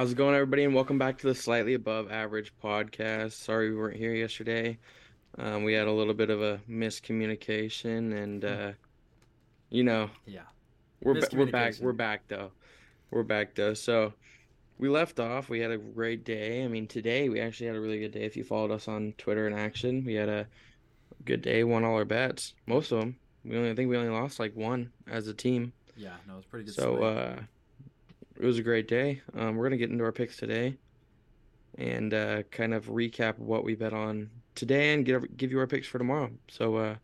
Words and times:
How's 0.00 0.12
it 0.12 0.14
going, 0.14 0.34
everybody? 0.34 0.64
And 0.64 0.74
welcome 0.74 0.96
back 0.98 1.18
to 1.18 1.26
the 1.26 1.34
Slightly 1.34 1.74
Above 1.74 2.10
Average 2.10 2.54
podcast. 2.64 3.32
Sorry 3.32 3.68
we 3.68 3.76
weren't 3.76 3.98
here 3.98 4.14
yesterday. 4.14 4.78
Um, 5.36 5.62
we 5.62 5.74
had 5.74 5.88
a 5.88 5.92
little 5.92 6.14
bit 6.14 6.30
of 6.30 6.40
a 6.40 6.58
miscommunication, 6.66 8.16
and 8.16 8.42
uh, 8.42 8.72
you 9.68 9.84
know, 9.84 10.08
Yeah. 10.24 10.44
we're 11.02 11.20
ba- 11.20 11.28
we're 11.34 11.50
back. 11.50 11.74
We're 11.82 11.92
back 11.92 12.22
though. 12.28 12.50
We're 13.10 13.24
back 13.24 13.54
though. 13.54 13.74
So 13.74 14.14
we 14.78 14.88
left 14.88 15.20
off. 15.20 15.50
We 15.50 15.60
had 15.60 15.70
a 15.70 15.76
great 15.76 16.24
day. 16.24 16.64
I 16.64 16.68
mean, 16.68 16.86
today 16.86 17.28
we 17.28 17.38
actually 17.38 17.66
had 17.66 17.76
a 17.76 17.80
really 17.82 18.00
good 18.00 18.12
day. 18.12 18.24
If 18.24 18.38
you 18.38 18.42
followed 18.44 18.70
us 18.70 18.88
on 18.88 19.12
Twitter 19.18 19.46
and 19.46 19.54
Action, 19.54 20.02
we 20.06 20.14
had 20.14 20.30
a 20.30 20.46
good 21.26 21.42
day. 21.42 21.62
Won 21.62 21.84
all 21.84 21.96
our 21.96 22.06
bets, 22.06 22.54
most 22.66 22.90
of 22.90 23.00
them. 23.00 23.16
We 23.44 23.54
only 23.54 23.68
I 23.68 23.74
think 23.74 23.90
we 23.90 23.98
only 23.98 24.08
lost 24.08 24.40
like 24.40 24.56
one 24.56 24.92
as 25.06 25.28
a 25.28 25.34
team. 25.34 25.74
Yeah. 25.94 26.14
No, 26.26 26.38
it's 26.38 26.46
pretty 26.46 26.64
good. 26.64 26.74
So 26.76 27.02
uh, 27.02 27.40
it 28.40 28.46
was 28.46 28.58
a 28.58 28.62
great 28.62 28.88
day. 28.88 29.20
Um, 29.36 29.56
we're 29.56 29.66
gonna 29.66 29.76
get 29.76 29.90
into 29.90 30.04
our 30.04 30.12
picks 30.12 30.36
today, 30.36 30.76
and 31.76 32.14
uh, 32.14 32.42
kind 32.44 32.72
of 32.72 32.86
recap 32.86 33.38
what 33.38 33.64
we 33.64 33.74
bet 33.74 33.92
on 33.92 34.30
today, 34.54 34.94
and 34.94 35.04
give 35.04 35.36
give 35.36 35.50
you 35.50 35.58
our 35.58 35.66
picks 35.66 35.86
for 35.86 35.98
tomorrow. 35.98 36.30
So 36.48 36.76
uh, 36.76 36.94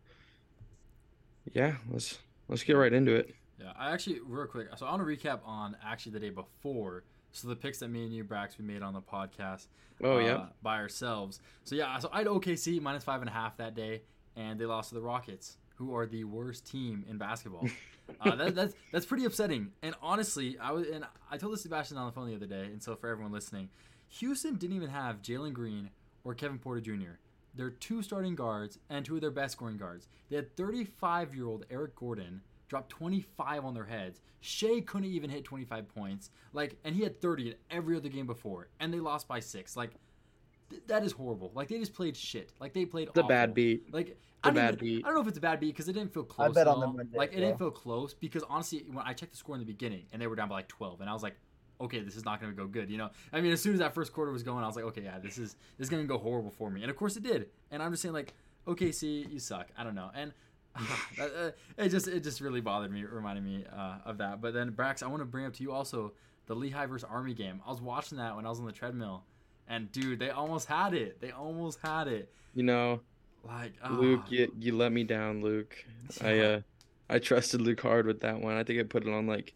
yeah, 1.53 1.75
let's 1.91 2.17
let's 2.47 2.63
get 2.63 2.73
right 2.73 2.91
into 2.91 3.13
it. 3.15 3.35
yeah. 3.59 3.71
I 3.77 3.91
actually 3.91 4.19
real 4.25 4.47
quick. 4.47 4.67
So 4.77 4.85
I 4.85 4.91
want 4.91 5.01
to 5.01 5.05
recap 5.05 5.39
on 5.45 5.77
actually 5.85 6.13
the 6.13 6.19
day 6.19 6.29
before. 6.31 7.03
So 7.31 7.47
the 7.47 7.55
picks 7.55 7.79
that 7.79 7.89
me 7.89 8.03
and 8.03 8.13
you, 8.13 8.23
Brax, 8.23 8.57
we 8.57 8.65
made 8.65 8.81
on 8.81 8.93
the 8.93 9.01
podcast. 9.01 9.67
Oh 10.03 10.17
uh, 10.17 10.19
yeah, 10.19 10.45
By 10.63 10.77
ourselves. 10.77 11.39
So 11.65 11.75
yeah. 11.75 11.99
So 11.99 12.09
I 12.11 12.19
had 12.19 12.27
OKC 12.27 12.81
minus 12.81 13.03
five 13.03 13.21
and 13.21 13.29
a 13.29 13.33
half 13.33 13.57
that 13.57 13.75
day, 13.75 14.01
and 14.35 14.59
they 14.59 14.65
lost 14.65 14.89
to 14.89 14.95
the 14.95 15.01
Rockets, 15.01 15.57
who 15.75 15.95
are 15.95 16.07
the 16.07 16.23
worst 16.23 16.65
team 16.65 17.05
in 17.07 17.19
basketball. 17.19 17.67
uh, 18.21 18.35
that, 18.35 18.55
that's 18.55 18.73
that's 18.91 19.05
pretty 19.05 19.25
upsetting. 19.25 19.71
And 19.81 19.95
honestly, 20.01 20.57
I 20.59 20.71
was 20.71 20.87
and 20.87 21.05
I 21.29 21.37
told 21.37 21.53
this 21.53 21.61
to 21.61 21.69
Sebastian 21.69 21.97
on 21.97 22.05
the 22.07 22.11
phone 22.11 22.29
the 22.29 22.35
other 22.35 22.45
day, 22.45 22.65
and 22.65 22.81
so 22.81 22.95
for 22.95 23.09
everyone 23.09 23.31
listening, 23.31 23.69
Houston 24.09 24.55
didn't 24.55 24.75
even 24.75 24.89
have 24.89 25.21
Jalen 25.21 25.53
Green 25.53 25.89
or 26.23 26.33
Kevin 26.33 26.59
Porter 26.59 26.81
Jr. 26.81 27.17
Their 27.55 27.71
two 27.71 28.01
starting 28.03 28.35
guards 28.35 28.77
and 28.89 29.03
two 29.03 29.15
of 29.15 29.21
their 29.21 29.31
best 29.31 29.53
scoring 29.53 29.77
guards. 29.77 30.07
They 30.29 30.35
had 30.35 30.55
35 30.55 31.33
year 31.35 31.47
old 31.47 31.65
Eric 31.69 31.95
Gordon 31.95 32.41
drop 32.67 32.89
25 32.89 33.65
on 33.65 33.73
their 33.73 33.85
heads. 33.85 34.21
Shai 34.41 34.81
couldn't 34.81 35.09
even 35.09 35.29
hit 35.29 35.43
25 35.45 35.87
points. 35.87 36.29
Like, 36.53 36.77
and 36.83 36.95
he 36.95 37.03
had 37.03 37.21
30 37.21 37.49
in 37.49 37.55
every 37.71 37.97
other 37.97 38.09
game 38.09 38.27
before, 38.27 38.67
and 38.79 38.93
they 38.93 38.99
lost 38.99 39.27
by 39.27 39.39
six. 39.39 39.75
Like, 39.75 39.91
th- 40.69 40.83
that 40.87 41.03
is 41.03 41.11
horrible. 41.11 41.51
Like 41.53 41.67
they 41.67 41.79
just 41.79 41.93
played 41.93 42.15
shit. 42.15 42.51
Like 42.59 42.73
they 42.73 42.85
played 42.85 43.09
the 43.13 43.23
bad 43.23 43.53
beat. 43.53 43.93
Like 43.93 44.07
The 44.07 44.13
I 44.43 44.47
don't, 44.49 44.55
bad 44.55 44.73
even, 44.75 44.79
beat. 44.79 45.05
I 45.05 45.07
don't 45.07 45.15
know 45.15 45.21
if 45.21 45.27
it's 45.27 45.37
a 45.37 45.41
bad 45.41 45.59
beat 45.59 45.67
because 45.67 45.87
it 45.87 45.93
didn't 45.93 46.13
feel 46.13 46.23
close. 46.23 46.49
I 46.49 46.51
bet 46.51 46.67
at 46.67 46.73
on 46.73 46.79
them 46.79 47.09
Like 47.13 47.31
it 47.31 47.39
yeah. 47.39 47.45
didn't 47.47 47.59
feel 47.59 47.71
close 47.71 48.13
because 48.13 48.43
honestly, 48.49 48.85
when 48.91 49.05
I 49.05 49.13
checked 49.13 49.31
the 49.31 49.37
score 49.37 49.55
in 49.55 49.59
the 49.59 49.65
beginning 49.65 50.05
and 50.11 50.21
they 50.21 50.27
were 50.27 50.35
down 50.35 50.49
by 50.49 50.55
like 50.55 50.67
12, 50.67 51.01
and 51.01 51.09
I 51.09 51.13
was 51.13 51.23
like, 51.23 51.35
okay, 51.79 51.99
this 51.99 52.15
is 52.15 52.25
not 52.25 52.41
going 52.41 52.51
to 52.51 52.57
go 52.57 52.67
good. 52.67 52.89
You 52.89 52.97
know, 52.97 53.09
I 53.31 53.41
mean, 53.41 53.51
as 53.51 53.61
soon 53.61 53.73
as 53.73 53.79
that 53.79 53.93
first 53.93 54.13
quarter 54.13 54.31
was 54.31 54.43
going, 54.43 54.63
I 54.63 54.67
was 54.67 54.75
like, 54.75 54.85
okay, 54.85 55.03
yeah, 55.03 55.19
this 55.19 55.37
is 55.37 55.55
this 55.77 55.85
is 55.85 55.89
going 55.89 56.03
to 56.03 56.07
go 56.07 56.17
horrible 56.17 56.51
for 56.51 56.69
me. 56.69 56.81
And 56.81 56.89
of 56.89 56.97
course 56.97 57.15
it 57.17 57.23
did. 57.23 57.49
And 57.71 57.81
I'm 57.81 57.91
just 57.91 58.01
saying 58.01 58.13
like, 58.13 58.33
okay, 58.67 58.91
see, 58.91 59.27
you 59.29 59.39
suck. 59.39 59.67
I 59.77 59.83
don't 59.83 59.95
know. 59.95 60.11
And 60.13 60.33
uh, 61.19 61.51
it 61.77 61.89
just 61.89 62.07
it 62.07 62.23
just 62.23 62.41
really 62.41 62.61
bothered 62.61 62.91
me, 62.91 63.03
reminding 63.03 63.43
me 63.43 63.65
uh, 63.75 63.97
of 64.05 64.17
that. 64.19 64.41
But 64.41 64.53
then 64.53 64.71
Brax, 64.71 65.01
I 65.01 65.07
want 65.07 65.21
to 65.21 65.25
bring 65.25 65.45
up 65.45 65.53
to 65.53 65.63
you 65.63 65.71
also 65.71 66.13
the 66.45 66.55
Lehigh 66.55 66.85
versus 66.85 67.07
Army 67.09 67.33
game. 67.33 67.61
I 67.65 67.69
was 67.69 67.81
watching 67.81 68.17
that 68.19 68.35
when 68.35 68.45
I 68.45 68.49
was 68.49 68.59
on 68.59 68.65
the 68.65 68.71
treadmill. 68.71 69.23
And 69.67 69.91
dude, 69.91 70.19
they 70.19 70.29
almost 70.29 70.67
had 70.67 70.93
it. 70.93 71.19
They 71.19 71.31
almost 71.31 71.79
had 71.81 72.07
it. 72.07 72.31
You 72.53 72.63
know, 72.63 73.01
Like 73.45 73.73
Luke, 73.89 74.21
ah. 74.23 74.29
you 74.29 74.51
you 74.59 74.75
let 74.75 74.91
me 74.91 75.03
down, 75.03 75.41
Luke. 75.41 75.75
I 76.21 76.39
uh, 76.39 76.61
I 77.09 77.19
trusted 77.19 77.61
Luke 77.61 77.81
hard 77.81 78.05
with 78.05 78.21
that 78.21 78.39
one. 78.41 78.55
I 78.55 78.63
think 78.63 78.79
I 78.79 78.83
put 78.83 79.05
it 79.05 79.13
on 79.13 79.27
like 79.27 79.53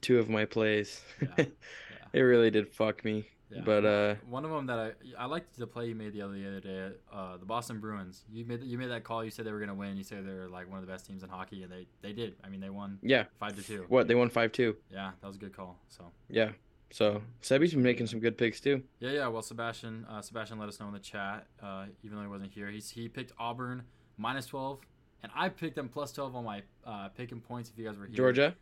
two 0.00 0.18
of 0.18 0.28
my 0.28 0.44
plays. 0.44 1.00
Yeah, 1.20 1.46
It 2.12 2.20
really 2.20 2.50
did 2.50 2.68
fuck 2.68 3.04
me. 3.04 3.26
Yeah. 3.50 3.62
But 3.64 3.84
uh, 3.84 4.14
one 4.28 4.44
of 4.44 4.50
them 4.50 4.66
that 4.66 4.78
I 4.78 4.92
I 5.22 5.26
liked 5.26 5.56
the 5.58 5.66
play 5.66 5.88
you 5.88 5.94
made 5.94 6.12
the 6.12 6.22
other 6.22 6.34
the 6.34 6.46
other 6.46 6.60
day, 6.60 6.88
uh, 7.12 7.36
the 7.36 7.44
Boston 7.44 7.78
Bruins. 7.78 8.24
You 8.32 8.44
made 8.44 8.62
you 8.62 8.78
made 8.78 8.90
that 8.90 9.04
call. 9.04 9.24
You 9.24 9.30
said 9.30 9.46
they 9.46 9.52
were 9.52 9.60
gonna 9.60 9.74
win. 9.74 9.96
You 9.96 10.02
said 10.04 10.26
they're 10.26 10.48
like 10.48 10.68
one 10.68 10.78
of 10.78 10.86
the 10.86 10.90
best 10.92 11.06
teams 11.06 11.22
in 11.22 11.28
hockey, 11.28 11.62
and 11.62 11.70
they 11.70 11.86
they 12.02 12.12
did. 12.12 12.34
I 12.42 12.48
mean, 12.48 12.60
they 12.60 12.70
won 12.70 12.98
yeah, 13.02 13.24
five 13.38 13.54
to 13.56 13.62
two. 13.62 13.84
what 13.88 14.08
they 14.08 14.14
won 14.14 14.30
five 14.30 14.52
two. 14.52 14.76
Yeah, 14.90 15.10
that 15.20 15.26
was 15.26 15.36
a 15.36 15.38
good 15.38 15.54
call. 15.54 15.78
So 15.88 16.10
Yeah. 16.28 16.50
So 16.90 17.22
Sebi's 17.42 17.72
been 17.74 17.82
making 17.82 18.06
some 18.06 18.20
good 18.20 18.38
picks 18.38 18.60
too. 18.60 18.82
yeah, 19.00 19.10
yeah. 19.10 19.26
Well, 19.28 19.42
Sebastian 19.42 20.06
uh, 20.08 20.20
Sebastian 20.22 20.58
let 20.58 20.68
us 20.68 20.78
know 20.78 20.86
in 20.88 20.92
the 20.92 20.98
chat, 21.00 21.46
uh, 21.62 21.86
even 22.02 22.16
though 22.16 22.22
he 22.22 22.28
wasn't 22.28 22.52
here. 22.52 22.68
He's 22.70 22.90
he 22.90 23.08
picked 23.08 23.32
Auburn 23.38 23.82
minus 24.16 24.46
twelve, 24.46 24.80
and 25.22 25.32
I 25.34 25.48
picked 25.48 25.74
them 25.76 25.88
plus 25.88 26.12
twelve 26.12 26.36
on 26.36 26.44
my 26.44 26.62
uh, 26.86 27.08
picking 27.08 27.40
points. 27.40 27.70
If 27.70 27.78
you 27.78 27.84
guys 27.86 27.98
were 27.98 28.06
here, 28.06 28.14
Georgia. 28.16 28.54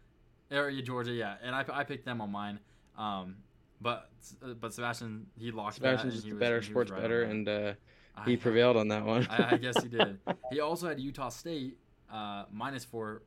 Or, 0.50 0.68
yeah, 0.70 0.82
Georgia, 0.82 1.12
yeah, 1.12 1.36
and 1.42 1.54
I, 1.54 1.64
I 1.72 1.84
picked 1.84 2.04
them 2.04 2.20
on 2.20 2.30
mine. 2.30 2.58
Um, 2.98 3.36
but 3.80 4.10
uh, 4.44 4.54
but 4.54 4.72
Sebastian 4.72 5.26
he 5.38 5.50
locked 5.50 5.76
Sebastian's 5.76 6.14
that. 6.14 6.16
just 6.20 6.24
and 6.24 6.26
he 6.26 6.30
a 6.30 6.34
was- 6.34 6.40
better 6.40 6.56
was 6.56 6.66
sports 6.66 6.90
right 6.90 7.00
better, 7.02 7.22
and 7.24 7.48
uh, 7.48 7.72
I- 8.16 8.24
he 8.24 8.36
prevailed 8.36 8.76
on 8.76 8.88
that 8.88 9.04
one. 9.04 9.26
I, 9.30 9.52
I 9.54 9.56
guess 9.58 9.82
he 9.82 9.88
did. 9.88 10.18
He 10.52 10.60
also 10.60 10.88
had 10.88 11.00
Utah 11.00 11.30
State 11.30 11.78
uh, 12.12 12.44
minus 12.52 12.84
four 12.84 13.22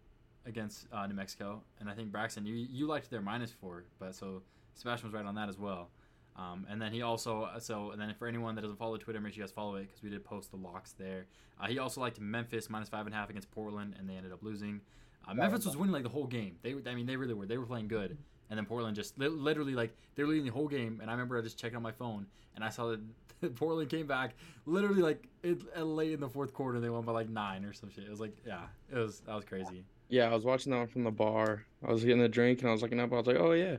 against 0.46 0.88
uh, 0.94 1.08
New 1.08 1.16
Mexico, 1.16 1.64
and 1.80 1.90
I 1.90 1.94
think 1.96 2.12
Braxton, 2.12 2.46
you 2.46 2.54
you 2.56 2.86
liked 2.88 3.10
their 3.10 3.22
minus 3.22 3.52
four, 3.52 3.86
but 4.00 4.14
so 4.16 4.44
Sebastian 4.76 5.10
was 5.10 5.14
right 5.14 5.26
on 5.26 5.36
that 5.36 5.50
as 5.50 5.58
well. 5.58 5.90
Um, 6.38 6.66
and 6.70 6.82
then 6.82 6.92
he 6.92 7.02
also 7.02 7.50
so 7.60 7.92
and 7.92 8.02
then 8.02 8.14
for 8.20 8.28
anyone 8.28 8.56
that 8.56 8.62
doesn't 8.62 8.78
follow 8.78 8.98
Twitter, 8.98 9.22
make 9.22 9.34
sure 9.34 9.42
you 9.42 9.48
guys 9.48 9.54
follow 9.54 9.76
it 9.76 9.88
because 9.88 10.04
we 10.04 10.10
did 10.10 10.24
post 10.24 10.52
the 10.52 10.58
locks 10.58 10.92
there. 10.92 11.26
Uh, 11.60 11.68
he 11.68 11.80
also 11.80 12.02
liked 12.02 12.20
Memphis 12.20 12.70
minus 12.70 12.90
five 12.90 13.06
and 13.06 13.16
a 13.16 13.18
half 13.18 13.30
against 13.30 13.50
Portland, 13.52 13.96
and 13.98 14.10
they 14.10 14.16
ended 14.16 14.34
up 14.34 14.44
losing. 14.44 14.82
Uh, 15.28 15.34
Memphis 15.34 15.66
was 15.66 15.78
winning 15.78 15.94
like 15.94 16.04
the 16.04 16.10
whole 16.10 16.28
game. 16.28 16.58
They, 16.62 16.76
I 16.86 16.94
mean, 16.94 17.06
they 17.06 17.16
really 17.16 17.34
were. 17.34 17.46
They 17.46 17.58
were 17.58 17.66
playing 17.66 17.88
good, 17.88 18.18
and 18.50 18.58
then 18.58 18.66
Portland 18.66 18.96
just 18.96 19.18
li- 19.18 19.30
literally 19.30 19.74
like 19.74 19.96
they 20.16 20.24
were 20.24 20.30
leading 20.30 20.46
the 20.46 20.52
whole 20.52 20.68
game. 20.68 21.00
And 21.02 21.10
I 21.10 21.14
remember 21.14 21.38
I 21.38 21.42
just 21.42 21.58
checked 21.58 21.76
on 21.76 21.82
my 21.82 21.94
phone, 21.94 22.28
and 22.56 22.64
I 22.66 22.70
saw 22.70 22.88
that 22.92 23.56
Portland 23.56 23.90
came 23.90 24.06
back 24.06 24.36
literally 24.66 25.02
like 25.02 25.28
it, 25.42 25.60
uh, 25.78 25.84
late 25.84 26.12
in 26.12 26.20
the 26.20 26.30
fourth 26.30 26.54
quarter. 26.54 26.82
They 26.82 26.90
won 26.90 27.06
by 27.06 27.14
like 27.14 27.30
nine 27.30 27.64
or 27.64 27.72
some 27.72 27.90
shit. 27.90 28.04
It 28.04 28.10
was 28.10 28.20
like 28.20 28.36
yeah, 28.46 28.64
it 28.92 28.98
was 28.98 29.22
that 29.22 29.36
was 29.36 29.46
crazy. 29.46 29.86
yeah, 30.10 30.26
I 30.26 30.34
was 30.36 30.44
watching 30.44 30.74
that 30.74 30.80
one 30.80 30.88
from 30.88 31.06
the 31.06 31.12
bar. 31.12 31.64
I 31.88 31.92
was 31.94 32.04
getting 32.04 32.22
a 32.22 32.28
drink 32.28 32.60
and 32.60 32.68
I 32.70 32.74
was 32.74 32.82
looking 32.82 33.00
up. 33.00 33.14
I 33.14 33.16
was 33.16 33.26
like, 33.26 33.38
oh 33.38 33.54
yeah, 33.54 33.78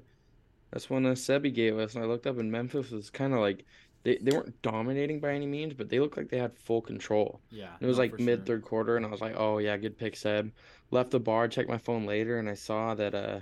that's 0.73 0.91
one 0.91 1.07
uh, 1.07 1.11
Sebi 1.11 1.53
gave 1.55 1.79
us. 1.79 1.95
And 1.95 2.05
I 2.05 2.07
looked 2.07 2.27
up, 2.27 2.39
and 2.39 2.51
Memphis 2.51 2.91
was 2.91 3.11
kind 3.11 3.33
of 3.33 3.41
like 3.41 3.65
they 4.05 4.19
they 4.23 4.37
weren't 4.37 4.61
dominating 4.63 5.21
by 5.21 5.33
any 5.33 5.47
means, 5.47 5.75
but 5.75 5.89
they 5.89 5.99
looked 6.01 6.17
like 6.17 6.29
they 6.29 6.39
had 6.39 6.57
full 6.57 6.81
control. 6.83 7.41
Yeah, 7.51 7.75
It 7.81 7.87
was 7.87 7.99
like 7.99 8.13
for 8.13 8.19
sure. 8.19 8.27
mid 8.27 8.47
third 8.47 8.63
quarter, 8.63 8.97
and 8.97 9.05
I 9.07 9.09
was 9.09 9.21
like, 9.21 9.35
"Oh 9.37 9.59
yeah, 9.59 9.77
good 9.77 9.99
pick, 9.99 10.17
Seb." 10.17 10.53
Left 10.91 11.11
the 11.11 11.21
bar, 11.21 11.49
checked 11.49 11.69
my 11.69 11.79
phone 11.79 12.07
later, 12.07 12.39
and 12.39 12.49
I 12.49 12.55
saw 12.55 12.95
that 12.95 13.15
uh, 13.15 13.41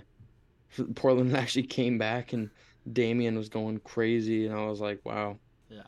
Portland 0.94 1.36
actually 1.36 1.66
came 1.66 1.98
back, 1.98 2.32
and 2.32 2.50
Damian 2.90 3.36
was 3.36 3.48
going 3.48 3.78
crazy, 3.80 4.46
and 4.46 4.54
I 4.54 4.66
was 4.66 4.80
like, 4.80 5.00
"Wow, 5.04 5.38
Yeah, 5.68 5.82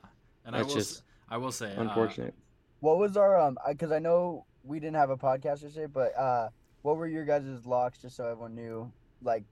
and 0.45 0.55
I 0.57 0.63
will 0.63 0.75
just 0.75 0.97
s- 0.99 1.03
I 1.29 1.37
will 1.39 1.53
say 1.53 1.75
uh, 1.75 1.83
unfortunate." 1.83 2.35
What 2.81 2.99
was 2.99 3.17
our 3.17 3.39
um? 3.41 3.57
Because 3.69 3.93
I 3.93 3.99
know 3.99 4.47
we 4.63 4.81
didn't 4.81 4.97
have 4.97 5.11
a 5.11 5.17
podcast 5.17 5.63
yesterday, 5.63 5.87
but 5.87 6.17
uh, 6.17 6.49
what 6.83 6.97
were 6.97 7.07
your 7.07 7.25
guys' 7.25 7.65
locks? 7.65 8.01
Just 8.03 8.17
so 8.17 8.25
everyone 8.25 8.55
knew, 8.55 8.93
like, 9.23 9.45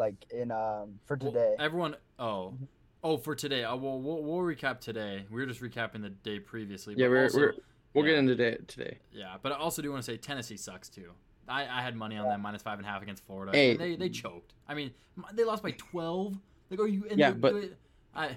like 0.00 0.14
in 0.30 0.50
um 0.50 0.98
for 1.06 1.16
well, 1.20 1.30
today. 1.30 1.54
everyone. 1.60 1.94
Oh. 2.18 2.54
Oh, 3.02 3.16
for 3.16 3.34
today, 3.34 3.64
uh, 3.64 3.74
we'll, 3.76 3.98
we'll 4.00 4.22
we'll 4.22 4.40
recap 4.40 4.80
today. 4.80 5.24
We 5.30 5.40
were 5.40 5.46
just 5.46 5.60
recapping 5.62 6.02
the 6.02 6.10
day 6.10 6.38
previously. 6.38 6.94
Yeah, 6.98 7.08
we're, 7.08 7.22
also- 7.24 7.38
we're 7.38 7.52
we'll 7.94 8.04
yeah. 8.04 8.10
get 8.12 8.18
into 8.18 8.34
that 8.36 8.68
today. 8.68 8.98
Yeah, 9.12 9.36
but 9.40 9.52
I 9.52 9.56
also 9.56 9.80
do 9.80 9.90
want 9.92 10.04
to 10.04 10.10
say 10.10 10.16
Tennessee 10.18 10.56
sucks 10.58 10.88
too. 10.88 11.12
I, 11.48 11.62
I 11.62 11.82
had 11.82 11.96
money 11.96 12.16
on 12.16 12.26
them 12.28 12.42
minus 12.42 12.62
five 12.62 12.78
and 12.78 12.86
a 12.86 12.90
half 12.90 13.02
against 13.02 13.24
Florida. 13.24 13.52
Hey. 13.52 13.70
and 13.72 13.80
they 13.80 13.96
they 13.96 14.08
choked. 14.10 14.52
I 14.68 14.74
mean, 14.74 14.90
they 15.32 15.44
lost 15.44 15.62
by 15.62 15.70
twelve. 15.72 16.36
Like, 16.70 16.80
are 16.80 16.86
you? 16.86 17.06
And 17.08 17.18
Yeah, 17.18 17.30
they- 17.30 17.38
but- 17.38 17.54
they- 17.54 17.70
I 18.14 18.36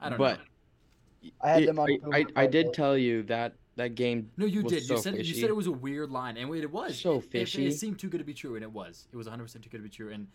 I 0.00 0.08
don't 0.10 0.18
But 0.18 0.38
know. 0.38 1.30
I 1.42 1.50
had 1.50 1.66
them 1.66 1.78
on. 1.78 1.88
I, 2.12 2.18
I, 2.20 2.24
I 2.44 2.46
did 2.46 2.72
tell 2.72 2.96
you 2.96 3.24
that 3.24 3.54
that 3.76 3.94
game 3.94 4.30
No, 4.36 4.46
you 4.46 4.62
was 4.62 4.72
did. 4.72 4.82
You 4.82 4.88
so 4.88 4.96
said 4.96 5.18
you 5.18 5.34
said 5.34 5.50
it 5.50 5.56
was 5.56 5.66
a 5.66 5.72
weird 5.72 6.10
line, 6.10 6.36
and 6.36 6.52
it 6.54 6.70
was 6.70 6.98
So 6.98 7.14
It- 7.14 7.16
it- 7.24 7.30
fishy. 7.30 7.66
It, 7.66 7.72
seemed 7.72 7.98
too 7.98 8.08
good 8.08 8.18
to 8.18 8.24
be 8.24 8.34
true, 8.34 8.54
and 8.54 8.62
it 8.64 8.70
was. 8.72 9.06
It 9.12 9.16
was 9.16 9.26
100 9.26 9.42
percent 9.44 9.64
too 9.64 9.70
good 9.70 9.78
to 9.78 9.82
be 9.82 9.88
true, 9.90 10.10
and 10.12 10.28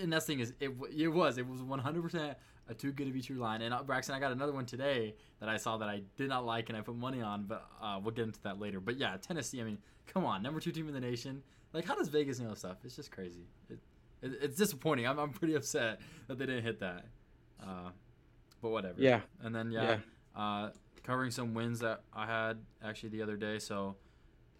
and 0.00 0.12
that's 0.12 0.26
the 0.26 0.32
thing 0.32 0.40
is, 0.40 0.52
it 0.60 0.72
it 0.96 1.08
was. 1.08 1.38
It 1.38 1.46
was 1.46 1.62
100 1.62 2.02
percent 2.02 2.36
a 2.68 2.74
too 2.74 2.92
good 2.92 3.06
to 3.06 3.12
be 3.12 3.20
true 3.20 3.36
line. 3.36 3.62
And 3.62 3.74
uh, 3.74 3.82
Braxton, 3.82 4.14
I 4.14 4.20
got 4.20 4.32
another 4.32 4.52
one 4.52 4.64
today 4.64 5.16
that 5.40 5.48
I 5.48 5.56
saw 5.56 5.76
that 5.78 5.88
I 5.88 6.02
did 6.16 6.28
not 6.28 6.46
like, 6.46 6.68
and 6.68 6.78
I 6.78 6.80
put 6.80 6.96
money 6.96 7.20
on, 7.20 7.44
but 7.44 7.66
uh, 7.82 7.98
we'll 8.02 8.14
get 8.14 8.24
into 8.24 8.40
that 8.42 8.60
later. 8.60 8.80
But 8.80 8.96
yeah, 8.96 9.16
Tennessee. 9.20 9.60
I 9.60 9.64
mean, 9.64 9.78
come 10.06 10.24
on, 10.24 10.42
number 10.42 10.60
two 10.60 10.70
team 10.70 10.86
in 10.88 10.94
the 10.94 11.00
nation. 11.00 11.42
Like, 11.72 11.84
how 11.84 11.94
does 11.94 12.08
Vegas 12.08 12.40
know 12.40 12.54
stuff? 12.54 12.78
It's 12.84 12.96
just 12.96 13.10
crazy. 13.10 13.46
It, 13.68 13.78
it, 14.22 14.32
it's 14.42 14.56
disappointing. 14.56 15.06
I'm, 15.06 15.18
I'm 15.18 15.30
pretty 15.30 15.54
upset 15.56 16.00
that 16.28 16.38
they 16.38 16.46
didn't 16.46 16.64
hit 16.64 16.80
that. 16.80 17.06
Uh, 17.60 17.90
but 18.62 18.70
whatever. 18.70 19.00
Yeah, 19.00 19.20
And 19.42 19.54
then 19.54 19.70
yeah, 19.70 19.98
uh, 20.36 20.70
covering 21.02 21.30
some 21.30 21.54
wins 21.54 21.80
that 21.80 22.02
I 22.12 22.26
had 22.26 22.58
actually 22.84 23.10
the 23.10 23.22
other 23.22 23.36
day. 23.36 23.58
So 23.58 23.96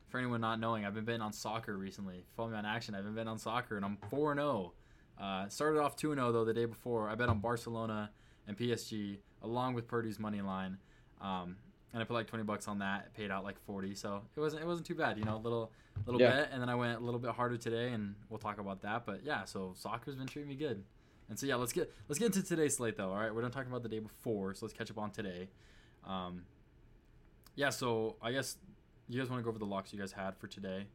for 0.09 0.19
anyone 0.19 0.41
not 0.41 0.59
knowing, 0.59 0.85
I've 0.85 0.95
been 0.95 1.05
betting 1.05 1.21
on 1.21 1.33
soccer 1.33 1.77
recently. 1.77 2.25
Follow 2.37 2.51
me 2.51 2.57
on 2.57 2.67
action. 2.67 2.95
I've 2.95 3.05
been 3.05 3.15
betting 3.15 3.29
on 3.29 3.39
soccer, 3.39 3.77
and 3.77 3.85
I'm 3.85 3.99
four 4.11 4.33
and 4.33 4.41
zero. 4.41 4.73
Uh, 5.21 5.49
started 5.49 5.81
off 5.81 5.97
two 5.97 6.13
and 6.13 6.19
zero 6.19 6.33
though 6.33 6.45
the 6.45 6.55
day 6.55 6.65
before. 6.65 7.09
I 7.09 7.15
bet 7.15 7.29
on 7.29 7.41
Barcelona 7.41 8.11
and 8.49 8.57
PSG 8.57 9.19
along 9.43 9.75
with 9.75 9.87
Purdue's 9.87 10.19
money 10.19 10.41
line. 10.41 10.79
Um, 11.21 11.57
and 11.93 12.01
I 12.01 12.05
put 12.05 12.15
like 12.15 12.27
twenty 12.27 12.45
bucks 12.45 12.69
on 12.69 12.79
that. 12.79 13.07
It 13.07 13.15
paid 13.15 13.31
out 13.31 13.45
like 13.45 13.59
forty, 13.67 13.95
so 13.95 14.23
it 14.35 14.41
wasn't 14.41 14.63
it 14.63 14.67
wasn't 14.67 14.87
too 14.87 14.95
bad. 14.95 15.19
You 15.19 15.25
know, 15.25 15.37
a 15.37 15.39
little 15.43 15.73
little 16.07 16.21
Yeah. 16.21 16.31
bet, 16.31 16.51
and 16.53 16.63
then 16.63 16.69
I 16.69 16.75
went 16.75 16.99
a 17.01 17.05
little 17.05 17.21
bit 17.21 17.33
harder 17.33 17.57
today, 17.57 17.91
and 17.93 18.15
we'll 18.31 18.39
talk 18.39 18.59
about 18.59 18.81
that. 18.83 19.05
But 19.05 19.25
yeah, 19.25 19.45
so 19.45 19.75
soccer's 19.77 20.15
been 20.15 20.27
treating 20.29 20.49
me 20.49 20.55
good, 20.55 20.83
And 21.29 21.39
so 21.39 21.47
yeah, 21.47 21.57
let's 21.57 21.73
get 21.73 21.93
let's 22.09 22.19
get 22.19 22.27
into 22.27 22.43
today's 22.43 22.77
slate 22.77 22.97
though. 22.97 23.11
All 23.11 23.17
right, 23.17 23.35
we're 23.35 23.43
done 23.43 23.51
talking 23.51 23.71
about 23.71 23.83
the 23.83 23.89
day 23.89 23.99
before, 23.99 24.55
so 24.55 24.65
let's 24.65 24.73
catch 24.77 24.91
up 24.91 24.99
on 24.99 25.11
today. 25.11 25.49
Um, 26.07 26.45
yeah, 27.57 27.71
so 27.71 28.17
I 28.23 28.33
guess 28.33 28.57
you 29.09 29.21
guys 29.21 29.29
want 29.29 29.41
to 29.41 29.45
go 29.45 29.51
over 29.51 29.59
the 29.59 29.67
locks 29.67 29.93
you 29.93 29.99
guys 29.99 30.13
had 30.13 30.37
for 30.37 30.47
today. 30.47 30.87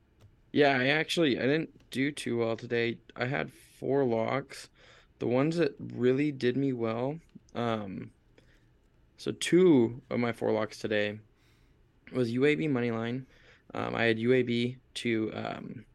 Yeah, 0.53 0.77
I 0.79 0.87
actually 0.87 1.37
I 1.37 1.41
didn't 1.41 1.89
do 1.91 2.11
too 2.11 2.37
well 2.37 2.55
today. 2.55 2.97
I 3.17 3.25
had 3.25 3.51
four 3.79 4.03
locks. 4.05 4.69
The 5.19 5.27
ones 5.27 5.57
that 5.57 5.75
really 5.79 6.31
did 6.31 6.57
me 6.57 6.73
well, 6.73 7.19
um, 7.53 8.11
so 9.17 9.31
two 9.31 10.01
of 10.09 10.19
my 10.19 10.31
four 10.33 10.51
locks 10.51 10.77
today 10.77 11.19
was 12.11 12.31
UAB 12.31 12.69
money 12.69 12.91
line. 12.91 13.25
Um, 13.73 13.95
I 13.95 14.03
had 14.03 14.17
UAB 14.17 14.75
to 14.95 15.31
um, 15.33 15.85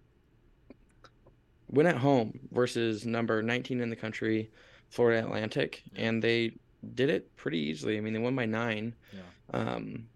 win 1.69 1.87
at 1.87 1.97
home 1.97 2.41
versus 2.51 3.05
number 3.07 3.43
19 3.43 3.81
in 3.81 3.91
the 3.91 3.97
country, 3.97 4.51
Florida 4.89 5.21
Atlantic, 5.25 5.83
Yeah. 5.93 6.09
and 6.09 6.23
they 6.23 6.53
did 6.95 7.11
it 7.11 7.35
pretty 7.37 7.59
easily. 7.59 7.99
I 7.99 8.01
mean, 8.01 8.13
they 8.15 8.19
won 8.19 8.35
by 8.35 8.47
nine. 8.47 8.95
Yeah. 9.13 9.21
Um, 9.61 10.09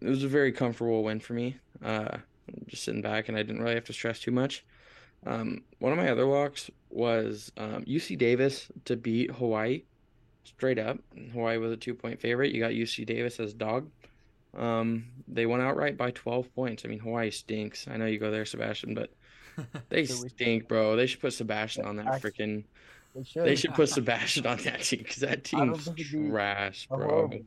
it 0.00 0.08
was 0.08 0.22
a 0.24 0.28
very 0.28 0.52
comfortable 0.52 1.02
win 1.02 1.20
for 1.20 1.32
me. 1.32 1.56
Uh, 1.82 2.18
just 2.66 2.84
sitting 2.84 3.02
back, 3.02 3.28
and 3.28 3.36
I 3.36 3.42
didn't 3.42 3.62
really 3.62 3.74
have 3.74 3.84
to 3.84 3.92
stress 3.92 4.20
too 4.20 4.30
much. 4.30 4.64
Um, 5.26 5.62
one 5.78 5.92
of 5.92 5.98
my 5.98 6.10
other 6.10 6.24
locks 6.24 6.70
was 6.88 7.52
um, 7.56 7.84
UC 7.84 8.18
Davis 8.18 8.68
to 8.86 8.96
beat 8.96 9.30
Hawaii 9.30 9.82
straight 10.44 10.78
up. 10.78 10.98
Hawaii 11.32 11.58
was 11.58 11.72
a 11.72 11.76
two 11.76 11.94
point 11.94 12.20
favorite. 12.20 12.52
You 12.52 12.60
got 12.60 12.72
UC 12.72 13.06
Davis 13.06 13.38
as 13.40 13.52
dog. 13.52 13.90
Um, 14.56 15.06
they 15.28 15.46
won 15.46 15.60
outright 15.60 15.96
by 15.96 16.10
12 16.10 16.52
points. 16.54 16.84
I 16.84 16.88
mean, 16.88 16.98
Hawaii 16.98 17.30
stinks. 17.30 17.86
I 17.88 17.96
know 17.96 18.06
you 18.06 18.18
go 18.18 18.30
there, 18.30 18.44
Sebastian, 18.44 18.94
but 18.94 19.10
they 19.88 20.06
stink, 20.06 20.66
bro. 20.68 20.96
They 20.96 21.06
should 21.06 21.20
put 21.20 21.32
Sebastian 21.34 21.84
on 21.84 21.96
that 21.96 22.20
freaking. 22.20 22.64
They 23.14 23.22
should. 23.24 23.44
They 23.44 23.56
should 23.56 23.74
put 23.74 23.88
Sebastian 23.88 24.46
on 24.46 24.58
that 24.58 24.82
team 24.82 25.00
because 25.00 25.16
that 25.16 25.44
team's 25.44 25.84
think 25.84 26.00
it'd 26.00 26.12
be 26.24 26.30
trash, 26.30 26.86
bro. 26.88 26.98
horrible- 27.08 27.40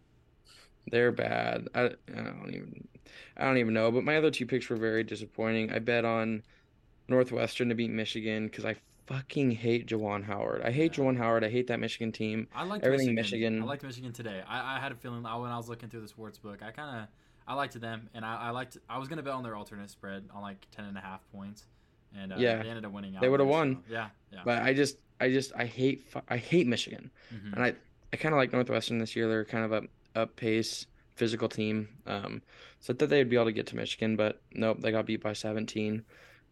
They're 0.87 1.11
bad. 1.11 1.67
I, 1.73 1.85
I 1.85 1.89
don't 2.21 2.51
even 2.53 2.87
I 3.35 3.45
don't 3.45 3.57
even 3.57 3.73
know. 3.73 3.91
But 3.91 4.03
my 4.03 4.17
other 4.17 4.31
two 4.31 4.45
picks 4.45 4.69
were 4.69 4.75
very 4.75 5.03
disappointing. 5.03 5.71
I 5.71 5.79
bet 5.79 6.05
on 6.05 6.43
Northwestern 7.07 7.69
to 7.69 7.75
beat 7.75 7.91
Michigan 7.91 8.47
because 8.47 8.65
I 8.65 8.75
fucking 9.07 9.51
hate 9.51 9.87
Juwan 9.87 10.23
Howard. 10.23 10.61
I 10.63 10.71
hate 10.71 10.97
Yeah. 10.97 11.03
Juwan 11.03 11.17
Howard. 11.17 11.43
I 11.43 11.49
hate 11.49 11.67
that 11.67 11.79
Michigan 11.79 12.11
team. 12.11 12.47
I 12.55 12.63
liked 12.63 12.85
Everything 12.85 13.13
Michigan. 13.15 13.53
Michigan. 13.55 13.63
I 13.63 13.65
liked 13.65 13.83
Michigan 13.83 14.13
today. 14.13 14.41
I, 14.47 14.77
I 14.77 14.79
had 14.79 14.91
a 14.91 14.95
feeling 14.95 15.25
I- 15.25 15.35
when 15.37 15.51
I 15.51 15.57
was 15.57 15.67
looking 15.69 15.89
through 15.89 16.01
the 16.01 16.07
sports 16.07 16.37
book, 16.37 16.61
I 16.63 16.71
kind 16.71 17.01
of 17.01 17.07
I 17.45 17.55
liked 17.55 17.79
them, 17.79 18.09
and 18.13 18.23
I, 18.23 18.35
I 18.37 18.49
liked. 18.51 18.77
I 18.89 18.97
was 18.99 19.09
gonna 19.09 19.21
bet 19.21 19.33
on 19.33 19.43
their 19.43 19.55
alternate 19.57 19.89
spread 19.89 20.23
on 20.33 20.41
like 20.41 20.65
ten 20.71 20.85
and 20.85 20.97
a 20.97 21.01
half 21.01 21.19
points, 21.33 21.65
and 22.15 22.31
uh, 22.31 22.37
Yeah. 22.37 22.63
they 22.63 22.69
ended 22.69 22.85
up 22.85 22.93
winning. 22.93 23.15
Out 23.17 23.21
they 23.21 23.27
would've 23.27 23.45
won. 23.47 23.83
so- 23.87 23.93
yeah, 23.93 24.07
yeah. 24.31 24.39
But 24.45 24.61
I 24.63 24.73
just 24.73 24.97
I 25.19 25.29
just 25.29 25.51
I 25.53 25.65
hate 25.65 26.07
I 26.29 26.37
hate 26.37 26.67
Michigan. 26.67 27.11
Mhm. 27.33 27.53
And 27.53 27.61
I 27.63 27.73
I 28.13 28.15
kind 28.15 28.33
of 28.33 28.37
like 28.37 28.53
Northwestern 28.53 28.97
this 28.99 29.13
year. 29.17 29.27
They're 29.27 29.43
kind 29.43 29.65
of 29.65 29.73
a 29.73 29.81
up 30.17 30.37
pace 30.37 30.85
physical 31.15 31.49
team. 31.49 31.89
Um, 32.07 32.41
so 32.79 32.93
I 32.93 32.95
thought 32.97 33.09
they'd 33.09 33.29
be 33.29 33.35
able 33.35 33.45
to 33.45 33.51
get 33.51 33.67
to 33.67 33.75
Michigan, 33.75 34.15
but 34.15 34.41
nope, 34.53 34.79
they 34.79 34.91
got 34.91 35.05
beat 35.05 35.21
by 35.21 35.33
17. 35.33 36.03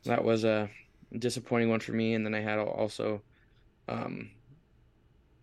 That 0.05 0.23
was 0.23 0.43
a 0.43 0.69
disappointing 1.17 1.69
one 1.69 1.79
for 1.79 1.91
me. 1.93 2.13
And 2.13 2.25
then 2.25 2.33
I 2.33 2.39
had 2.41 2.57
also 2.59 3.21
um, 3.87 4.31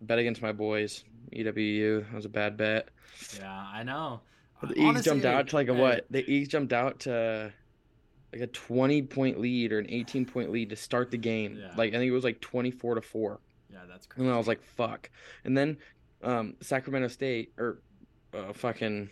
bet 0.01 0.19
against 0.19 0.41
my 0.41 0.51
boys, 0.51 1.03
EWU. 1.35 2.05
That 2.07 2.15
was 2.15 2.25
a 2.25 2.29
bad 2.29 2.57
bet. 2.57 2.89
yeah, 3.37 3.51
I 3.73 3.83
know. 3.83 4.21
But 4.61 4.69
the 4.75 4.81
Uh, 4.85 4.89
Eagles 4.89 5.05
jumped 5.05 5.25
out 5.25 5.47
to 5.49 5.55
like 5.55 5.69
a 5.69 5.73
hey, 5.73 5.81
what? 5.81 6.05
The 6.09 6.29
Eagles 6.29 6.49
jumped 6.49 6.73
out 6.73 6.99
to 7.01 7.53
like 8.33 8.41
a 8.41 8.47
20 8.47 9.01
point 9.03 9.39
lead 9.39 9.71
or 9.71 9.79
an 9.79 9.87
18 9.89 10.25
point 10.25 10.51
lead 10.51 10.69
to 10.69 10.75
start 10.75 11.11
the 11.11 11.17
game. 11.17 11.57
Yeah. 11.59 11.71
Like 11.77 11.93
I 11.93 11.97
think 11.97 12.09
it 12.09 12.13
was 12.13 12.23
like 12.23 12.41
24 12.41 12.95
to 12.95 13.01
4. 13.01 13.39
Yeah, 13.71 13.79
that's 13.89 14.05
crazy. 14.07 14.25
And 14.25 14.33
I 14.33 14.37
was 14.37 14.47
like, 14.47 14.61
fuck. 14.63 15.09
And 15.45 15.57
then 15.57 15.77
um, 16.23 16.55
Sacramento 16.59 17.07
State, 17.07 17.53
or 17.57 17.79
uh, 18.33 18.51
fucking, 18.53 19.09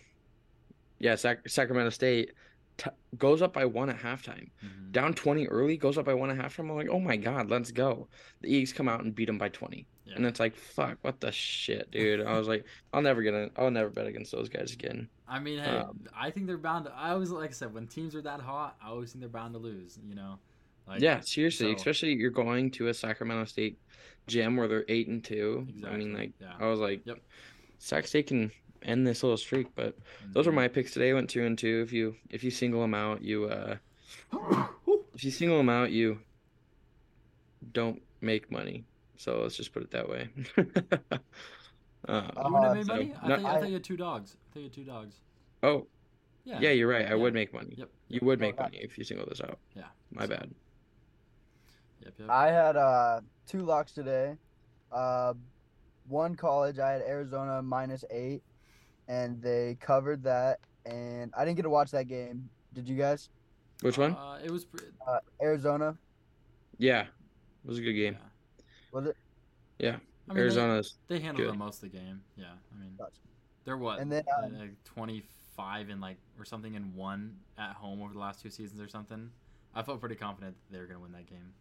yeah, 1.00 1.16
Sac- 1.16 1.48
Sacramento 1.48 1.90
State 1.92 2.32
t- 2.78 2.90
goes 3.18 3.42
up 3.42 3.54
by 3.54 3.66
one 3.66 3.90
at 3.90 3.98
halftime. 4.00 4.50
Mhm. 4.64 4.92
Down 4.92 5.14
20 5.14 5.48
early, 5.48 5.78
goes 5.78 5.98
up 5.98 6.06
by 6.06 6.14
one 6.14 6.30
at 6.30 6.38
halftime. 6.38 6.70
I'm 6.70 6.76
like, 6.76 6.90
oh 6.90 7.00
my 7.00 7.18
God, 7.18 7.50
let's 7.50 7.72
go. 7.72 8.08
The 8.42 8.50
Eagles 8.50 8.74
come 8.74 8.88
out 8.88 9.04
and 9.04 9.14
beat 9.16 9.26
them 9.26 9.38
by 9.38 9.50
20. 9.50 9.88
Yeah. 10.06 10.16
And 10.16 10.26
it's 10.26 10.40
like, 10.40 10.56
fuck, 10.56 10.98
what 11.02 11.20
the 11.20 11.32
shit, 11.32 11.92
dude. 11.92 12.26
I 12.26 12.38
was 12.38 12.48
like, 12.48 12.66
I'll 12.94 13.02
never 13.02 13.22
get 13.22 13.34
in, 13.34 13.52
I'll 13.58 13.72
never 13.72 13.90
bet 13.90 14.08
against 14.08 14.32
those 14.32 14.48
guys 14.50 14.72
again. 14.74 15.10
I 15.28 15.40
mean, 15.40 15.60
hey, 15.60 15.78
um, 15.78 16.00
I 16.16 16.32
think 16.32 16.48
they're 16.48 16.58
bound. 16.58 16.86
To, 16.86 16.94
I 16.94 17.12
always 17.12 17.30
like 17.32 17.50
I 17.50 17.54
said, 17.54 17.74
when 17.74 17.88
teams 17.88 18.16
are 18.16 18.22
that 18.22 18.40
hot, 18.40 18.78
I 18.82 18.88
always 18.90 19.12
think 19.12 19.20
they're 19.22 19.30
bound 19.30 19.54
to 19.56 19.60
lose. 19.60 20.00
You 20.08 20.16
know, 20.16 20.40
like 20.88 21.02
yeah, 21.02 21.20
seriously, 21.20 21.72
so- 21.72 21.76
especially 21.76 22.14
you're 22.14 22.30
going 22.32 22.72
to 22.72 22.88
a 22.88 22.94
Sacramento 22.94 23.44
State 23.46 23.78
gym 24.28 24.56
where 24.56 24.68
they're 24.70 24.86
eight 24.88 25.08
and 25.10 25.22
two. 25.24 25.68
I 25.86 25.98
mean, 25.98 26.14
like, 26.14 26.32
yeah. 26.40 26.54
I 26.60 26.68
was 26.68 26.80
like, 26.80 27.02
Yep. 27.06 27.20
Sac 27.80 28.08
State 28.08 28.28
can 28.28 28.52
end 28.84 29.06
this 29.08 29.24
little 29.24 29.38
streak, 29.38 29.68
but 29.76 29.96
Those 30.32 30.46
were 30.48 30.52
Mhm. 30.52 30.56
my 30.56 30.68
picks 30.68 30.92
today. 30.94 31.10
I 31.12 31.14
went 31.14 31.30
two 31.30 31.44
and 31.46 31.58
two. 31.58 31.82
If 31.86 31.92
you 31.94 32.16
if 32.30 32.44
you 32.44 32.52
single 32.52 32.82
them 32.82 32.94
out, 32.94 33.22
you 33.22 33.46
uh 33.46 33.78
if 35.16 35.24
you 35.24 35.32
single 35.32 35.58
them 35.58 35.70
out, 35.70 35.92
you 35.92 36.20
don't 37.74 38.02
make 38.22 38.52
money. 38.52 38.86
So 39.18 39.42
let's 39.42 39.56
just 39.58 39.74
put 39.74 39.84
it 39.84 39.92
that 39.92 40.08
way. 40.08 40.30
uh, 40.58 42.32
You 42.36 42.52
wouldn't 42.52 42.64
have 42.64 42.76
made 42.76 42.86
so, 42.86 42.94
money? 42.94 43.14
I, 43.22 43.28
no- 43.28 43.36
thought, 43.42 43.46
I 43.46 43.60
thought 43.60 43.68
you 43.68 43.74
had 43.74 43.84
two 43.84 43.98
dogs. 43.98 44.36
I 44.36 44.54
thought 44.54 44.60
you 44.60 44.66
had 44.66 44.74
two 44.74 44.84
dogs. 44.84 45.16
oh 45.64 45.88
Yeah. 46.46 46.60
yeah, 46.62 46.70
you're 46.72 46.88
right. 46.88 47.06
I 47.06 47.10
Yeah. 47.10 47.16
would 47.16 47.34
make 47.34 47.54
money. 47.54 47.74
Yep. 47.78 47.90
You 48.10 48.20
would 48.24 48.40
Oh, 48.40 48.42
make 48.42 48.56
yeah. 48.56 48.62
money 48.64 48.78
if 48.78 48.98
you 48.98 49.04
single 49.04 49.26
this 49.28 49.42
out. 49.42 49.58
Yeah. 49.76 49.88
My 50.12 50.24
So- 50.24 50.30
bad. 50.30 50.54
Yep. 52.04 52.14
Yep. 52.20 52.30
I 52.30 52.48
had 52.52 52.76
uh 52.76 53.22
two 53.48 53.62
locks 53.62 53.92
today. 53.92 54.38
Uh, 54.92 55.34
one 56.08 56.36
college 56.36 56.80
I 56.80 56.92
had 56.92 57.02
Arizona 57.02 57.62
minus 57.62 58.06
eight, 58.10 58.42
and 59.08 59.42
they 59.42 59.78
covered 59.80 60.24
that. 60.24 60.60
And 60.86 61.34
I 61.38 61.44
didn't 61.46 61.58
get 61.58 61.64
to 61.64 61.70
watch 61.70 61.92
that 61.92 62.08
game. 62.08 62.50
Did 62.74 62.88
you 62.88 62.96
guys? 62.96 63.30
Which 63.82 63.98
one? 63.98 64.14
Uh, 64.16 64.40
it 64.44 64.52
was. 64.52 64.66
pre- 64.66 64.88
Uh, 65.08 65.20
Arizona 65.42 65.98
Yeah, 66.78 67.02
it 67.02 67.08
was 67.66 67.78
a 67.78 67.82
good 67.82 67.94
game. 67.94 68.14
Yeah. 68.20 68.64
was 68.92 69.06
it? 69.08 69.16
I 70.30 70.34
mean, 70.34 70.40
Arizona's 70.44 70.96
They, 71.08 71.16
they 71.20 71.22
handled 71.24 71.46
good. 71.46 71.52
them 71.52 71.60
most 71.60 71.84
of 71.84 71.90
the 71.92 71.98
game. 71.98 72.22
Yeah. 72.36 72.46
I 72.76 72.80
mean, 72.82 72.96
Gotcha. 72.98 73.22
they're 73.64 73.78
what? 73.78 74.00
And 74.00 74.12
then, 74.12 74.24
uh, 74.42 74.46
um, 74.48 74.60
like 74.60 74.84
25 74.84 75.90
and 75.90 76.02
like 76.02 76.18
or 76.38 76.44
something 76.46 76.74
in 76.76 76.94
one 76.96 77.38
at 77.58 77.74
home 77.76 78.02
over 78.02 78.12
the 78.14 78.20
last 78.20 78.42
two 78.42 78.50
seasons 78.50 78.82
or 78.82 78.88
something. 78.90 79.30
I 79.74 79.84
felt 79.84 80.00
pretty 80.02 80.16
confident 80.16 80.56
that 80.56 80.74
they 80.76 80.80
were 80.82 80.88
gonna 80.88 81.00
win 81.00 81.12
that 81.14 81.28
game. 81.28 81.54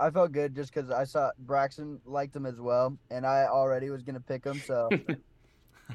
I 0.00 0.10
felt 0.10 0.30
good 0.30 0.54
just 0.54 0.72
because 0.72 0.90
I 0.90 1.02
saw 1.04 1.30
Braxton 1.40 2.00
liked 2.06 2.36
him 2.36 2.46
as 2.46 2.60
well, 2.60 2.96
and 3.10 3.26
I 3.26 3.46
already 3.46 3.90
was 3.90 4.02
gonna 4.04 4.20
pick 4.20 4.44
him. 4.44 4.60
So, 4.60 4.88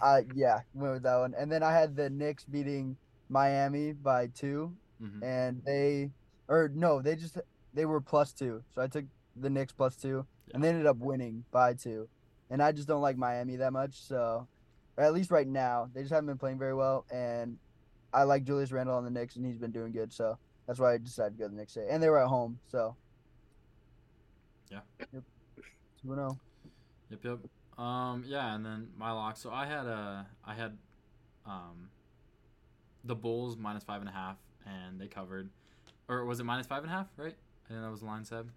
I 0.01 0.25
yeah 0.35 0.61
went 0.73 0.93
with 0.93 1.03
that 1.03 1.17
one. 1.17 1.33
And 1.37 1.51
then 1.51 1.63
I 1.63 1.71
had 1.71 1.95
the 1.95 2.09
Knicks 2.09 2.43
beating 2.45 2.97
Miami 3.29 3.93
by 3.93 4.27
two, 4.27 4.73
hmm 4.99 5.23
and 5.23 5.61
they 5.65 6.11
or 6.47 6.69
no, 6.73 7.01
they 7.01 7.15
just 7.15 7.37
they 7.73 7.85
were 7.85 8.01
plus 8.01 8.33
two. 8.33 8.63
So 8.73 8.81
I 8.81 8.87
took 8.87 9.05
the 9.35 9.49
Knicks 9.49 9.73
plus 9.73 9.95
two, 9.95 10.25
and 10.53 10.63
they 10.63 10.69
ended 10.69 10.85
up 10.85 10.97
winning 10.97 11.43
by 11.51 11.73
two. 11.73 12.07
And 12.49 12.61
I 12.61 12.71
just 12.71 12.87
don't 12.87 13.01
like 13.01 13.17
Miami 13.17 13.55
that 13.57 13.73
much, 13.73 14.01
so 14.01 14.47
at 14.97 15.13
least 15.13 15.31
right 15.31 15.47
now 15.47 15.89
they 15.93 16.01
just 16.01 16.13
haven't 16.13 16.27
been 16.27 16.37
playing 16.37 16.59
very 16.59 16.75
well. 16.75 17.05
And 17.11 17.57
I 18.13 18.23
like 18.23 18.43
Julius 18.43 18.71
Randle 18.71 18.95
on 18.95 19.03
the 19.03 19.09
Knicks, 19.09 19.35
and 19.37 19.45
he's 19.45 19.57
been 19.57 19.71
doing 19.71 19.91
good. 19.91 20.13
So 20.13 20.37
that's 20.67 20.79
why 20.79 20.93
I 20.93 20.97
decided 20.97 21.37
to 21.37 21.43
go 21.43 21.47
the 21.49 21.55
Knicks. 21.55 21.73
day. 21.73 21.87
And 21.89 22.01
they 22.03 22.09
were 22.09 22.19
at 22.21 22.27
home, 22.27 22.59
so 22.67 22.95
Yeah. 24.69 24.81
Yep. 24.99 25.23
Two 26.01 26.11
and 26.11 26.19
oh. 26.21 26.37
Yep, 27.09 27.19
yep. 27.23 27.39
Um, 27.77 28.23
yeah, 28.27 28.55
and 28.55 28.65
then 28.65 28.89
my 28.97 29.11
lock. 29.11 29.37
So 29.37 29.51
I 29.51 29.65
had 29.65 29.85
a, 29.85 30.27
I 30.45 30.53
had, 30.53 30.77
um, 31.45 31.89
the 33.03 33.15
Bulls 33.15 33.57
minus 33.57 33.83
five 33.83 34.01
and 34.01 34.09
a 34.09 34.13
half, 34.13 34.37
and 34.65 34.99
they 34.99 35.07
covered, 35.07 35.49
or 36.07 36.25
was 36.25 36.39
it 36.39 36.43
minus 36.43 36.67
five 36.67 36.83
and 36.83 36.91
a 36.91 36.95
half? 36.95 37.07
Right? 37.17 37.35
I 37.65 37.69
think 37.69 37.81
that 37.81 37.91
was 37.91 38.01
the 38.01 38.05
line, 38.05 38.25
Seb. 38.25 38.49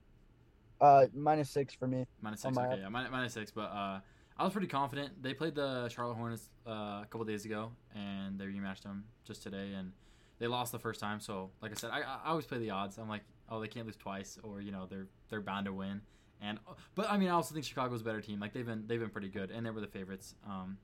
Uh, 0.81 1.07
minus 1.15 1.51
six 1.51 1.75
for 1.75 1.87
me. 1.87 2.07
Six. 2.41 2.55
my 2.55 2.67
Okay, 2.67 2.83
yeah, 2.83 2.89
minus, 2.89 3.11
minus 3.11 3.33
six. 3.33 3.51
But 3.51 3.71
uh, 3.73 4.01
I 4.39 4.45
was 4.45 4.53
pretty 4.53 4.69
confident. 4.69 5.23
They 5.23 5.35
played 5.35 5.55
the 5.55 5.89
Charlotte 5.89 6.17
Hornets 6.17 6.51
uh, 6.67 6.71
a 6.71 7.07
couple 7.11 7.25
days 7.25 7.45
ago, 7.45 7.73
and 7.95 8.39
they 8.39 8.45
rematched 8.45 8.83
them 8.83 9.05
just 9.25 9.43
today, 9.43 9.73
and 9.77 9.93
they 10.39 10.47
lost 10.47 10.73
the 10.73 10.79
first 10.79 11.01
time. 11.01 11.21
So, 11.21 11.51
like 11.63 11.73
I 11.73 11.75
said, 11.75 11.91
I, 11.91 12.03
I 12.03 12.31
always 12.31 12.47
play 12.47 12.59
the 12.59 12.71
odds. 12.71 12.99
I'm 12.99 13.09
like, 13.09 13.23
oh, 13.49 13.61
they 13.61 13.69
can't 13.69 13.87
lose 13.87 13.97
twice, 13.97 14.39
or 14.43 14.61
you 14.61 14.71
know, 14.71 14.87
they're 14.89 15.07
they're 15.31 15.41
bound 15.41 15.67
to 15.67 15.73
win. 15.73 16.03
And 16.41 16.59
but 16.95 17.11
I 17.11 17.17
mean, 17.17 17.29
I 17.29 17.33
also 17.33 17.55
think 17.55 17.65
Chicago's 17.65 18.03
a 18.03 18.05
better 18.05 18.21
team. 18.21 18.41
Like 18.41 18.53
they've 18.53 18.67
been 18.67 18.85
they've 18.87 19.01
been 19.01 19.11
pretty 19.11 19.29
good, 19.29 19.51
and 19.51 19.65
they 19.65 19.71
were 19.71 19.81
the 19.81 19.87
favorites. 19.87 20.35
Um, 20.47 20.79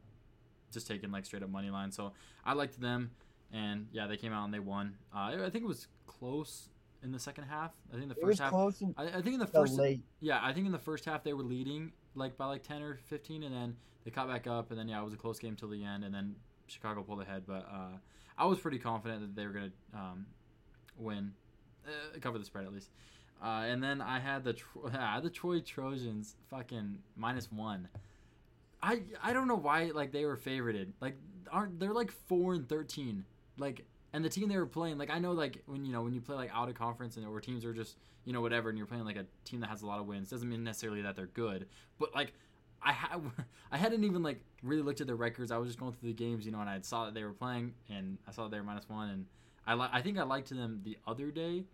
just 0.72 0.86
taking 0.86 1.10
like 1.10 1.24
straight 1.26 1.42
up 1.42 1.50
money 1.50 1.70
line. 1.70 1.92
So 1.92 2.12
I 2.44 2.54
liked 2.54 2.80
them, 2.80 3.10
and 3.52 3.86
yeah, 3.92 4.06
they 4.06 4.16
came 4.16 4.32
out 4.32 4.44
and 4.44 4.54
they 4.54 4.60
won. 4.60 4.96
Uh, 5.14 5.32
I 5.44 5.50
think 5.50 5.64
it 5.64 5.68
was 5.68 5.88
close 6.06 6.70
in 7.02 7.12
the 7.12 7.18
second 7.18 7.44
half. 7.44 7.72
I 7.92 7.96
think 7.96 8.08
the 8.08 8.14
It 8.18 8.24
was 8.24 8.38
first 8.38 8.40
half. 8.40 8.50
close 8.50 8.82
I, 8.96 9.04
I 9.04 9.10
think 9.22 9.34
in 9.34 9.40
the 9.40 9.46
first 9.46 9.74
late. 9.74 10.02
yeah, 10.20 10.40
I 10.42 10.52
think 10.52 10.66
in 10.66 10.72
the 10.72 10.78
first 10.78 11.04
half 11.04 11.22
they 11.22 11.32
were 11.34 11.42
leading 11.42 11.92
like 12.14 12.36
by 12.38 12.46
like 12.46 12.62
ten 12.62 12.80
or 12.82 12.96
fifteen, 12.96 13.42
and 13.42 13.54
then 13.54 13.76
they 14.04 14.10
caught 14.10 14.28
back 14.28 14.46
up, 14.46 14.70
and 14.70 14.78
then 14.78 14.88
yeah, 14.88 15.00
it 15.00 15.04
was 15.04 15.12
a 15.14 15.18
close 15.18 15.38
game 15.38 15.54
till 15.56 15.68
the 15.68 15.84
end, 15.84 16.04
and 16.04 16.14
then 16.14 16.34
Chicago 16.66 17.02
pulled 17.02 17.20
ahead. 17.20 17.42
But 17.46 17.68
uh, 17.70 17.98
I 18.38 18.46
was 18.46 18.58
pretty 18.58 18.78
confident 18.78 19.20
that 19.20 19.36
they 19.36 19.46
were 19.46 19.52
gonna 19.52 19.72
um, 19.94 20.26
win, 20.96 21.32
uh, 21.86 22.18
cover 22.20 22.38
the 22.38 22.44
spread 22.44 22.64
at 22.64 22.72
least. 22.72 22.90
Uh, 23.42 23.64
and 23.66 23.82
then 23.82 24.00
I 24.00 24.20
had 24.20 24.44
the 24.44 24.56
I 24.94 25.14
had 25.14 25.24
the 25.24 25.30
Troy 25.30 25.60
Trojans 25.60 26.36
fucking 26.48 26.98
minus 27.16 27.50
one. 27.50 27.88
I 28.82 29.02
I 29.22 29.32
don't 29.32 29.48
know 29.48 29.56
why 29.56 29.90
like 29.92 30.12
they 30.12 30.24
were 30.24 30.36
favorited. 30.36 30.92
Like 31.00 31.16
aren't 31.50 31.80
they're 31.80 31.92
like 31.92 32.12
four 32.12 32.54
and 32.54 32.68
thirteen. 32.68 33.24
Like 33.58 33.84
and 34.12 34.24
the 34.24 34.28
team 34.28 34.48
they 34.48 34.56
were 34.56 34.66
playing 34.66 34.96
like 34.98 35.10
I 35.10 35.18
know 35.18 35.32
like 35.32 35.62
when 35.66 35.84
you 35.84 35.92
know 35.92 36.02
when 36.02 36.14
you 36.14 36.20
play 36.20 36.36
like 36.36 36.50
out 36.54 36.68
of 36.68 36.74
conference 36.74 37.16
and 37.16 37.28
where 37.28 37.40
teams 37.40 37.64
are 37.64 37.72
just 37.72 37.96
you 38.24 38.32
know 38.32 38.40
whatever 38.40 38.68
and 38.68 38.78
you're 38.78 38.86
playing 38.86 39.04
like 39.04 39.16
a 39.16 39.26
team 39.44 39.60
that 39.60 39.70
has 39.70 39.82
a 39.82 39.86
lot 39.86 39.98
of 39.98 40.06
wins 40.06 40.30
doesn't 40.30 40.48
mean 40.48 40.62
necessarily 40.62 41.02
that 41.02 41.16
they're 41.16 41.26
good. 41.26 41.66
But 41.98 42.14
like 42.14 42.34
I 42.80 42.92
had 42.92 43.20
I 43.72 43.76
hadn't 43.76 44.04
even 44.04 44.22
like 44.22 44.40
really 44.62 44.82
looked 44.82 45.00
at 45.00 45.08
their 45.08 45.16
records. 45.16 45.50
I 45.50 45.56
was 45.58 45.68
just 45.68 45.80
going 45.80 45.94
through 45.94 46.10
the 46.10 46.14
games, 46.14 46.46
you 46.46 46.52
know, 46.52 46.60
and 46.60 46.70
I 46.70 46.78
saw 46.82 47.06
that 47.06 47.14
they 47.14 47.24
were 47.24 47.32
playing 47.32 47.74
and 47.90 48.18
I 48.28 48.30
saw 48.30 48.44
that 48.44 48.52
they 48.52 48.58
were 48.58 48.64
minus 48.64 48.88
one 48.88 49.10
and 49.10 49.26
I 49.66 49.74
li- 49.74 49.90
I 49.92 50.00
think 50.00 50.18
I 50.18 50.22
liked 50.22 50.50
them 50.50 50.80
the 50.84 50.96
other 51.06 51.32
day 51.32 51.64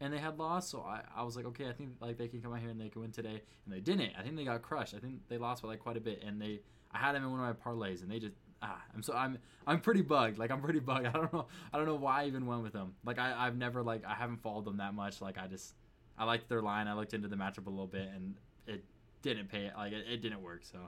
and 0.00 0.12
they 0.12 0.18
had 0.18 0.38
lost. 0.38 0.70
So 0.70 0.80
I, 0.80 1.02
I 1.14 1.22
was 1.22 1.36
like, 1.36 1.44
okay, 1.46 1.68
I 1.68 1.72
think 1.72 1.90
like 2.00 2.16
they 2.16 2.28
can 2.28 2.40
come 2.40 2.52
out 2.52 2.60
here 2.60 2.70
and 2.70 2.80
they 2.80 2.88
can 2.88 3.02
win 3.02 3.12
today, 3.12 3.42
and 3.64 3.74
they 3.74 3.80
didn't. 3.80 4.12
I 4.18 4.22
think 4.22 4.36
they 4.36 4.44
got 4.44 4.62
crushed. 4.62 4.94
I 4.94 4.98
think 4.98 5.20
they 5.28 5.38
lost 5.38 5.62
by 5.62 5.68
like 5.68 5.80
quite 5.80 5.96
a 5.96 6.00
bit, 6.00 6.22
and 6.26 6.40
they 6.40 6.60
I 6.92 6.98
had 6.98 7.14
them 7.14 7.24
in 7.24 7.30
one 7.30 7.40
of 7.40 7.46
my 7.46 7.72
parlays, 7.72 8.02
and 8.02 8.10
they 8.10 8.18
just 8.18 8.34
ah, 8.62 8.82
I'm 8.94 9.02
so 9.02 9.14
I'm 9.14 9.38
I'm 9.66 9.80
pretty 9.80 10.02
bugged. 10.02 10.38
Like 10.38 10.50
I'm 10.50 10.62
pretty 10.62 10.80
bugged. 10.80 11.06
I 11.06 11.12
don't 11.12 11.32
know 11.32 11.46
I 11.72 11.76
don't 11.76 11.86
know 11.86 11.96
why 11.96 12.22
I 12.22 12.26
even 12.26 12.46
went 12.46 12.62
with 12.62 12.72
them. 12.72 12.94
Like 13.04 13.18
I 13.18 13.34
I've 13.36 13.56
never 13.56 13.82
like 13.82 14.04
I 14.04 14.14
haven't 14.14 14.42
followed 14.42 14.64
them 14.64 14.78
that 14.78 14.94
much. 14.94 15.20
Like 15.20 15.38
I 15.38 15.46
just 15.46 15.74
I 16.18 16.24
liked 16.24 16.48
their 16.48 16.62
line. 16.62 16.88
I 16.88 16.94
looked 16.94 17.14
into 17.14 17.28
the 17.28 17.36
matchup 17.36 17.66
a 17.66 17.70
little 17.70 17.86
bit, 17.86 18.08
and 18.14 18.34
it 18.66 18.84
didn't 19.22 19.48
pay. 19.48 19.70
Like 19.76 19.92
it, 19.92 20.06
it 20.10 20.22
didn't 20.22 20.42
work. 20.42 20.64
So 20.64 20.78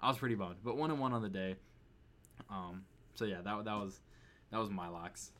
I 0.00 0.08
was 0.08 0.18
pretty 0.18 0.34
bummed. 0.34 0.56
But 0.64 0.76
one 0.76 0.90
and 0.90 1.00
one 1.00 1.12
on 1.12 1.22
the 1.22 1.28
day. 1.28 1.56
Um. 2.48 2.84
So 3.14 3.24
yeah, 3.24 3.42
that 3.42 3.64
that 3.64 3.74
was 3.74 4.00
that 4.50 4.58
was 4.58 4.70
my 4.70 4.88
locks. 4.88 5.32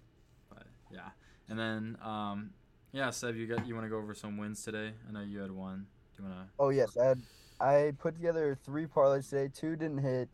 But 0.49 0.65
yeah, 0.93 1.09
and 1.49 1.59
then 1.59 1.97
um 2.03 2.51
yeah, 2.93 3.11
Seb, 3.11 3.37
you 3.37 3.47
got 3.47 3.67
you 3.67 3.75
want 3.75 3.85
to 3.87 3.91
go 3.91 3.99
over 3.99 4.15
some 4.15 4.37
wins 4.37 4.63
today? 4.65 4.93
I 5.09 5.13
know 5.13 5.21
you 5.21 5.39
had 5.41 5.51
one. 5.51 5.87
Do 6.17 6.23
you 6.23 6.29
want 6.29 6.41
to? 6.41 6.47
Oh 6.59 6.69
yes, 6.71 6.97
I 6.97 7.05
had 7.07 7.23
I 7.61 7.93
put 7.99 8.15
together 8.17 8.57
three 8.65 8.87
parlays 8.87 9.29
today. 9.29 9.51
Two 9.55 9.77
didn't 9.77 9.99
hit, 9.99 10.29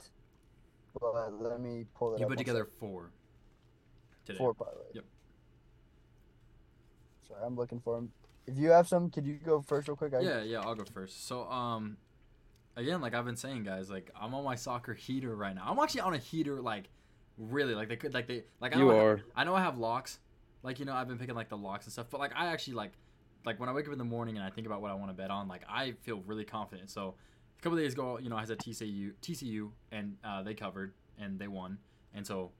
but 1.00 1.12
let 1.40 1.60
me 1.60 1.84
pull 1.94 2.14
it 2.14 2.20
You 2.20 2.26
up. 2.26 2.30
put 2.30 2.38
together 2.38 2.64
sec. 2.64 2.78
four. 2.80 3.10
Today. 4.24 4.38
four 4.38 4.54
parlays. 4.54 4.94
Yep. 4.94 5.04
Sorry, 7.28 7.40
I'm 7.44 7.56
looking 7.56 7.80
for 7.80 7.96
them. 7.96 8.10
If 8.46 8.56
you 8.56 8.70
have 8.70 8.86
some, 8.86 9.10
could 9.10 9.26
you 9.26 9.34
go 9.44 9.60
first 9.60 9.88
real 9.88 9.96
quick? 9.96 10.14
I, 10.14 10.20
Yeah, 10.20 10.42
yeah, 10.42 10.60
I'll 10.60 10.74
go 10.76 10.84
first. 10.84 11.26
So, 11.26 11.50
um, 11.50 11.96
again, 12.76 13.00
like 13.00 13.14
I've 13.14 13.24
been 13.24 13.36
saying, 13.36 13.64
guys, 13.64 13.90
like 13.90 14.10
I'm 14.20 14.34
on 14.34 14.44
my 14.44 14.54
soccer 14.54 14.94
heater 14.94 15.34
right 15.34 15.54
now. 15.54 15.64
I'm 15.66 15.78
actually 15.80 16.02
on 16.02 16.14
a 16.14 16.18
heater, 16.18 16.60
like 16.60 16.88
really, 17.38 17.74
like 17.74 17.88
they 17.88 17.96
could, 17.96 18.14
like 18.14 18.28
they, 18.28 18.44
like 18.60 18.74
I 18.74 18.78
You 18.78 18.84
know 18.86 18.90
I 18.92 18.94
have- 18.94 19.04
are. 19.04 19.20
I 19.34 19.44
know 19.44 19.54
I 19.56 19.62
have 19.62 19.78
locks, 19.78 20.20
like 20.62 20.78
you 20.78 20.84
know 20.84 20.94
I've 20.94 21.08
been 21.08 21.18
picking 21.18 21.34
like 21.34 21.48
the 21.48 21.56
locks 21.56 21.86
and 21.86 21.92
stuff, 21.92 22.06
but 22.10 22.20
like 22.20 22.32
I 22.34 22.46
actually 22.46 22.74
like, 22.74 22.92
like 23.44 23.60
when 23.60 23.68
I 23.68 23.72
wake 23.72 23.86
up 23.86 23.92
in 23.92 23.98
the 23.98 24.04
morning 24.04 24.36
and 24.36 24.44
I 24.44 24.50
think 24.50 24.66
about 24.66 24.82
what 24.82 24.90
I 24.90 24.94
want 24.94 25.10
to 25.10 25.14
bet 25.14 25.30
on, 25.30 25.48
like 25.48 25.62
I 25.68 25.92
feel 26.02 26.22
really 26.26 26.44
confident. 26.44 26.90
So 26.90 27.14
a 27.58 27.62
couple 27.62 27.78
days 27.78 27.92
ago, 27.92 28.18
you 28.18 28.28
know, 28.28 28.36
I 28.36 28.40
had 28.40 28.50
TCU, 28.50 29.12
TCU, 29.22 29.70
and 29.92 30.16
uh, 30.24 30.42
they 30.42 30.54
covered 30.54 30.92
and 31.18 31.38
they 31.38 31.48
won, 31.48 31.78
and 32.14 32.26
so 32.26 32.50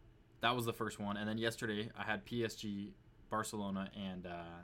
that 0.40 0.54
was 0.54 0.64
the 0.64 0.72
first 0.72 0.98
one. 1.00 1.16
And 1.16 1.28
then 1.28 1.38
yesterday 1.38 1.90
I 1.98 2.04
had 2.04 2.24
PSG, 2.24 2.90
Barcelona, 3.30 3.90
and 3.96 4.26
uh, 4.26 4.62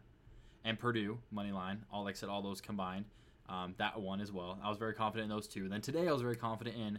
and 0.65 0.79
Purdue 0.79 1.19
money 1.31 1.53
line. 1.53 1.85
All 1.93 2.05
like 2.05 2.17
said, 2.17 2.29
all 2.29 2.43
those 2.43 2.61
combined. 2.61 3.07
Um, 3.49 3.75
that 3.79 4.01
one 4.01 4.21
as 4.21 4.33
well. 4.33 4.59
I 4.63 4.69
was 4.69 4.79
very 4.79 4.95
confident 4.95 5.31
in 5.31 5.37
those 5.37 5.49
two. 5.49 5.69
Then 5.69 5.81
today 5.81 6.09
I 6.09 6.13
was 6.13 6.23
very 6.23 6.37
confident 6.37 6.77
in 6.77 6.99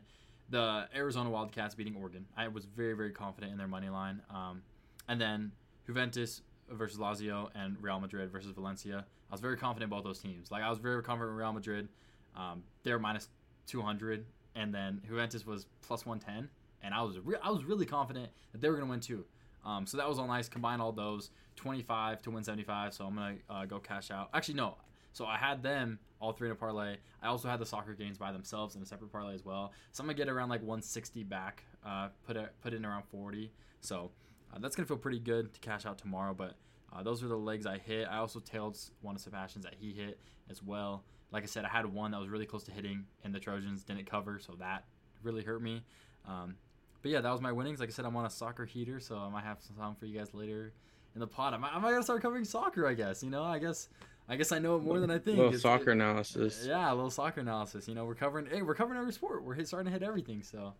the 0.49 0.87
Arizona 0.93 1.29
Wildcats 1.29 1.73
beating 1.73 1.95
Oregon. 1.95 2.25
I 2.35 2.47
was 2.49 2.65
very 2.65 2.93
very 2.93 3.11
confident 3.11 3.51
in 3.51 3.57
their 3.57 3.67
money 3.67 3.89
line. 3.89 4.21
Um, 4.29 4.61
and 5.07 5.19
then 5.19 5.51
Juventus 5.85 6.41
versus 6.69 6.97
Lazio 6.97 7.49
and 7.55 7.77
Real 7.81 7.99
Madrid 7.99 8.31
versus 8.31 8.51
Valencia. 8.51 9.05
I 9.29 9.33
was 9.33 9.41
very 9.41 9.57
confident 9.57 9.91
about 9.91 10.03
those 10.03 10.19
teams. 10.19 10.51
Like 10.51 10.63
I 10.63 10.69
was 10.69 10.79
very 10.79 11.01
confident 11.03 11.31
in 11.31 11.37
Real 11.37 11.53
Madrid. 11.53 11.89
Um, 12.35 12.63
they're 12.83 12.99
minus 12.99 13.29
200, 13.67 14.25
and 14.55 14.73
then 14.73 15.01
Juventus 15.07 15.45
was 15.45 15.65
plus 15.81 16.05
110, 16.05 16.49
and 16.81 16.93
I 16.93 17.01
was 17.01 17.19
re- 17.19 17.37
I 17.41 17.49
was 17.49 17.63
really 17.63 17.85
confident 17.85 18.29
that 18.51 18.61
they 18.61 18.69
were 18.69 18.75
gonna 18.75 18.89
win 18.89 18.99
too. 18.99 19.25
Um, 19.65 19.85
so 19.85 19.97
that 19.97 20.07
was 20.07 20.19
all 20.19 20.27
nice. 20.27 20.49
Combine 20.49 20.81
all 20.81 20.91
those 20.91 21.29
25 21.55 22.21
to 22.23 22.31
win 22.31 22.43
75. 22.43 22.93
So 22.93 23.05
I'm 23.05 23.15
gonna 23.15 23.35
uh, 23.49 23.65
go 23.65 23.79
cash 23.79 24.11
out. 24.11 24.29
Actually 24.33 24.55
no. 24.55 24.75
So 25.13 25.25
I 25.25 25.37
had 25.37 25.61
them 25.61 25.99
all 26.19 26.31
three 26.31 26.47
in 26.47 26.53
a 26.53 26.55
parlay. 26.55 26.97
I 27.21 27.27
also 27.27 27.47
had 27.47 27.59
the 27.59 27.65
soccer 27.65 27.93
games 27.93 28.17
by 28.17 28.31
themselves 28.31 28.75
in 28.75 28.81
a 28.81 28.85
separate 28.85 29.11
parlay 29.11 29.35
as 29.35 29.45
well. 29.45 29.71
So 29.91 30.01
I'm 30.01 30.07
gonna 30.07 30.17
get 30.17 30.27
around 30.27 30.49
like 30.49 30.61
160 30.61 31.23
back. 31.23 31.63
Uh, 31.85 32.09
put 32.25 32.35
it 32.35 32.53
put 32.61 32.73
in 32.73 32.85
around 32.85 33.03
40. 33.11 33.51
So 33.81 34.11
uh, 34.53 34.59
that's 34.59 34.75
gonna 34.75 34.85
feel 34.87 34.97
pretty 34.97 35.19
good 35.19 35.53
to 35.53 35.59
cash 35.59 35.85
out 35.85 35.97
tomorrow. 35.97 36.33
But 36.33 36.55
uh, 36.93 37.03
those 37.03 37.23
are 37.23 37.27
the 37.27 37.35
legs 37.37 37.65
I 37.65 37.77
hit. 37.77 38.07
I 38.09 38.17
also 38.17 38.39
tailed 38.39 38.77
one 39.01 39.15
of 39.15 39.21
Sebastian's 39.21 39.65
that 39.65 39.75
he 39.79 39.91
hit 39.93 40.19
as 40.49 40.61
well. 40.61 41.03
Like 41.31 41.43
I 41.43 41.47
said, 41.47 41.65
I 41.65 41.69
had 41.69 41.85
one 41.85 42.11
that 42.11 42.19
was 42.19 42.29
really 42.29 42.45
close 42.45 42.63
to 42.65 42.71
hitting, 42.71 43.05
and 43.23 43.33
the 43.33 43.39
Trojans 43.39 43.83
didn't 43.83 44.05
cover, 44.05 44.39
so 44.39 44.53
that 44.59 44.85
really 45.23 45.43
hurt 45.43 45.61
me. 45.63 45.83
Um, 46.27 46.55
but 47.01 47.11
yeah, 47.11 47.21
that 47.21 47.31
was 47.31 47.41
my 47.41 47.51
winnings. 47.51 47.79
Like 47.79 47.89
I 47.89 47.91
said, 47.91 48.05
I'm 48.05 48.15
on 48.15 48.25
a 48.25 48.29
soccer 48.29 48.65
heater, 48.65 48.99
so 48.99 49.17
I 49.17 49.29
might 49.29 49.43
have 49.43 49.57
some 49.61 49.75
time 49.75 49.95
for 49.95 50.05
you 50.05 50.17
guys 50.17 50.33
later 50.33 50.71
in 51.15 51.19
the 51.19 51.27
pod. 51.27 51.53
I 51.53 51.57
might, 51.57 51.73
I 51.73 51.79
might 51.79 51.91
gotta 51.91 52.03
start 52.03 52.21
covering 52.21 52.45
soccer. 52.45 52.87
I 52.87 52.93
guess 52.93 53.23
you 53.23 53.29
know. 53.31 53.43
I 53.43 53.57
guess 53.59 53.89
I 54.29 54.35
guess 54.37 54.51
I 54.51 54.59
know 54.59 54.77
it 54.77 54.83
more 54.83 54.99
than 54.99 55.09
I 55.11 55.15
think. 55.17 55.37
little 55.37 55.47
It's- 55.47 55.63
soccer 55.63 55.89
it- 55.89 55.93
analysis. 55.93 56.63
yeah, 56.67 56.93
a 56.93 56.95
little 56.95 57.09
soccer 57.09 57.41
analysis. 57.41 57.87
You 57.87 57.95
know, 57.95 58.05
we're 58.05 58.15
covering. 58.15 58.45
Hey, 58.45 58.61
we're 58.61 58.75
covering 58.75 58.99
every 58.99 59.11
sport. 59.11 59.43
We're 59.43 59.55
hit, 59.55 59.67
starting 59.67 59.91
to 59.91 59.99
hit 59.99 60.03
everything. 60.07 60.43
So 60.43 60.73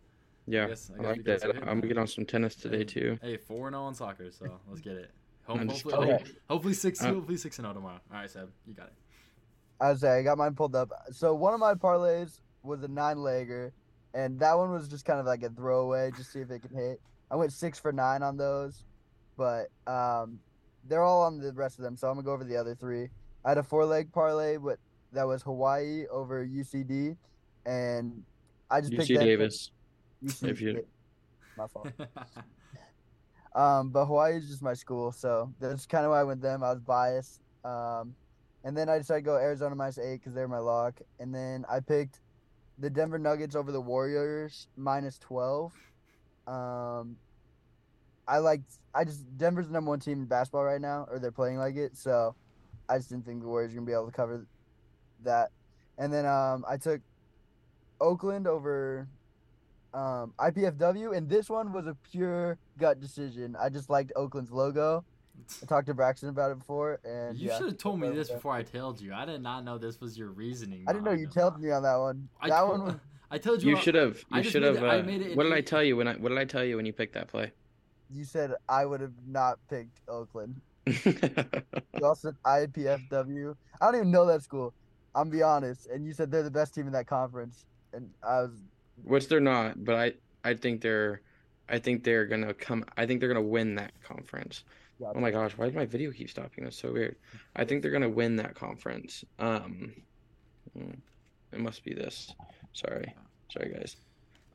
Yeah, 0.46 0.68
guess- 0.68 0.90
I, 0.98 1.02
I 1.02 1.06
like 1.10 1.24
that. 1.24 1.44
I'm 1.44 1.80
gonna 1.80 1.86
get 1.86 1.98
on 1.98 2.06
some 2.06 2.24
tennis 2.26 2.54
today 2.54 2.84
too. 2.84 3.18
hey, 3.22 3.36
four 3.36 3.66
and 3.68 3.74
zero 3.74 3.84
on 3.84 3.94
soccer. 3.94 4.30
So 4.30 4.46
let's 4.68 4.80
get 4.80 4.94
it. 4.96 5.10
Ho- 5.46 5.54
I'm 5.54 5.68
hopefully, 5.68 5.94
kidding. 5.94 6.10
hopefully, 6.10 6.36
hopefully 6.48 6.74
six. 6.74 7.02
Uh, 7.02 7.12
hopefully 7.14 7.36
six 7.36 7.58
and 7.58 7.64
zero 7.64 7.74
tomorrow. 7.74 8.00
All 8.12 8.18
right, 8.18 8.30
Seb, 8.30 8.50
you 8.66 8.74
got 8.74 8.86
it. 8.86 8.94
I 9.80 9.90
was 9.90 10.00
saying, 10.00 10.20
I 10.20 10.22
got 10.22 10.38
mine 10.38 10.54
pulled 10.54 10.74
up. 10.74 10.90
So 11.12 11.34
one 11.34 11.52
of 11.52 11.60
my 11.60 11.74
parlays 11.74 12.40
was 12.62 12.82
a 12.82 12.88
nine 12.88 13.16
legger, 13.16 13.72
and 14.14 14.38
that 14.40 14.56
one 14.56 14.70
was 14.70 14.88
just 14.88 15.04
kind 15.04 15.18
of 15.20 15.26
like 15.26 15.42
a 15.42 15.50
throwaway, 15.50 16.10
just 16.16 16.32
see 16.32 16.40
if 16.40 16.50
it 16.50 16.60
can 16.62 16.74
hit. 16.74 17.00
I 17.30 17.36
went 17.36 17.52
six 17.52 17.78
for 17.78 17.92
nine 17.92 18.22
on 18.22 18.36
those, 18.36 18.84
but 19.36 19.66
um, 19.86 20.38
they're 20.88 21.02
all 21.02 21.22
on 21.22 21.38
the 21.38 21.52
rest 21.52 21.78
of 21.78 21.84
them. 21.84 21.96
So 21.96 22.08
I'm 22.08 22.14
gonna 22.14 22.24
go 22.24 22.32
over 22.32 22.44
the 22.44 22.56
other 22.56 22.74
three. 22.74 23.08
I 23.44 23.50
had 23.50 23.58
a 23.58 23.62
four 23.62 23.84
leg 23.84 24.12
parlay, 24.12 24.56
but 24.56 24.78
that 25.12 25.26
was 25.26 25.42
Hawaii 25.42 26.06
over 26.10 26.46
UCD, 26.46 27.16
and 27.66 28.22
I 28.70 28.80
just 28.80 28.92
picked 28.92 29.10
UC 29.10 29.14
them- 29.16 29.24
Davis. 29.26 29.70
UC, 30.24 30.48
if 30.50 30.60
you- 30.60 30.86
my 31.56 31.66
fault. 31.68 31.88
Um, 33.54 33.90
but 33.90 34.06
Hawaii 34.06 34.36
is 34.36 34.48
just 34.48 34.62
my 34.62 34.74
school, 34.74 35.12
so 35.12 35.52
that's 35.60 35.86
kind 35.86 36.04
of 36.04 36.10
why 36.10 36.18
I 36.20 36.24
went 36.24 36.42
them. 36.42 36.64
I 36.64 36.72
was 36.72 36.80
biased. 36.80 37.40
Um, 37.64 38.14
and 38.64 38.76
then 38.76 38.88
I 38.88 38.98
decided 38.98 39.20
to 39.20 39.24
go 39.30 39.36
Arizona 39.36 39.76
minus 39.76 39.96
eight 39.98 40.16
because 40.20 40.34
they're 40.34 40.48
my 40.48 40.58
lock. 40.58 41.00
And 41.20 41.32
then 41.32 41.64
I 41.70 41.78
picked 41.78 42.20
the 42.78 42.90
Denver 42.90 43.18
Nuggets 43.18 43.54
over 43.54 43.70
the 43.70 43.80
Warriors 43.80 44.66
minus 44.76 45.18
twelve. 45.18 45.72
Um, 46.48 47.16
I 48.26 48.38
liked. 48.38 48.78
I 48.92 49.04
just 49.04 49.24
Denver's 49.38 49.68
the 49.68 49.72
number 49.72 49.90
one 49.90 50.00
team 50.00 50.18
in 50.22 50.24
basketball 50.24 50.64
right 50.64 50.80
now, 50.80 51.06
or 51.08 51.20
they're 51.20 51.30
playing 51.30 51.58
like 51.58 51.76
it. 51.76 51.96
So 51.96 52.34
I 52.88 52.96
just 52.96 53.10
didn't 53.10 53.24
think 53.24 53.40
the 53.40 53.46
Warriors 53.48 53.70
were 53.70 53.76
gonna 53.76 53.86
be 53.86 53.92
able 53.92 54.06
to 54.06 54.12
cover 54.12 54.44
that. 55.22 55.50
And 55.98 56.12
then 56.12 56.26
um, 56.26 56.64
I 56.68 56.76
took 56.76 57.00
Oakland 58.00 58.48
over 58.48 59.06
um, 59.94 60.32
IPFW, 60.38 61.16
and 61.16 61.28
this 61.28 61.48
one 61.48 61.72
was 61.72 61.86
a 61.86 61.96
pure 62.10 62.58
gut 62.78 63.00
decision. 63.00 63.56
I 63.60 63.68
just 63.68 63.88
liked 63.88 64.12
Oakland's 64.16 64.50
logo. 64.50 65.04
I 65.62 65.66
talked 65.66 65.86
to 65.88 65.94
Braxton 65.94 66.28
about 66.28 66.50
it 66.52 66.58
before, 66.58 67.00
and 67.04 67.36
you 67.38 67.48
yeah, 67.48 67.56
should 67.58 67.66
have 67.68 67.78
told 67.78 68.00
me 68.00 68.08
this 68.10 68.28
with 68.28 68.36
before 68.38 68.52
I 68.52 68.62
tailed 68.62 69.00
you. 69.00 69.12
I 69.14 69.24
did 69.24 69.40
not 69.42 69.64
know 69.64 69.78
this 69.78 70.00
was 70.00 70.16
your 70.18 70.28
reasoning. 70.30 70.84
I 70.86 70.92
didn't 70.92 71.04
know 71.04 71.12
you 71.12 71.26
it. 71.26 71.32
told 71.32 71.60
me 71.60 71.70
on 71.70 71.82
that 71.84 71.96
one. 71.96 72.28
I 72.40 72.48
that 72.50 72.58
told- 72.60 72.70
one 72.70 72.84
was. 72.86 72.94
I 73.30 73.38
told 73.38 73.62
you. 73.62 73.70
You 73.70 73.76
should 73.82 73.94
have. 73.96 74.24
I 74.30 74.38
You 74.38 74.44
should 74.50 74.62
made 74.62 74.74
have. 74.76 74.84
it- 74.84 74.88
I 74.88 74.98
Uh, 75.00 75.02
made 75.02 75.22
it 75.22 75.36
what 75.36 75.44
did 75.44 75.52
I 75.52 75.60
tell 75.60 75.82
you 75.82 75.96
when 75.96 76.06
I? 76.06 76.14
What 76.14 76.28
did 76.28 76.38
I 76.38 76.44
tell 76.44 76.62
you 76.64 76.76
when 76.76 76.86
you 76.86 76.92
picked 76.92 77.14
that 77.14 77.28
play? 77.28 77.52
You 78.10 78.24
said 78.24 78.52
I 78.68 78.84
would 78.86 79.00
have 79.00 79.14
not 79.26 79.58
picked 79.68 80.00
Oakland. 80.08 80.60
You 80.86 82.04
also 82.04 82.28
said 82.28 82.36
IPFW. 82.44 83.56
I 83.80 83.84
don't 83.86 83.94
even 83.96 84.10
know 84.10 84.26
that 84.26 84.42
school. 84.42 84.72
I'm 85.14 85.30
be 85.30 85.42
honest. 85.42 85.86
And 85.88 86.04
you 86.06 86.12
said 86.12 86.30
they're 86.30 86.42
the 86.42 86.50
best 86.50 86.74
team 86.74 86.86
in 86.86 86.92
that 86.92 87.06
conference, 87.06 87.64
and 87.92 88.10
I 88.22 88.42
was. 88.42 88.50
Which 89.02 89.28
they're 89.28 89.40
not, 89.40 89.84
but 89.84 89.96
I 89.96 90.12
I 90.48 90.54
think 90.54 90.80
they're 90.80 91.20
I 91.68 91.78
think 91.78 92.04
they're 92.04 92.26
gonna 92.26 92.54
come 92.54 92.84
I 92.96 93.06
think 93.06 93.20
they're 93.20 93.28
gonna 93.28 93.42
win 93.42 93.74
that 93.76 93.92
conference. 94.02 94.64
Oh 95.02 95.20
my 95.20 95.30
gosh, 95.30 95.52
why 95.56 95.66
does 95.66 95.74
my 95.74 95.86
video 95.86 96.10
keep 96.12 96.30
stopping? 96.30 96.64
That's 96.64 96.78
so 96.78 96.92
weird. 96.92 97.16
I 97.56 97.64
think 97.64 97.82
they're 97.82 97.90
gonna 97.90 98.08
win 98.08 98.36
that 98.36 98.54
conference. 98.54 99.24
Um 99.38 99.92
hmm, 100.72 100.92
it 101.52 101.60
must 101.60 101.84
be 101.84 101.94
this. 101.94 102.32
Sorry. 102.72 103.14
Sorry 103.50 103.72
guys. 103.72 103.96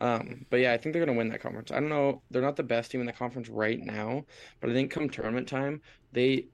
Um, 0.01 0.46
but 0.50 0.62
yeah, 0.62 0.72
I 0.72 0.77
think 0.77 0.93
they're 0.93 1.05
gonna 1.05 1.17
win 1.17 1.29
that 1.29 1.41
conference. 1.41 1.72
I 1.72 1.79
don't 1.79 1.89
know, 1.89 2.22
they're 2.31 2.41
not 2.41 2.55
the 2.55 2.63
best 2.63 2.91
team 2.91 3.01
in 3.01 3.08
the 3.08 3.13
conference 3.13 3.50
right 3.50 3.79
now, 3.79 4.25
but 4.62 4.69
I 4.69 4.74
think 4.74 4.91
come 4.91 5.10
tournament 5.10 5.48
time, 5.48 5.81
they 6.13 6.48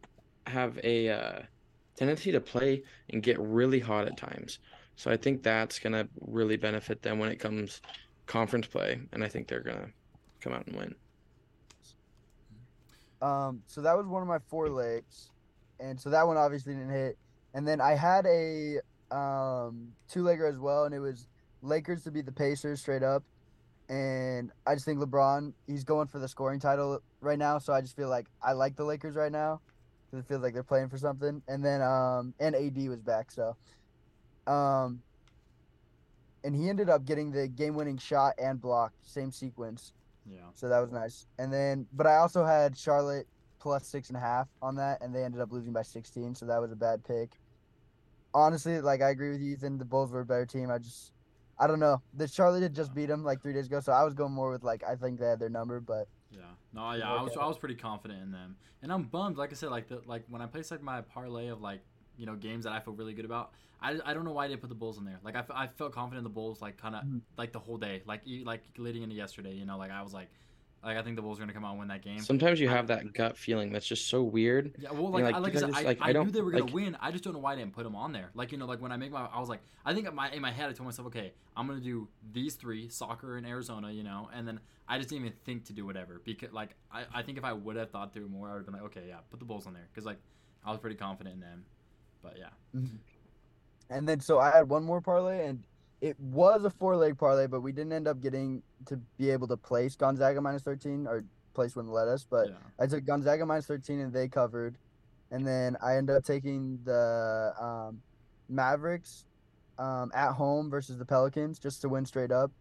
have 0.48 0.80
a 0.84 1.10
uh, 1.10 1.40
tendency 1.96 2.32
to 2.32 2.40
play 2.40 2.84
and 3.10 3.22
get 3.22 3.40
really 3.40 3.80
hot 3.80 4.08
at 4.08 4.18
times. 4.18 4.60
So 4.96 5.12
I 5.12 5.18
think 5.18 5.44
that's 5.44 5.80
gonna 5.80 6.08
really 6.22 6.58
benefit 6.58 7.02
them 7.02 7.20
when 7.20 7.30
it 7.30 7.38
comes 7.38 7.82
conference 8.26 8.68
play, 8.68 9.00
and 9.12 9.24
I 9.24 9.28
think 9.28 9.48
they're 9.48 9.62
gonna 9.62 9.90
come 10.40 10.54
out 10.54 10.66
and 10.68 10.76
win. 10.76 10.96
Um, 13.22 13.64
so 13.68 13.82
that 13.82 13.96
was 13.98 14.08
one 14.08 14.22
of 14.22 14.28
my 14.28 14.40
four 14.48 14.70
legs, 14.70 15.32
and 15.80 16.00
so 16.00 16.10
that 16.10 16.26
one 16.26 16.38
obviously 16.38 16.74
didn't 16.74 16.92
hit. 16.92 17.18
And 17.54 17.68
then 17.68 17.80
I 17.80 17.96
had 17.96 18.26
a 18.26 18.80
um, 19.12 19.94
two 20.10 20.24
legger 20.24 20.50
as 20.50 20.58
well, 20.58 20.86
and 20.86 20.94
it 20.94 21.00
was 21.00 21.28
Lakers 21.62 22.04
to 22.04 22.12
beat 22.12 22.26
the 22.26 22.32
Pacers 22.32 22.82
straight 22.82 23.04
up. 23.04 23.24
And 23.88 24.52
I 24.66 24.74
just 24.74 24.86
think 24.86 25.00
LeBron, 25.00 25.54
he's 25.68 25.84
going 25.84 26.08
for 26.08 26.20
the 26.20 26.28
scoring 26.28 26.60
title 26.60 27.02
right 27.22 27.38
now. 27.38 27.60
So 27.60 27.72
I 27.72 27.82
just 27.82 27.96
feel 27.96 28.10
like 28.10 28.28
I 28.42 28.54
like 28.54 28.76
the 28.76 28.84
Lakers 28.84 29.16
right 29.16 29.32
now 29.32 29.62
because 30.06 30.26
it 30.26 30.28
feels 30.28 30.42
like 30.42 30.54
they're 30.54 30.64
playing 30.64 30.90
for 30.90 30.98
something. 30.98 31.42
And 31.48 31.64
then, 31.64 31.82
um, 31.82 32.34
and 32.40 32.56
AD 32.56 32.78
was 32.90 33.02
back. 33.02 33.32
So, 33.32 33.56
um, 34.48 35.02
and 36.44 36.56
he 36.56 36.70
ended 36.70 36.90
up 36.90 37.06
getting 37.06 37.32
the 37.32 37.48
game 37.48 37.76
winning 37.76 37.98
shot 37.98 38.34
and 38.38 38.62
block, 38.62 38.94
same 39.02 39.32
sequence. 39.32 39.94
Yeah. 40.30 40.38
So 40.56 40.70
that 40.70 40.80
was 40.80 40.92
nice. 40.92 41.28
And 41.40 41.52
then, 41.52 41.88
but 41.94 42.08
I 42.08 42.18
also 42.18 42.46
had 42.46 42.78
Charlotte 42.78 43.28
plus 43.60 43.88
six 43.88 44.10
and 44.10 44.18
a 44.18 44.20
half 44.20 44.48
on 44.62 44.76
that, 44.76 45.02
and 45.02 45.14
they 45.14 45.24
ended 45.24 45.42
up 45.42 45.52
losing 45.52 45.74
by 45.74 45.82
16. 45.82 46.36
So 46.36 46.46
that 46.46 46.62
was 46.62 46.72
a 46.72 46.76
bad 46.76 47.04
pick. 47.04 47.32
Honestly, 48.34 48.82
like 48.82 49.02
I 49.02 49.10
agree 49.10 49.32
with 49.32 49.42
you, 49.42 49.54
Ethan. 49.54 49.78
The 49.78 49.86
Bulls 49.86 50.12
were 50.12 50.22
a 50.22 50.26
better 50.26 50.46
team. 50.46 50.70
I 50.70 50.78
just, 50.78 51.14
I 51.58 51.68
don't 51.68 51.80
know. 51.80 52.02
The 52.14 52.28
Charlotte 52.28 52.64
had 52.64 52.76
just 52.76 52.94
beat 52.94 53.08
them 53.08 53.24
like 53.24 53.42
three 53.42 53.54
days 53.54 53.68
ago, 53.68 53.80
so 53.80 53.92
I 53.92 54.04
was 54.04 54.14
going 54.14 54.34
more 54.34 54.52
with 54.52 54.64
like 54.64 54.84
I 54.84 54.96
think 54.96 55.20
they 55.20 55.28
had 55.28 55.40
their 55.40 55.50
number, 55.50 55.80
but 55.80 56.08
Yeah. 56.32 56.42
No, 56.74 56.92
yeah, 56.92 57.12
I 57.12 57.22
was 57.22 57.38
I 57.38 57.46
was 57.46 57.58
pretty 57.58 57.76
confident 57.76 58.22
in 58.22 58.32
them, 58.32 58.58
and 58.84 58.92
I'm 58.92 59.04
bummed. 59.04 59.38
Like 59.38 59.52
I 59.52 59.56
said, 59.56 59.70
like 59.70 59.88
the 59.88 60.02
like 60.06 60.26
when 60.28 60.42
I 60.42 60.48
placed 60.48 60.70
like 60.70 60.84
my 60.84 61.02
parlay 61.02 61.48
of 61.48 61.62
like 61.62 61.82
you 62.18 62.26
know 62.26 62.36
games 62.36 62.64
that 62.66 62.74
I 62.74 62.80
feel 62.80 62.94
really 62.94 63.14
good 63.14 63.26
about. 63.26 63.52
I, 63.82 64.00
I 64.06 64.14
don't 64.14 64.24
know 64.26 64.32
why 64.32 64.46
I 64.46 64.48
didn't 64.48 64.62
put 64.62 64.70
the 64.70 64.76
Bulls 64.76 64.98
in 64.98 65.06
there. 65.06 65.20
Like 65.24 65.36
I, 65.36 65.44
I 65.54 65.68
felt 65.68 65.92
confident 65.92 66.20
in 66.20 66.24
the 66.24 66.30
Bulls 66.30 66.62
like 66.62 66.78
kind 66.78 66.96
of 66.96 67.04
Mhm. 67.04 67.22
like 67.38 67.52
the 67.52 67.60
whole 67.60 67.78
day, 67.78 68.02
like 68.06 68.22
e- 68.26 68.44
like 68.46 68.64
leading 68.78 69.04
into 69.04 69.16
yesterday. 69.16 69.54
You 69.54 69.66
know, 69.66 69.78
like 69.78 69.92
I 69.92 70.02
was 70.02 70.14
like, 70.14 70.30
like 70.84 70.98
I 70.98 71.02
think 71.04 71.18
the 71.18 71.22
Bulls 71.22 71.38
are 71.40 71.42
gonna 71.42 71.54
come 71.54 71.66
out 71.66 71.72
and 71.72 71.80
win 71.80 71.88
that 71.90 72.02
game. 72.02 72.20
Sometimes 72.20 72.60
you 72.60 72.70
I- 72.70 72.74
have 72.74 72.88
that 72.88 73.12
gut 73.14 73.38
feeling 73.38 73.72
that's 73.72 73.86
just 73.86 74.08
so 74.08 74.24
weird. 74.24 74.76
Yeah, 74.80 74.92
well, 74.94 75.10
like, 75.10 75.24
like, 75.26 75.36
I, 75.36 75.38
like 75.40 75.52
I 75.52 75.54
you 75.54 75.60
said, 75.60 75.72
I, 75.74 75.82
like, 75.82 75.98
I, 76.02 76.10
I 76.10 76.14
knew 76.14 76.32
they 76.32 76.42
were 76.42 76.52
gonna 76.52 76.64
like- 76.66 76.74
win. 76.74 76.98
I 77.02 77.12
just 77.12 77.24
don't 77.24 77.34
know 77.34 77.40
why 77.40 77.54
I 77.54 77.56
didn't 77.58 77.74
put 77.74 77.84
them 77.84 77.96
on 77.96 78.14
there. 78.14 78.30
Like 78.34 78.52
you 78.54 78.58
know, 78.58 78.66
like 78.66 78.82
when 78.82 78.92
I 78.94 78.98
make 78.98 79.12
my, 79.12 79.26
I 79.26 79.40
was 79.40 79.50
like, 79.50 79.62
I 79.84 79.94
think 79.94 80.08
in 80.08 80.16
my 80.16 80.32
in 80.32 80.42
my 80.42 80.52
head, 80.52 80.70
I 80.70 80.74
told 80.74 80.86
myself, 80.86 81.08
okay, 81.08 81.34
I'm 81.58 81.68
gonna 81.68 81.80
do 81.82 82.08
these 82.32 82.56
three, 82.56 82.88
soccer 82.90 83.38
in 83.38 83.46
Arizona, 83.46 83.92
you 83.92 84.04
know, 84.04 84.30
and 84.34 84.48
then 84.48 84.60
I 84.88 84.98
just 84.98 85.10
didn't 85.10 85.26
even 85.26 85.38
think 85.44 85.66
to 85.66 85.74
do 85.74 85.86
whatever 85.86 86.22
because 86.24 86.54
like 86.54 86.76
I, 86.92 87.04
I 87.14 87.22
think 87.24 87.38
if 87.38 87.44
I 87.44 87.52
would 87.54 87.76
have 87.76 87.90
thought 87.92 88.14
through 88.14 88.30
more, 88.30 88.48
I 88.50 88.54
would 88.54 88.60
have 88.60 88.66
been 88.66 88.74
like, 88.76 88.84
okay, 88.84 89.04
yeah, 89.10 89.18
put 89.30 89.40
the 89.40 89.46
Bulls 89.46 89.68
on 89.68 89.74
there 89.74 89.88
because 89.92 90.06
like 90.06 90.18
I 90.64 90.72
was 90.72 90.80
pretty 90.80 90.96
confident 90.96 91.36
in 91.36 91.42
them. 91.42 91.66
But 92.26 92.38
yeah, 92.40 92.82
and 93.90 94.10
then 94.10 94.20
so 94.20 94.40
I 94.40 94.52
had 94.52 94.68
one 94.68 94.84
more 94.84 95.00
parlay, 95.00 95.46
and 95.48 95.64
it 96.02 96.20
was 96.20 96.66
a 96.66 96.70
four 96.70 96.96
leg 96.98 97.18
parlay, 97.18 97.48
but 97.48 97.62
we 97.62 97.72
didn't 97.72 97.94
end 97.94 98.08
up 98.08 98.20
getting 98.22 98.62
to 98.88 98.98
be 99.18 99.30
able 99.30 99.48
to 99.48 99.58
place 99.58 99.96
Gonzaga 99.96 100.42
minus 100.42 100.64
13 100.64 101.08
or 101.08 101.24
place 101.54 101.76
wouldn't 101.76 101.94
let 101.94 102.08
us, 102.08 102.28
but 102.30 102.50
yeah, 102.50 102.56
I 102.80 102.86
took 102.86 103.06
Gonzaga 103.06 103.46
minus 103.46 103.66
13 103.66 104.00
and 104.00 104.14
they 104.14 104.28
covered. 104.28 104.78
And 105.32 105.46
then 105.46 105.76
I 105.82 105.98
ended 105.98 106.16
up 106.16 106.24
taking 106.24 106.80
the 106.84 107.54
um, 107.60 108.02
Mavericks 108.48 109.26
um, 109.80 110.12
at 110.14 110.34
home 110.34 110.70
versus 110.70 110.98
the 110.98 111.06
Pelicans 111.06 111.58
just 111.58 111.82
to 111.82 111.90
win 111.90 112.06
straight 112.06 112.32
up. 112.32 112.52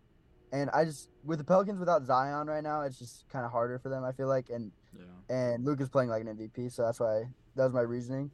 And 0.52 0.70
I 0.70 0.84
just, 0.84 1.10
with 1.24 1.38
the 1.38 1.44
Pelicans 1.44 1.78
without 1.78 2.04
Zion 2.04 2.46
right 2.46 2.62
now, 2.62 2.82
it's 2.82 2.98
just 2.98 3.28
kind 3.28 3.44
of 3.44 3.50
harder 3.50 3.78
for 3.78 3.88
them, 3.88 4.04
I 4.04 4.12
feel 4.12 4.28
like. 4.28 4.50
And 4.50 4.70
yeah, 4.96 5.34
and 5.36 5.64
Luka 5.64 5.82
is 5.82 5.88
playing 5.88 6.08
like 6.08 6.22
an 6.22 6.28
MVP, 6.28 6.72
so 6.72 6.82
that's 6.82 7.00
why 7.00 7.24
that 7.56 7.64
was 7.64 7.72
my 7.72 7.80
reasoning. 7.80 8.30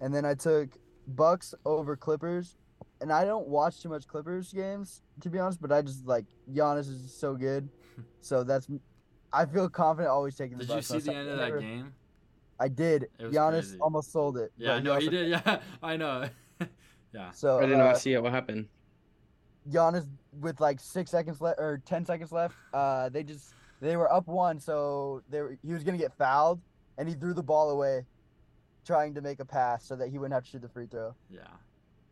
And 0.00 0.14
then 0.14 0.24
I 0.24 0.34
took 0.34 0.70
Bucks 1.08 1.54
over 1.64 1.96
Clippers, 1.96 2.56
and 3.00 3.12
I 3.12 3.24
don't 3.24 3.48
watch 3.48 3.80
too 3.82 3.88
much 3.88 4.06
Clippers 4.06 4.52
games 4.52 5.02
to 5.20 5.30
be 5.30 5.38
honest, 5.38 5.60
but 5.60 5.72
I 5.72 5.82
just 5.82 6.06
like 6.06 6.24
Giannis 6.52 6.88
is 6.88 7.14
so 7.14 7.34
good, 7.34 7.68
so 8.20 8.42
that's 8.44 8.68
I 9.32 9.46
feel 9.46 9.68
confident 9.68 10.10
always 10.10 10.36
taking 10.36 10.58
the 10.58 10.64
Did 10.64 10.76
you 10.76 10.82
see 10.82 10.98
the 10.98 11.14
end 11.14 11.28
of 11.28 11.38
that 11.38 11.60
game? 11.60 11.92
I 12.58 12.68
did. 12.68 13.04
It 13.18 13.32
Giannis 13.32 13.62
crazy. 13.62 13.78
almost 13.80 14.12
sold 14.12 14.38
it. 14.38 14.52
Yeah, 14.56 14.76
but 14.76 14.84
no, 14.84 14.90
he 14.96 15.06
also- 15.06 15.10
did. 15.10 15.28
Yeah, 15.46 15.58
I 15.82 15.96
know. 15.96 16.28
yeah, 17.12 17.30
So 17.32 17.58
I 17.58 17.66
did 17.66 17.74
uh, 17.74 17.84
not 17.84 17.98
see 17.98 18.12
it. 18.12 18.22
What 18.22 18.32
happened? 18.32 18.68
Giannis 19.70 20.06
with 20.40 20.60
like 20.60 20.78
six 20.78 21.10
seconds 21.10 21.40
left 21.40 21.58
or 21.58 21.82
ten 21.84 22.04
seconds 22.04 22.32
left. 22.32 22.54
Uh, 22.72 23.08
they 23.08 23.22
just 23.22 23.54
they 23.80 23.96
were 23.96 24.12
up 24.12 24.26
one, 24.28 24.60
so 24.60 25.22
they 25.28 25.40
were, 25.40 25.58
he 25.64 25.72
was 25.72 25.82
gonna 25.84 25.98
get 25.98 26.12
fouled, 26.16 26.60
and 26.98 27.08
he 27.08 27.14
threw 27.14 27.34
the 27.34 27.42
ball 27.42 27.70
away, 27.70 28.04
trying 28.84 29.14
to 29.14 29.20
make 29.20 29.40
a 29.40 29.44
pass 29.44 29.84
so 29.84 29.96
that 29.96 30.08
he 30.08 30.18
wouldn't 30.18 30.34
have 30.34 30.44
to 30.44 30.50
shoot 30.50 30.62
the 30.62 30.68
free 30.68 30.86
throw. 30.86 31.14
yeah, 31.30 31.40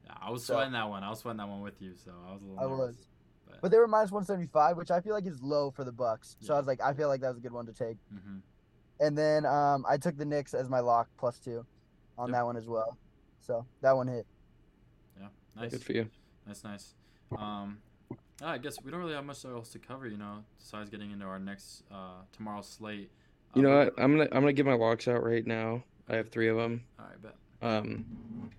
yeah. 0.04 0.12
I 0.20 0.30
was 0.30 0.44
So- 0.44 0.54
sweating 0.54 0.72
that 0.72 0.88
one. 0.88 1.02
I 1.04 1.10
was 1.10 1.20
sweating 1.20 1.38
that 1.38 1.48
one 1.48 1.60
with 1.60 1.80
you, 1.82 1.94
so 1.94 2.12
I 2.28 2.32
was 2.32 2.42
a 2.42 2.44
little. 2.44 2.58
I 2.58 2.62
nervous. 2.62 2.78
was. 2.96 3.06
But, 3.48 3.60
But 3.62 3.70
they 3.70 3.78
were 3.78 3.88
minus 3.88 4.10
one 4.10 4.24
seventy 4.24 4.46
five, 4.48 4.76
which 4.76 4.90
I 4.90 5.00
feel 5.00 5.14
like 5.14 5.26
is 5.26 5.42
low 5.42 5.70
for 5.70 5.84
the 5.84 5.92
Bucks. 5.92 6.36
So 6.40 6.54
I 6.54 6.58
was 6.58 6.66
like, 6.66 6.80
I 6.80 6.92
feel 6.94 7.08
like 7.08 7.20
that 7.20 7.28
was 7.28 7.38
a 7.38 7.40
good 7.40 7.52
one 7.52 7.66
to 7.66 7.72
take. 7.72 7.96
hmm 8.10 8.38
And 9.00 9.16
then 9.18 9.44
um, 9.46 9.84
I 9.88 9.96
took 9.98 10.16
the 10.16 10.24
Knicks 10.24 10.54
as 10.54 10.68
my 10.68 10.80
lock 10.80 11.08
plus 11.18 11.38
two, 11.38 11.64
on 12.18 12.28
Yep. 12.30 12.34
that 12.36 12.44
one 12.46 12.56
as 12.56 12.66
well. 12.66 12.96
So 13.40 13.66
that 13.80 13.92
one 13.96 14.06
hit. 14.08 14.26
yeah, 15.20 15.28
nice. 15.56 15.72
Good 15.72 15.82
for 15.82 15.92
you. 15.92 16.08
Nice, 16.46 16.64
nice. 16.64 16.94
Um, 17.36 17.78
yeah, 18.40 18.50
I 18.50 18.58
guess 18.58 18.76
we 18.82 18.90
don't 18.90 19.00
really 19.00 19.14
have 19.14 19.24
much 19.24 19.44
else 19.44 19.70
to 19.70 19.78
cover, 19.78 20.06
you 20.06 20.16
know, 20.16 20.44
besides 20.58 20.88
getting 20.90 21.10
into 21.10 21.24
our 21.26 21.38
next 21.38 21.82
uh, 21.90 22.22
tomorrow's 22.32 22.68
slate. 22.68 23.10
You 23.54 23.62
know 23.62 23.78
what? 23.78 23.94
I'm 23.98 24.12
gonna 24.16 24.28
I'm 24.32 24.40
gonna 24.42 24.52
give 24.54 24.64
my 24.66 24.74
locks 24.74 25.06
out 25.08 25.22
right 25.22 25.46
now. 25.46 25.82
I 26.08 26.16
have 26.16 26.30
three 26.30 26.48
of 26.48 26.56
them. 26.56 26.82
All 26.98 27.06
right, 27.06 27.22
bet. 27.22 27.34
Um, 27.62 28.50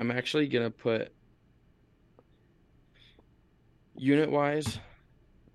I'm 0.00 0.10
actually 0.10 0.48
gonna 0.48 0.70
put 0.70 1.12
unit 3.96 4.30
wise. 4.30 4.78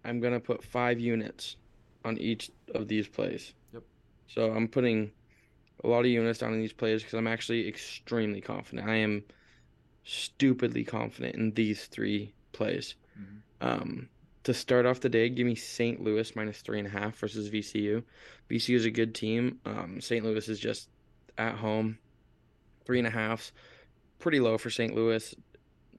I'm 0.04 0.20
gonna 0.20 0.40
put 0.40 0.64
five 0.64 1.00
units 1.00 1.58
on 2.06 2.18
each 2.18 2.50
of 2.74 2.88
these 2.88 3.08
plays. 3.08 3.54
Yep. 3.74 3.84
So 4.28 4.52
I'm 4.52 4.68
putting 4.68 5.12
a 5.84 5.88
lot 5.88 6.00
of 6.00 6.08
units 6.08 6.40
down 6.40 6.54
in 6.54 6.60
these 6.62 6.74
plays 6.74 7.04
because 7.04 7.18
I'm 7.18 7.28
actually 7.28 7.68
extremely 7.68 8.42
confident. 8.42 8.88
I 8.88 8.96
am 8.96 9.24
stupidly 10.04 10.84
confident 10.84 11.36
in 11.36 11.52
these 11.52 11.86
three 11.88 12.34
plays. 12.54 12.96
Mhm. 13.20 13.42
Um, 13.62 14.10
to 14.48 14.54
start 14.54 14.86
off 14.86 15.02
the 15.02 15.10
day, 15.10 15.28
give 15.28 15.46
me 15.46 15.56
St. 15.56 16.02
Louis 16.02 16.34
minus 16.34 16.62
three 16.62 16.80
and 16.80 16.88
a 16.88 16.90
half 16.90 17.18
versus 17.18 17.50
VCU. 17.50 18.02
VCU 18.50 18.76
is 18.76 18.86
a 18.86 18.90
good 18.90 19.14
team. 19.14 19.60
Um, 19.66 20.00
St. 20.00 20.24
Louis 20.24 20.48
is 20.48 20.58
just 20.58 20.88
at 21.38 21.56
home. 21.56 21.98
Three 22.86 22.98
and 22.98 23.08
a 23.08 23.12
half's 23.12 23.52
pretty 24.20 24.40
low 24.40 24.58
for 24.58 24.70
St. 24.70 24.96
Louis, 24.96 25.36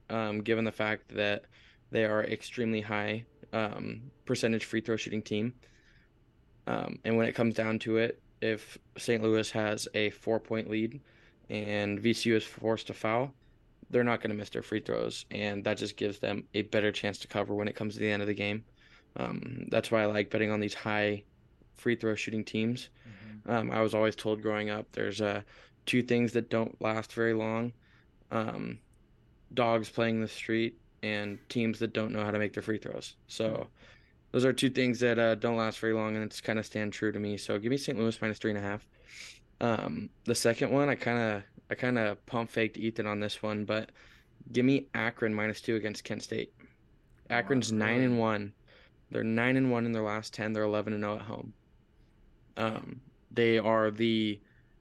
um, 0.08 0.40
given 0.40 0.64
the 0.64 0.72
fact 0.72 1.14
that 1.14 1.44
they 1.90 2.06
are 2.06 2.24
extremely 2.24 2.80
high 2.80 3.26
um, 3.52 4.00
percentage 4.24 4.64
free 4.64 4.80
throw 4.80 4.96
shooting 4.96 5.20
team. 5.20 5.52
Um, 6.66 7.00
and 7.04 7.18
when 7.18 7.26
it 7.26 7.34
comes 7.34 7.54
down 7.54 7.80
to 7.80 7.98
it, 7.98 8.18
if 8.40 8.78
St. 8.96 9.22
Louis 9.22 9.50
has 9.50 9.88
a 9.92 10.08
four 10.08 10.40
point 10.40 10.70
lead 10.70 11.02
and 11.50 12.00
VCU 12.00 12.34
is 12.34 12.44
forced 12.44 12.86
to 12.86 12.94
foul, 12.94 13.34
they're 13.90 14.04
not 14.04 14.20
going 14.20 14.30
to 14.30 14.36
miss 14.36 14.50
their 14.50 14.62
free 14.62 14.80
throws, 14.80 15.24
and 15.30 15.64
that 15.64 15.78
just 15.78 15.96
gives 15.96 16.18
them 16.18 16.44
a 16.54 16.62
better 16.62 16.92
chance 16.92 17.18
to 17.18 17.28
cover 17.28 17.54
when 17.54 17.68
it 17.68 17.76
comes 17.76 17.94
to 17.94 18.00
the 18.00 18.10
end 18.10 18.22
of 18.22 18.28
the 18.28 18.34
game. 18.34 18.64
Um, 19.16 19.66
that's 19.70 19.90
why 19.90 20.02
I 20.02 20.06
like 20.06 20.30
betting 20.30 20.50
on 20.50 20.60
these 20.60 20.74
high 20.74 21.22
free 21.74 21.96
throw 21.96 22.14
shooting 22.14 22.44
teams. 22.44 22.90
Mhm. 23.46 23.50
Um, 23.50 23.70
I 23.70 23.80
was 23.80 23.94
always 23.94 24.14
told 24.14 24.42
growing 24.42 24.70
up 24.70 24.86
there's 24.92 25.20
uh, 25.20 25.42
two 25.86 26.02
things 26.02 26.32
that 26.32 26.50
don't 26.50 26.80
last 26.82 27.12
very 27.12 27.34
long 27.34 27.72
um, 28.30 28.78
dogs 29.54 29.88
playing 29.88 30.20
the 30.20 30.28
street 30.28 30.78
and 31.02 31.38
teams 31.48 31.78
that 31.78 31.92
don't 31.92 32.12
know 32.12 32.24
how 32.24 32.30
to 32.30 32.38
make 32.38 32.52
their 32.52 32.62
free 32.62 32.78
throws. 32.78 33.16
So 33.28 33.68
those 34.32 34.44
are 34.44 34.52
two 34.52 34.70
things 34.70 35.00
that 35.00 35.18
uh, 35.18 35.34
don't 35.36 35.56
last 35.56 35.78
very 35.78 35.94
long, 35.94 36.16
and 36.16 36.24
it's 36.24 36.40
kind 36.40 36.58
of 36.58 36.66
stand 36.66 36.92
true 36.92 37.12
to 37.12 37.18
me. 37.18 37.36
So 37.36 37.58
give 37.58 37.70
me 37.70 37.76
St. 37.78 37.98
Louis 37.98 38.20
minus 38.20 38.38
three 38.38 38.50
and 38.50 38.58
a 38.58 38.62
half. 38.62 38.86
Um, 39.60 40.10
the 40.24 40.34
second 40.34 40.70
one, 40.70 40.88
I 40.88 40.94
kind 40.94 41.18
of 41.18 41.42
I 41.70 41.74
kind 41.74 41.98
of 41.98 42.24
pump 42.26 42.50
faked 42.50 42.76
Ethan 42.76 43.06
on 43.06 43.20
this 43.20 43.42
one, 43.42 43.64
but 43.64 43.90
give 44.52 44.64
me 44.64 44.86
Akron 44.94 45.34
minus 45.34 45.60
two 45.60 45.76
against 45.76 46.04
Kent 46.04 46.22
State. 46.22 46.52
Akron's 47.30 47.72
nine 47.72 48.00
and 48.00 48.18
one. 48.18 48.52
They're 49.10 49.24
nine 49.24 49.56
and 49.56 49.70
one 49.70 49.86
in 49.86 49.92
their 49.92 50.02
last 50.02 50.32
ten. 50.32 50.52
They're 50.52 50.62
eleven 50.62 50.92
and 50.92 51.02
zero 51.02 51.16
at 51.16 51.22
home. 51.22 51.52
Um, 52.56 53.00
they 53.30 53.58
are 53.58 53.90
the 53.90 54.40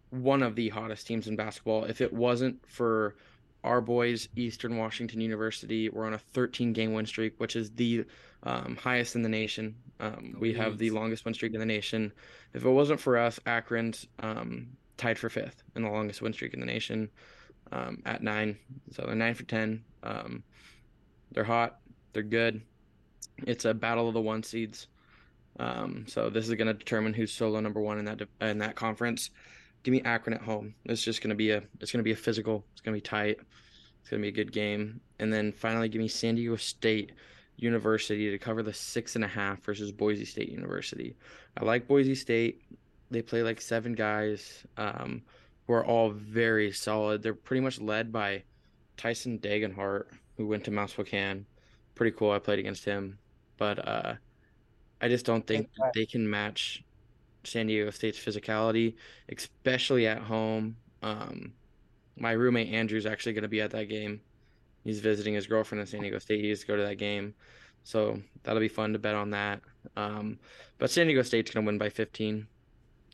one 0.10 0.42
of 0.42 0.56
the 0.56 0.70
hottest 0.70 1.08
teams 1.08 1.28
in 1.28 1.36
basketball. 1.36 1.84
If 1.86 2.02
it 2.02 2.14
wasn't 2.14 2.66
for 2.68 3.16
our 3.64 3.82
boys, 3.82 4.30
Eastern 4.36 4.78
Washington 4.78 5.20
University, 5.20 5.90
we're 5.90 6.06
on 6.06 6.14
a 6.14 6.20
13 6.20 6.74
game 6.74 6.94
win 6.94 7.06
streak, 7.06 7.34
which 7.38 7.56
is 7.56 7.72
the 7.72 8.06
um, 8.44 8.78
highest 8.78 9.16
in 9.16 9.22
the 9.22 9.30
nation. 9.30 9.76
Um, 10.00 10.36
we 10.40 10.54
have 10.54 10.78
the 10.78 10.92
longest 10.92 11.26
win 11.26 11.34
streak 11.34 11.54
in 11.54 11.60
the 11.60 11.66
nation. 11.66 12.14
If 12.54 12.64
it 12.64 12.70
wasn't 12.70 13.00
for 13.00 13.18
us, 13.18 13.40
Akron's 13.46 14.08
um, 14.20 14.70
tied 14.98 15.18
for 15.18 15.30
fifth 15.30 15.64
in 15.76 15.84
the 15.84 15.90
longest 15.90 16.22
win 16.22 16.34
streak 16.34 16.54
in 16.54 16.60
the 16.60 16.66
nation 16.66 17.10
um, 17.72 18.02
at 18.06 18.22
nine. 18.22 18.58
So 18.92 19.04
they're 19.06 19.16
nine 19.16 19.34
for 19.34 19.44
10. 19.44 19.84
Um, 20.04 20.44
they're 21.32 21.44
hot. 21.44 21.80
They're 22.14 22.24
good. 22.24 22.62
It's 23.46 23.66
a 23.66 23.74
battle 23.74 24.08
of 24.08 24.14
the 24.14 24.22
one 24.22 24.44
seeds. 24.44 24.88
Um, 25.60 26.06
so 26.08 26.30
this 26.30 26.48
is 26.48 26.56
going 26.56 26.68
to 26.68 26.74
determine 26.74 27.14
who's 27.14 27.32
solo 27.32 27.60
number 27.60 27.82
one 27.82 28.00
in 28.00 28.06
that 28.06 28.22
in 28.42 28.60
that 28.60 28.76
conference. 28.76 29.32
Give 29.84 29.92
me 29.92 30.02
Akron 30.02 30.36
at 30.36 30.42
home. 30.42 30.76
It's 30.86 31.04
just 31.04 31.22
going 31.22 31.30
to 31.30 31.36
be 31.36 31.52
a 31.52 31.64
it's 31.80 31.92
going 31.92 32.00
to 32.00 32.04
be 32.04 32.12
a 32.12 32.16
physical. 32.16 32.64
It's 32.74 32.82
going 32.82 32.94
to 32.94 32.98
be 32.98 33.02
tight. 33.02 33.40
It's 34.02 34.10
going 34.10 34.22
to 34.22 34.26
be 34.26 34.30
a 34.30 34.44
good 34.44 34.52
game. 34.52 35.02
And 35.20 35.32
then 35.34 35.52
finally, 35.52 35.90
give 35.90 36.02
me 36.02 36.08
San 36.08 36.36
Diego 36.36 36.56
State 36.56 37.12
University 37.58 38.30
to 38.30 38.38
cover 38.38 38.62
the 38.62 38.74
six 38.74 39.16
and 39.16 39.24
a 39.24 39.28
half 39.28 39.62
versus 39.64 39.92
Boise 39.92 40.26
State 40.26 40.50
University. 40.50 41.16
I 41.60 41.66
like 41.66 41.88
Boise 41.88 42.16
State. 42.16 42.62
They 43.10 43.22
play 43.22 43.44
like 43.44 43.62
seven 43.62 43.94
guys. 43.94 44.66
Um, 44.78 45.24
who 45.68 45.74
are 45.74 45.86
all 45.86 46.10
very 46.10 46.72
solid. 46.72 47.22
They're 47.22 47.34
pretty 47.34 47.62
much 47.62 47.80
led 47.80 48.12
by 48.12 48.44
Tyson 48.96 49.38
Degenhart, 49.38 50.06
who 50.38 50.48
went 50.48 50.64
to 50.66 50.72
Mount 50.72 50.90
Spokane. 50.90 51.46
Pretty 51.94 52.16
cool. 52.18 52.32
I 52.32 52.40
played 52.40 52.60
against 52.60 52.86
him, 52.86 53.20
but 53.58 53.86
uh, 53.86 54.14
I 55.02 55.10
just 55.10 55.26
don't 55.26 55.46
think 55.46 55.70
they 55.94 56.06
can 56.06 56.28
match 56.28 56.84
San 57.44 57.68
Diego 57.68 57.92
State's 57.92 58.18
physicality, 58.18 58.96
especially 59.30 60.08
at 60.08 60.20
home. 60.20 60.78
Um, 61.04 61.54
my 62.16 62.32
roommate 62.32 62.74
Andrew's 62.74 63.06
actually 63.06 63.34
going 63.34 63.44
to 63.44 63.50
be 63.50 63.62
at 63.62 63.72
that 63.72 63.90
game. 63.90 64.22
He's 64.84 65.00
visiting 65.02 65.34
his 65.34 65.48
girlfriend 65.48 65.82
in 65.82 65.88
San 65.88 66.02
Diego 66.02 66.18
State. 66.20 66.40
He 66.40 66.48
needs 66.48 66.62
to 66.62 66.68
go 66.68 66.78
to 66.78 66.84
that 66.84 66.96
game, 66.96 67.34
so 67.84 68.22
that'll 68.44 68.62
be 68.62 68.70
fun 68.70 68.94
to 68.94 69.00
bet 69.00 69.16
on 69.16 69.32
that. 69.32 69.60
Um, 69.98 70.40
but 70.78 70.90
San 70.90 71.08
Diego 71.08 71.24
State's 71.24 71.52
going 71.52 71.66
to 71.66 71.68
win 71.68 71.78
by 71.78 71.90
15. 71.90 72.48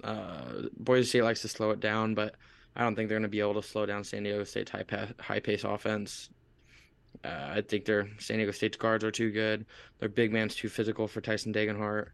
Uh, 0.03 0.67
Boise 0.77 1.07
State 1.07 1.23
likes 1.23 1.41
to 1.41 1.47
slow 1.47 1.71
it 1.71 1.79
down, 1.79 2.13
but 2.13 2.35
I 2.75 2.83
don't 2.83 2.95
think 2.95 3.09
they're 3.09 3.17
going 3.17 3.23
to 3.23 3.29
be 3.29 3.39
able 3.39 3.61
to 3.61 3.67
slow 3.67 3.85
down 3.85 4.03
San 4.03 4.23
Diego 4.23 4.43
State's 4.43 4.71
high 4.71 4.83
pa- 4.83 5.07
high 5.19 5.39
pace 5.39 5.63
offense. 5.63 6.29
Uh, 7.23 7.53
I 7.55 7.61
think 7.61 7.85
their 7.85 8.09
San 8.19 8.37
Diego 8.37 8.51
State's 8.51 8.77
guards 8.77 9.03
are 9.03 9.11
too 9.11 9.31
good. 9.31 9.65
Their 9.99 10.09
big 10.09 10.31
man's 10.31 10.55
too 10.55 10.69
physical 10.69 11.07
for 11.07 11.21
Tyson 11.21 11.53
Degenhart. 11.53 12.07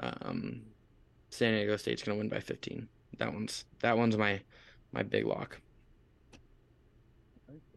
Um, 0.00 0.62
San 1.30 1.54
Diego 1.54 1.76
State's 1.76 2.02
going 2.02 2.16
to 2.16 2.20
win 2.20 2.28
by 2.28 2.40
15. 2.40 2.88
That 3.18 3.32
one's 3.32 3.64
that 3.80 3.96
one's 3.98 4.16
my 4.16 4.40
my 4.92 5.02
big 5.02 5.26
lock. 5.26 5.60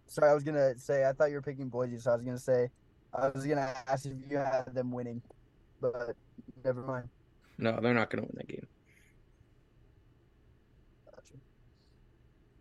Sorry, 0.07 0.29
I 0.29 0.33
was 0.33 0.43
gonna 0.43 0.77
say 0.77 1.05
I 1.07 1.13
thought 1.13 1.29
you 1.29 1.35
were 1.35 1.41
picking 1.41 1.69
Boise, 1.69 1.97
so 1.97 2.11
I 2.11 2.15
was 2.15 2.23
gonna 2.23 2.37
say 2.37 2.69
I 3.13 3.29
was 3.29 3.45
gonna 3.45 3.73
ask 3.87 4.05
if 4.05 4.13
you 4.29 4.37
had 4.37 4.65
them 4.73 4.91
winning, 4.91 5.21
but 5.79 6.15
never 6.63 6.81
mind. 6.81 7.09
No, 7.57 7.79
they're 7.79 7.93
not 7.93 8.09
going 8.09 8.23
to 8.23 8.27
win 8.27 8.37
that 8.37 8.47
game. 8.47 8.67
Gotcha. 11.05 11.33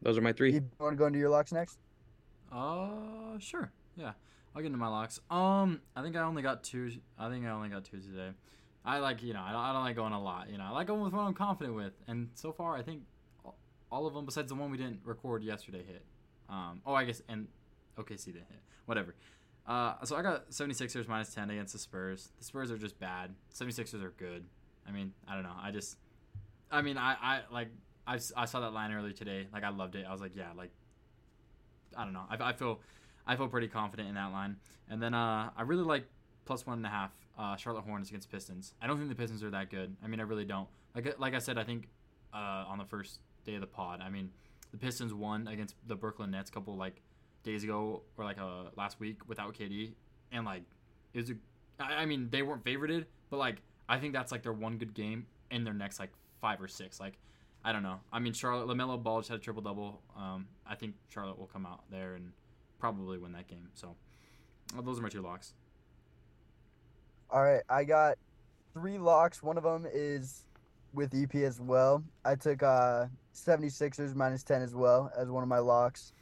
Those 0.03 0.17
are 0.19 0.21
my 0.23 0.33
three. 0.33 0.53
You 0.55 0.71
want 0.79 0.93
to 0.93 0.97
go 0.97 1.07
into 1.07 1.19
your 1.19 1.29
locks 1.29 1.53
next? 1.53 1.79
Uh, 2.53 3.39
sure. 3.39 3.71
Yeah, 3.97 4.13
I'll 4.55 4.63
get 4.63 4.67
into 4.67 4.79
my 4.79 4.89
locks. 4.89 5.21
Um, 5.31 5.81
I 5.95 6.03
think 6.03 6.17
I 6.17 6.21
only 6.21 6.43
got 6.43 6.65
two. 6.65 6.91
I 7.19 7.29
think 7.29 7.45
I 7.47 7.51
only 7.51 7.69
got 7.69 7.85
two 7.85 7.99
today. 8.01 8.31
I 8.85 8.99
like, 8.99 9.23
you 9.23 9.35
know, 9.35 9.43
I 9.43 9.53
don't, 9.53 9.61
I 9.61 9.73
don't 9.75 9.83
like 9.85 9.97
going 9.97 10.13
a 10.15 10.23
lot. 10.23 10.49
You 10.51 10.57
know, 10.59 10.65
I 10.65 10.71
like 10.71 10.87
going 10.87 11.03
with 11.03 11.13
what 11.13 11.21
I'm 11.23 11.35
confident 11.35 11.77
with, 11.77 11.93
and 12.09 12.31
so 12.35 12.51
far, 12.51 12.77
I 12.77 12.83
think 12.83 13.03
all- 13.45 13.59
all 13.93 14.07
of 14.07 14.15
them 14.15 14.25
besides 14.25 14.49
the 14.49 14.55
one 14.55 14.71
we 14.71 14.79
didn't 14.79 15.01
record 15.05 15.43
yesterday 15.43 15.83
hit. 15.87 16.03
Um, 16.49 16.81
oh, 16.87 16.95
I 16.95 17.05
guess 17.05 17.21
and 17.29 17.47
OKC 17.99 18.27
didn't 18.27 18.49
hit. 18.49 18.61
Whatever. 18.87 19.15
Uh, 19.67 19.95
so 20.05 20.17
I 20.17 20.23
got 20.23 20.51
76ers 20.51 21.07
minus 21.07 21.33
10 21.35 21.51
against 21.51 21.75
the 21.75 21.79
Spurs. 21.79 22.33
The 22.39 22.45
Spurs 22.45 22.71
are 22.73 22.79
just 22.79 22.99
bad. 22.99 23.35
76ers 23.55 24.03
are 24.03 24.15
good. 24.17 24.45
I 24.89 24.91
mean, 24.91 25.13
I 25.29 25.35
don't 25.35 25.45
know. 25.45 25.55
I 25.61 25.71
just, 25.71 25.97
I 26.73 26.81
mean, 26.83 26.97
I, 26.97 27.15
I 27.21 27.41
like, 27.53 27.69
I, 28.07 28.19
I 28.37 28.45
saw 28.45 28.61
that 28.61 28.73
line 28.73 28.93
earlier 28.93 29.13
today. 29.13 29.47
Like, 29.53 29.65
I 29.65 29.71
loved 29.71 29.95
it. 29.95 30.07
I 30.09 30.13
was 30.13 30.21
like, 30.21 30.35
yeah, 30.35 30.49
like, 30.57 30.71
I 31.97 32.05
don't 32.05 32.13
know. 32.13 32.25
I, 32.29 32.51
I 32.51 32.53
feel, 32.53 32.81
I 33.27 33.37
feel 33.37 33.49
pretty 33.49 33.69
confident 33.69 34.09
in 34.09 34.15
that 34.15 34.33
line. 34.33 34.57
And 34.89 35.03
then 35.03 35.15
uh, 35.15 35.51
I 35.57 35.63
really 35.63 35.85
like 35.85 36.05
plus 36.45 36.67
one 36.67 36.79
and 36.79 36.87
a 36.87 36.91
half 36.91 37.13
uh, 37.39 37.57
Charlotte 37.57 37.83
Hornets 37.83 38.11
against 38.11 38.31
Pistons. 38.31 38.75
I 38.83 38.87
don't 38.87 38.97
think 38.97 39.09
the 39.09 39.15
Pistons 39.15 39.43
are 39.43 39.51
that 39.51 39.71
good. 39.71 39.97
I 40.03 40.09
mean, 40.09 40.21
I 40.21 40.25
really 40.25 40.45
don't. 40.45 40.69
Like, 40.95 41.19
like 41.19 41.35
I 41.35 41.39
said, 41.39 41.59
I 41.59 41.65
think 41.65 41.89
uh, 42.35 42.65
on 42.67 42.79
the 42.79 42.85
first 42.85 43.21
day 43.45 43.55
of 43.55 43.61
the 43.61 43.67
pod, 43.67 44.01
I 44.01 44.11
mean, 44.11 44.31
the 44.73 44.79
Pistons 44.79 45.13
won 45.13 45.49
against 45.49 45.75
the 45.87 45.95
Brooklyn 45.97 46.31
Nets 46.31 46.51
a 46.51 46.53
couple 46.53 46.77
like 46.77 47.03
days 47.43 47.65
ago 47.65 48.03
or 48.17 48.25
like 48.25 48.39
uh 48.39 48.65
last 48.77 49.01
week 49.01 49.29
without 49.29 49.55
KD, 49.55 49.93
and 50.33 50.45
like 50.45 50.63
it 51.15 51.19
was 51.19 51.31
a, 51.31 51.35
I 51.83 52.07
mean 52.07 52.29
they 52.31 52.43
weren't 52.43 52.65
favorited, 52.65 53.07
but 53.31 53.39
like 53.39 53.63
I 53.89 53.99
think 53.99 54.13
that's 54.13 54.31
like 54.33 54.43
their 54.43 54.53
one 54.53 54.79
good 54.79 54.95
game 54.95 55.27
in 55.51 55.65
their 55.65 55.75
next 55.75 55.99
like 55.99 56.11
five 56.41 56.61
or 56.61 56.69
six. 56.69 57.01
Like 57.01 57.19
I 57.65 57.73
don't 57.73 57.83
know. 57.83 58.01
I 58.13 58.19
mean 58.19 58.33
Charlotte 58.33 58.67
LaMelo 58.69 59.03
Ball 59.03 59.21
just 59.21 59.31
had 59.31 59.39
a 59.39 59.43
triple 59.43 59.63
double. 59.63 60.01
Um, 60.17 60.47
I 60.67 60.75
think 60.75 60.95
Charlotte 61.09 61.39
will 61.39 61.47
come 61.47 61.67
out 61.67 61.83
there 61.91 62.15
and 62.15 62.33
probably 62.79 63.19
win 63.19 63.33
that 63.33 63.49
game. 63.49 63.69
So 63.75 63.95
uh, 64.77 64.83
those 64.83 64.99
are 64.99 65.03
my 65.03 65.09
two 65.09 65.23
locks. 65.23 65.55
All 67.31 67.43
right, 67.45 67.63
I 67.69 67.85
got 67.85 68.17
three 68.73 68.99
locks. 68.99 69.43
One 69.43 69.57
of 69.57 69.63
them 69.63 69.87
is 69.93 70.45
with 70.93 71.15
EP 71.15 71.35
as 71.37 71.61
well. 71.61 72.03
I 72.25 72.35
took 72.35 72.63
uh 72.63 73.07
76ers 73.35 74.15
minus 74.15 74.43
10 74.43 74.63
as 74.63 74.75
well 74.75 75.11
as 75.17 75.29
one 75.29 75.43
of 75.43 75.49
my 75.49 75.59
locks. 75.59 76.13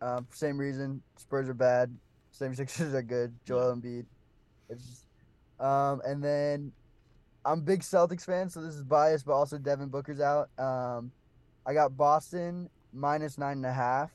Um, 0.00 0.26
same 0.30 0.58
reason, 0.58 1.02
Spurs 1.16 1.48
are 1.48 1.54
bad. 1.54 1.94
76ers 2.38 2.94
are 2.94 3.02
good. 3.02 3.34
Joel 3.44 3.76
Embiid. 3.76 4.04
It's 4.68 4.84
just, 4.84 5.06
um, 5.60 6.00
and 6.04 6.22
then 6.22 6.72
I'm 7.44 7.60
big 7.60 7.80
Celtics 7.80 8.24
fan, 8.24 8.48
so 8.48 8.60
this 8.60 8.74
is 8.74 8.84
biased, 8.84 9.26
but 9.26 9.32
also 9.32 9.58
Devin 9.58 9.88
Booker's 9.88 10.20
out. 10.20 10.48
Um, 10.58 11.10
I 11.66 11.74
got 11.74 11.96
Boston 11.96 12.70
minus 12.92 13.38
nine 13.38 13.58
and 13.58 13.66
a 13.66 13.72
half, 13.72 14.10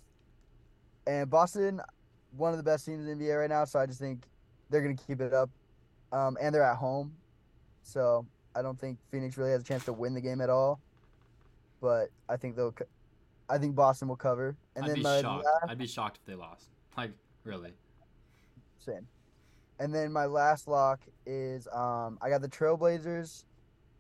and 1.05 1.29
Boston, 1.29 1.81
one 2.35 2.51
of 2.51 2.57
the 2.57 2.63
best 2.63 2.85
teams 2.85 3.07
in 3.07 3.17
the 3.17 3.25
NBA 3.25 3.39
right 3.39 3.49
now. 3.49 3.65
So 3.65 3.79
I 3.79 3.85
just 3.85 3.99
think 3.99 4.23
they're 4.69 4.81
gonna 4.81 4.95
keep 4.95 5.21
it 5.21 5.33
up 5.33 5.49
um, 6.11 6.37
and 6.41 6.53
they're 6.53 6.63
at 6.63 6.77
home, 6.77 7.13
so 7.83 8.25
I 8.55 8.61
don't 8.61 8.79
think 8.79 8.97
Phoenix 9.11 9.37
really 9.37 9.51
has 9.51 9.61
a 9.61 9.65
chance 9.65 9.85
to 9.85 9.93
win 9.93 10.13
the 10.13 10.21
game 10.21 10.41
at 10.41 10.49
all. 10.49 10.79
But 11.79 12.09
I 12.27 12.37
think 12.37 12.55
they'll, 12.55 12.71
co- 12.71 12.85
I 13.49 13.59
think 13.59 13.75
Boston 13.75 14.07
will 14.07 14.15
cover. 14.15 14.55
And 14.75 14.85
I'd 14.85 14.89
then 14.89 14.95
be 14.95 15.03
shocked. 15.03 15.45
last, 15.45 15.69
I'd 15.69 15.77
be 15.77 15.87
shocked 15.87 16.17
if 16.17 16.25
they 16.25 16.33
lost. 16.33 16.69
Like 16.97 17.11
really. 17.43 17.73
same. 18.79 19.07
And 19.79 19.93
then 19.93 20.11
my 20.11 20.25
last 20.25 20.67
lock 20.67 21.01
is 21.25 21.67
um, 21.71 22.17
I 22.21 22.29
got 22.29 22.41
the 22.41 22.49
Trailblazers 22.49 23.45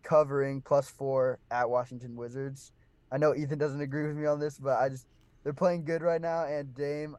covering 0.03 0.61
plus 0.61 0.89
four 0.89 1.39
at 1.51 1.69
Washington 1.69 2.15
Wizards. 2.15 2.71
I 3.11 3.17
know 3.17 3.35
Ethan 3.35 3.57
doesn't 3.57 3.81
agree 3.81 4.07
with 4.07 4.15
me 4.15 4.25
on 4.25 4.39
this, 4.39 4.57
but 4.57 4.77
I 4.77 4.89
just 4.89 5.05
they're 5.43 5.53
playing 5.53 5.85
good 5.85 6.01
right 6.01 6.19
now, 6.19 6.45
and 6.45 6.73
Dame, 6.75 7.15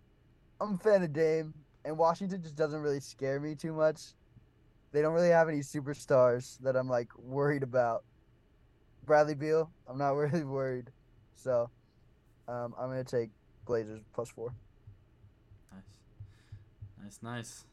I'm 0.60 0.74
a 0.74 0.78
fan 0.78 1.02
of 1.02 1.12
Dame, 1.12 1.54
and 1.84 1.96
Washington 1.96 2.42
just 2.42 2.56
doesn't 2.56 2.80
really 2.80 3.00
scare 3.00 3.40
me 3.40 3.54
too 3.54 3.72
much. 3.72 4.02
They 4.92 5.02
don't 5.02 5.14
really 5.14 5.30
have 5.30 5.48
any 5.48 5.60
superstars 5.60 6.58
that 6.60 6.76
I'm 6.76 6.88
like 6.88 7.08
worried 7.16 7.62
about. 7.62 8.04
Bradley 9.06 9.34
Beal, 9.34 9.70
I'm 9.88 9.98
not 9.98 10.10
really 10.16 10.44
worried, 10.44 10.90
so 11.36 11.70
um, 12.48 12.74
I'm 12.78 12.88
gonna 12.88 13.04
take 13.04 13.30
Blazers 13.66 14.02
plus 14.12 14.28
four. 14.30 14.52
Nice. 15.72 15.82
Nice, 17.02 17.18
nice. 17.22 17.64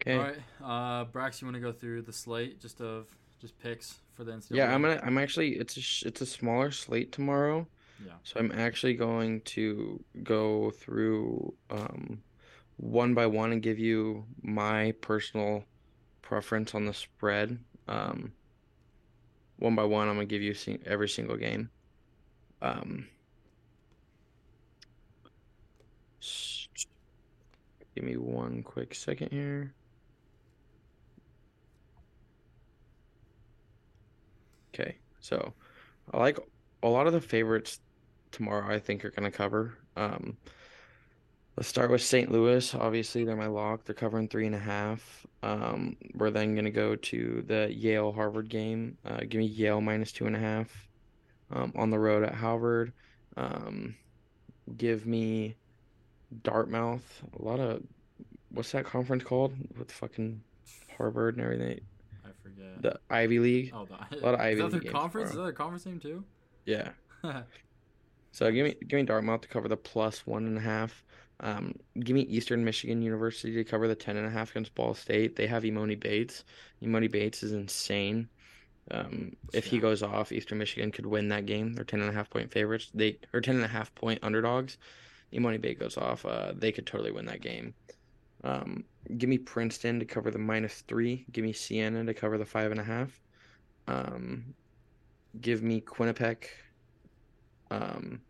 Okay. 0.00 0.16
All 0.16 0.22
right, 0.22 0.36
uh, 0.64 1.04
Brax, 1.06 1.40
you 1.40 1.46
want 1.46 1.56
to 1.56 1.60
go 1.60 1.72
through 1.72 2.02
the 2.02 2.12
slate 2.12 2.60
just 2.60 2.80
of 2.80 3.06
just 3.40 3.58
picks 3.58 3.96
for 4.14 4.24
the 4.24 4.32
NCAA? 4.32 4.56
Yeah, 4.56 4.74
I'm 4.74 4.82
gonna. 4.82 5.00
I'm 5.02 5.18
actually. 5.18 5.56
It's 5.56 5.76
a. 5.76 5.80
sh- 5.80 6.04
It's 6.04 6.20
a 6.20 6.26
smaller 6.26 6.70
slate 6.70 7.12
tomorrow. 7.12 7.66
Yeah. 8.04 8.12
So 8.22 8.40
I'm 8.40 8.50
actually 8.52 8.94
going 8.94 9.42
to 9.42 10.02
go 10.22 10.70
through 10.70 11.52
um, 11.68 12.22
one 12.78 13.12
by 13.12 13.26
one 13.26 13.52
and 13.52 13.60
give 13.62 13.78
you 13.78 14.24
my 14.42 14.92
personal 15.02 15.64
preference 16.22 16.74
on 16.74 16.86
the 16.86 16.94
spread. 16.94 17.58
Um, 17.88 18.32
one 19.58 19.74
by 19.74 19.84
one, 19.84 20.08
I'm 20.08 20.14
gonna 20.14 20.24
give 20.24 20.40
you 20.40 20.54
every 20.86 21.10
single 21.10 21.36
game. 21.36 21.68
Um, 22.62 23.06
give 27.94 28.04
me 28.04 28.16
one 28.16 28.62
quick 28.62 28.94
second 28.94 29.30
here. 29.30 29.74
Okay, 34.80 34.96
so 35.20 35.52
I 36.12 36.18
like 36.18 36.38
a 36.82 36.88
lot 36.88 37.06
of 37.06 37.12
the 37.12 37.20
favorites 37.20 37.80
tomorrow. 38.32 38.72
I 38.72 38.78
think 38.78 39.04
are 39.04 39.10
going 39.10 39.30
to 39.30 39.36
cover. 39.36 39.76
Um, 39.96 40.36
let's 41.56 41.68
start 41.68 41.90
with 41.90 42.02
St. 42.02 42.30
Louis. 42.30 42.74
Obviously, 42.74 43.24
they're 43.24 43.36
my 43.36 43.46
lock. 43.46 43.84
They're 43.84 43.94
covering 43.94 44.28
three 44.28 44.46
and 44.46 44.54
a 44.54 44.60
half. 44.60 45.26
Um, 45.42 45.96
we're 46.14 46.30
then 46.30 46.54
going 46.54 46.64
to 46.64 46.70
go 46.70 46.96
to 46.96 47.44
the 47.46 47.72
Yale 47.72 48.12
Harvard 48.12 48.48
game. 48.48 48.96
Uh, 49.04 49.20
give 49.20 49.40
me 49.40 49.46
Yale 49.46 49.80
minus 49.80 50.12
two 50.12 50.26
and 50.26 50.36
a 50.36 50.40
half. 50.40 50.88
Um, 51.52 51.72
on 51.74 51.90
the 51.90 51.98
road 51.98 52.22
at 52.22 52.34
Harvard. 52.34 52.92
Um, 53.36 53.96
give 54.76 55.04
me 55.04 55.56
Dartmouth. 56.42 57.22
A 57.38 57.44
lot 57.44 57.58
of 57.58 57.82
what's 58.50 58.72
that 58.72 58.84
conference 58.84 59.24
called 59.24 59.54
with 59.76 59.90
fucking 59.90 60.40
Harvard 60.96 61.36
and 61.36 61.44
everything? 61.44 61.80
Forget. 62.42 62.82
The 62.82 63.00
Ivy 63.10 63.38
League. 63.38 63.72
oh, 63.74 63.86
the, 63.86 63.94
a 63.94 64.22
lot 64.24 64.34
of 64.34 64.40
is 64.40 64.46
Ivy 64.46 64.54
that 64.56 64.62
League 64.64 64.72
their 64.72 64.80
games 64.80 64.92
conference? 64.92 65.30
Is 65.30 65.36
that 65.36 65.42
their 65.42 65.52
conference 65.52 65.86
name 65.86 66.00
too? 66.00 66.24
Yeah. 66.64 66.90
So 68.32 68.50
give 68.52 68.64
me 68.64 68.76
give 68.86 68.96
me 68.96 69.02
Dartmouth 69.02 69.40
to 69.40 69.48
cover 69.48 69.66
the 69.68 69.76
plus 69.76 70.24
one 70.26 70.46
and 70.46 70.56
a 70.56 70.60
half. 70.60 71.02
Um, 71.40 71.74
give 71.98 72.14
me 72.14 72.22
Eastern 72.22 72.64
Michigan 72.64 73.02
University 73.02 73.52
to 73.54 73.64
cover 73.64 73.88
the 73.88 73.94
ten 73.96 74.16
and 74.16 74.26
a 74.26 74.30
half 74.30 74.52
against 74.52 74.74
Ball 74.74 74.94
State. 74.94 75.34
They 75.34 75.48
have 75.48 75.64
Emoni 75.64 75.98
Bates. 75.98 76.44
Emoni 76.80 77.10
Bates 77.10 77.42
is 77.42 77.52
insane. 77.52 78.28
Um, 78.92 79.36
if 79.52 79.64
he 79.64 79.78
goes 79.78 80.02
off, 80.02 80.32
Eastern 80.32 80.58
Michigan 80.58 80.92
could 80.92 81.06
win 81.06 81.28
that 81.28 81.46
game. 81.46 81.72
They're 81.72 81.84
ten 81.84 82.00
and 82.00 82.10
a 82.10 82.12
half 82.12 82.30
point 82.30 82.52
favorites. 82.52 82.90
They 82.94 83.18
or 83.32 83.40
ten 83.40 83.56
and 83.56 83.64
a 83.64 83.68
half 83.68 83.92
point 83.96 84.20
underdogs. 84.22 84.78
Emoni 85.32 85.60
Bates 85.60 85.80
goes 85.80 85.96
off, 85.96 86.24
uh, 86.26 86.52
they 86.54 86.72
could 86.72 86.86
totally 86.86 87.12
win 87.12 87.26
that 87.26 87.40
game. 87.40 87.74
Um, 88.42 88.84
give 89.18 89.28
me 89.28 89.38
Princeton 89.38 89.98
to 89.98 90.04
cover 90.04 90.30
the 90.30 90.38
minus 90.38 90.82
three. 90.82 91.26
Give 91.32 91.44
me 91.44 91.52
Siena 91.52 92.04
to 92.04 92.14
cover 92.14 92.38
the 92.38 92.46
five 92.46 92.70
and 92.70 92.80
a 92.80 92.84
half. 92.84 93.20
Um, 93.86 94.54
give 95.40 95.62
me 95.62 95.80
Quinnipiac 95.80 96.44
um, 97.70 98.20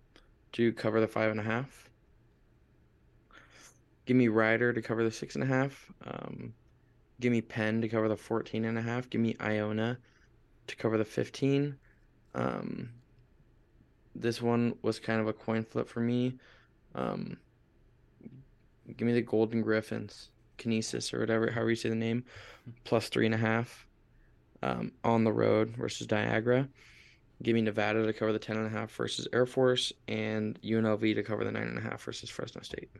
to 0.53 0.73
cover 0.73 1.01
the 1.01 1.09
five 1.09 1.31
and 1.31 1.41
a 1.41 1.45
half. 1.45 1.89
Give 4.07 4.17
me 4.17 4.29
Rider 4.29 4.73
to 4.73 4.83
cover 4.83 5.05
the 5.05 5.11
six 5.11 5.35
and 5.37 5.45
a 5.45 5.47
half. 5.47 5.87
Um, 6.05 6.55
give 7.21 7.31
me 7.31 7.41
Penn 7.41 7.81
to 7.83 7.89
cover 7.89 8.09
the 8.09 8.17
14 8.17 8.65
and 8.65 8.79
a 8.79 8.83
half. 8.83 9.09
Give 9.09 9.21
me 9.21 9.37
Iona 9.41 9.99
to 10.67 10.77
cover 10.77 10.99
the 10.99 11.05
15. 11.05 11.77
Um, 12.35 12.91
this 14.15 14.43
one 14.43 14.75
was 14.83 14.99
kind 14.99 15.21
of 15.21 15.29
a 15.29 15.33
coin 15.33 15.65
flip 15.65 15.89
for 15.89 16.01
me. 16.01 16.39
Um, 16.95 17.37
give 18.97 19.07
me 19.07 19.13
the 19.13 19.23
Golden 19.23 19.63
Griffins, 19.63 20.31
Canisius 20.59 21.13
or 21.13 21.21
whatever, 21.21 21.51
however 21.51 21.71
you 21.71 21.77
say 21.77 21.89
the 21.89 21.95
name, 21.95 22.25
plus 22.85 23.09
three 23.09 23.27
and 23.27 23.35
a 23.35 23.39
half 23.39 23.87
um, 24.63 24.93
on 25.05 25.25
the 25.25 25.33
road 25.33 25.77
versus 25.77 26.11
Niagara. 26.11 26.69
Give 27.43 27.55
me 27.55 27.63
Nevada 27.63 28.05
to 28.05 28.13
cover 28.13 28.33
the 28.33 28.39
ten 28.39 28.57
and 28.57 28.67
a 28.67 28.71
half 28.71 28.91
versus 28.93 29.27
Air 29.33 29.47
Force, 29.47 29.93
and 30.09 30.61
UNLV 30.63 31.15
to 31.15 31.23
cover 31.23 31.45
the 31.45 31.53
nine 31.53 31.69
and 31.69 31.79
a 31.79 31.81
half 31.81 32.03
versus 32.03 32.29
Fresno 32.29 32.61
State. 32.63 32.91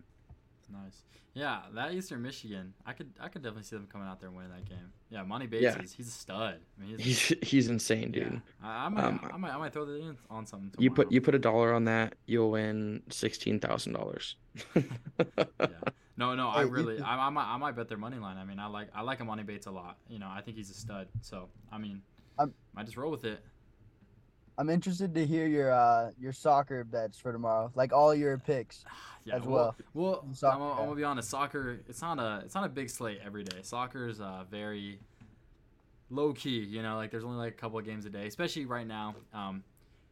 Nice. 0.73 1.03
Yeah, 1.33 1.61
that 1.75 1.93
Eastern 1.95 2.23
Michigan, 2.23 2.75
I 2.85 2.93
could 2.93 3.11
I 3.21 3.29
could 3.29 3.43
definitely 3.43 3.63
see 3.63 3.77
them 3.77 3.87
coming 3.91 4.09
out 4.09 4.19
there 4.19 4.29
and 4.29 4.37
winning 4.37 4.51
that 4.53 4.69
game. 4.69 4.93
Yeah, 5.11 5.23
Monty 5.23 5.47
Bates 5.47 5.63
Yeah. 5.63 5.81
is 5.81 5.93
he's 5.93 6.09
a 6.09 6.11
stud. 6.11 6.59
I 6.81 6.85
mean, 6.85 6.99
He's 6.99 7.33
he's 7.43 7.69
insane, 7.69 8.11
dude. 8.11 8.33
yeah. 8.63 8.69
I, 8.69 8.87
I 8.87 8.89
might 8.89 9.05
Um, 9.05 9.21
I 9.33 9.37
might 9.37 9.55
I 9.55 9.57
might 9.59 9.73
throw 9.73 9.85
that 9.85 9.95
in 10.01 10.17
on 10.29 10.45
something. 10.45 10.73
You 10.81 10.91
put 10.91 11.13
you 11.13 11.21
put 11.21 11.35
a 11.37 11.39
dollar 11.39 11.73
on 11.73 11.85
that, 11.85 12.15
you'll 12.27 12.51
win 12.51 13.03
sixteen 13.11 13.61
thousand 13.61 13.93
dollars. 13.93 14.35
yeah. 14.75 14.83
No, 16.17 16.35
no, 16.35 16.49
I 16.49 16.63
really, 16.63 17.01
I, 17.01 17.17
I 17.29 17.31
might, 17.31 17.55
I 17.55 17.57
might 17.57 17.75
bet 17.77 17.89
their 17.89 17.97
money 17.97 18.19
line. 18.19 18.37
I 18.37 18.45
mean, 18.45 18.59
I 18.59 18.67
like, 18.67 18.89
I 18.95 19.01
like 19.01 19.21
Emoni 19.21 19.47
Bates 19.47 19.67
a 19.67 19.71
lot. 19.71 19.97
You 20.07 20.19
know, 20.19 20.29
I 20.29 20.43
think 20.43 20.55
he's 20.59 20.69
a 20.69 20.75
stud. 20.75 21.09
So, 21.23 21.49
I 21.73 21.79
mean, 21.79 22.03
I'm- 22.39 22.53
might 22.75 22.85
just 22.85 22.99
roll 22.99 23.11
with 23.11 23.25
it. 23.25 23.43
I'm 24.61 24.69
interested 24.69 25.15
to 25.15 25.25
hear 25.27 25.47
your 25.47 25.73
uh 25.73 26.11
your 26.21 26.35
soccer 26.35 26.85
bets 26.85 27.19
for 27.19 27.33
tomorrow, 27.33 27.73
like 27.75 27.95
all 27.95 28.15
your 28.15 28.37
picks. 28.39 28.85
Yeah, 29.27 29.37
As 29.37 29.43
well, 29.43 29.77
well. 29.93 30.25
well, 30.25 30.35
soccer, 30.35 30.55
I'm, 30.55 30.61
gonna- 30.61 30.73
I'm 30.81 30.85
gonna 30.87 30.97
be 30.97 31.05
honest. 31.05 31.29
Soccer, 31.29 31.81
it's 31.91 32.01
not 32.01 32.19
a, 32.19 32.41
it's 32.43 32.55
not 32.55 32.65
a 32.65 32.71
big 32.71 32.89
slate 32.89 33.21
every 33.23 33.45
day. 33.45 33.59
Soccer's 33.61 34.19
uh, 34.19 34.45
very 34.51 34.99
low 36.09 36.33
key. 36.33 36.61
You 36.61 36.83
know, 36.83 36.97
like 36.97 37.11
there's 37.11 37.23
only 37.23 37.37
like 37.37 37.53
a 37.53 37.57
couple 37.57 37.79
of 37.79 37.85
games 37.85 38.07
a 38.07 38.11
day, 38.11 38.27
especially 38.27 38.65
right 38.65 38.87
now. 38.87 39.15
Um, 39.35 39.63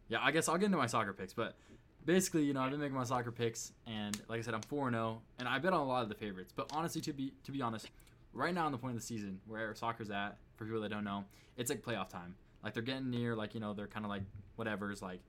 yeah, 0.08 0.18
I 0.20 0.30
guess 0.30 0.46
I'll 0.46 0.58
get 0.58 0.66
into 0.66 0.76
my 0.76 0.86
soccer 0.88 1.14
picks, 1.14 1.32
but 1.32 1.56
basically, 2.04 2.44
you 2.44 2.52
know, 2.52 2.60
I've 2.60 2.70
been 2.70 2.80
making 2.80 2.96
my 2.98 3.04
soccer 3.04 3.32
picks, 3.32 3.72
and 3.86 4.20
like 4.28 4.40
I 4.40 4.42
said, 4.42 4.52
I'm 4.52 4.60
four 4.60 4.90
zero, 4.90 5.22
and 5.38 5.48
I 5.48 5.58
bet 5.58 5.72
on 5.72 5.80
a 5.80 5.86
lot 5.86 6.02
of 6.02 6.10
the 6.10 6.14
favorites. 6.14 6.52
But 6.54 6.70
honestly, 6.74 7.00
to 7.00 7.14
be 7.14 7.32
to 7.44 7.50
be 7.50 7.62
honest, 7.62 7.88
right 8.34 8.52
now 8.54 8.66
in 8.66 8.72
the 8.72 8.78
point 8.78 8.94
of 8.94 9.00
the 9.00 9.06
season 9.06 9.40
where 9.46 9.74
soccer's 9.74 10.10
at, 10.10 10.36
for 10.56 10.66
people 10.66 10.82
that 10.82 10.90
don't 10.90 11.04
know, 11.04 11.24
it's 11.56 11.70
like 11.70 11.82
playoff 11.82 12.10
time. 12.10 12.34
Like 12.62 12.74
they're 12.74 12.82
getting 12.82 13.10
near, 13.10 13.34
like 13.36 13.54
you 13.54 13.60
know, 13.60 13.74
they're 13.74 13.86
kind 13.86 14.04
of 14.04 14.10
like 14.10 14.22
whatever's 14.56 15.02
like. 15.02 15.20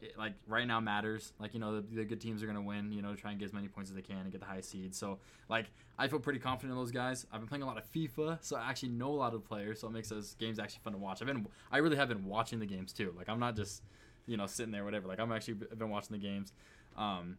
It, 0.00 0.16
like 0.16 0.34
right 0.46 0.64
now 0.64 0.78
matters. 0.78 1.32
Like 1.40 1.54
you 1.54 1.60
know 1.60 1.80
the, 1.80 1.96
the 1.96 2.04
good 2.04 2.20
teams 2.20 2.40
are 2.40 2.46
gonna 2.46 2.62
win. 2.62 2.92
You 2.92 3.02
know 3.02 3.16
try 3.16 3.30
and 3.32 3.38
get 3.40 3.46
as 3.46 3.52
many 3.52 3.66
points 3.66 3.90
as 3.90 3.96
they 3.96 4.02
can 4.02 4.18
and 4.18 4.30
get 4.30 4.40
the 4.40 4.46
highest 4.46 4.70
seed. 4.70 4.94
So 4.94 5.18
like 5.48 5.72
I 5.98 6.06
feel 6.06 6.20
pretty 6.20 6.38
confident 6.38 6.72
in 6.72 6.78
those 6.78 6.92
guys. 6.92 7.26
I've 7.32 7.40
been 7.40 7.48
playing 7.48 7.62
a 7.62 7.66
lot 7.66 7.78
of 7.78 7.92
FIFA, 7.92 8.38
so 8.40 8.56
I 8.56 8.70
actually 8.70 8.90
know 8.90 9.08
a 9.08 9.18
lot 9.18 9.34
of 9.34 9.44
players. 9.44 9.80
So 9.80 9.88
it 9.88 9.90
makes 9.90 10.08
those 10.08 10.34
games 10.34 10.60
actually 10.60 10.82
fun 10.84 10.92
to 10.92 11.00
watch. 11.00 11.20
I've 11.20 11.26
been 11.26 11.48
I 11.72 11.78
really 11.78 11.96
have 11.96 12.08
been 12.08 12.26
watching 12.26 12.60
the 12.60 12.66
games 12.66 12.92
too. 12.92 13.12
Like 13.16 13.28
I'm 13.28 13.40
not 13.40 13.56
just 13.56 13.82
you 14.26 14.36
know 14.36 14.46
sitting 14.46 14.70
there 14.70 14.84
whatever. 14.84 15.08
Like 15.08 15.18
I'm 15.18 15.32
actually 15.32 15.54
been 15.54 15.90
watching 15.90 16.12
the 16.12 16.22
games. 16.24 16.52
Um, 16.96 17.38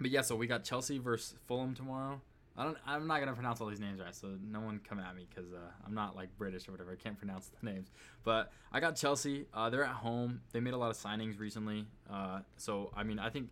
but 0.00 0.10
yeah, 0.10 0.22
so 0.22 0.36
we 0.36 0.46
got 0.46 0.64
Chelsea 0.64 0.98
versus 0.98 1.34
Fulham 1.46 1.74
tomorrow. 1.74 2.20
I 2.56 2.64
don't. 2.64 2.78
I'm 2.86 3.06
not 3.06 3.18
gonna 3.18 3.32
pronounce 3.32 3.60
all 3.60 3.66
these 3.66 3.80
names 3.80 4.00
right, 4.00 4.14
so 4.14 4.28
no 4.48 4.60
one 4.60 4.80
come 4.88 5.00
at 5.00 5.16
me 5.16 5.26
because 5.28 5.52
uh, 5.52 5.58
I'm 5.84 5.94
not 5.94 6.14
like 6.14 6.28
British 6.38 6.68
or 6.68 6.72
whatever. 6.72 6.92
I 6.92 6.96
can't 6.96 7.18
pronounce 7.18 7.48
the 7.48 7.70
names. 7.70 7.90
But 8.22 8.52
I 8.72 8.78
got 8.78 8.94
Chelsea. 8.94 9.46
Uh, 9.52 9.70
they're 9.70 9.84
at 9.84 9.90
home. 9.90 10.40
They 10.52 10.60
made 10.60 10.74
a 10.74 10.76
lot 10.76 10.90
of 10.90 10.96
signings 10.96 11.40
recently. 11.40 11.86
Uh, 12.08 12.40
so 12.56 12.92
I 12.96 13.02
mean, 13.02 13.18
I 13.18 13.30
think 13.30 13.50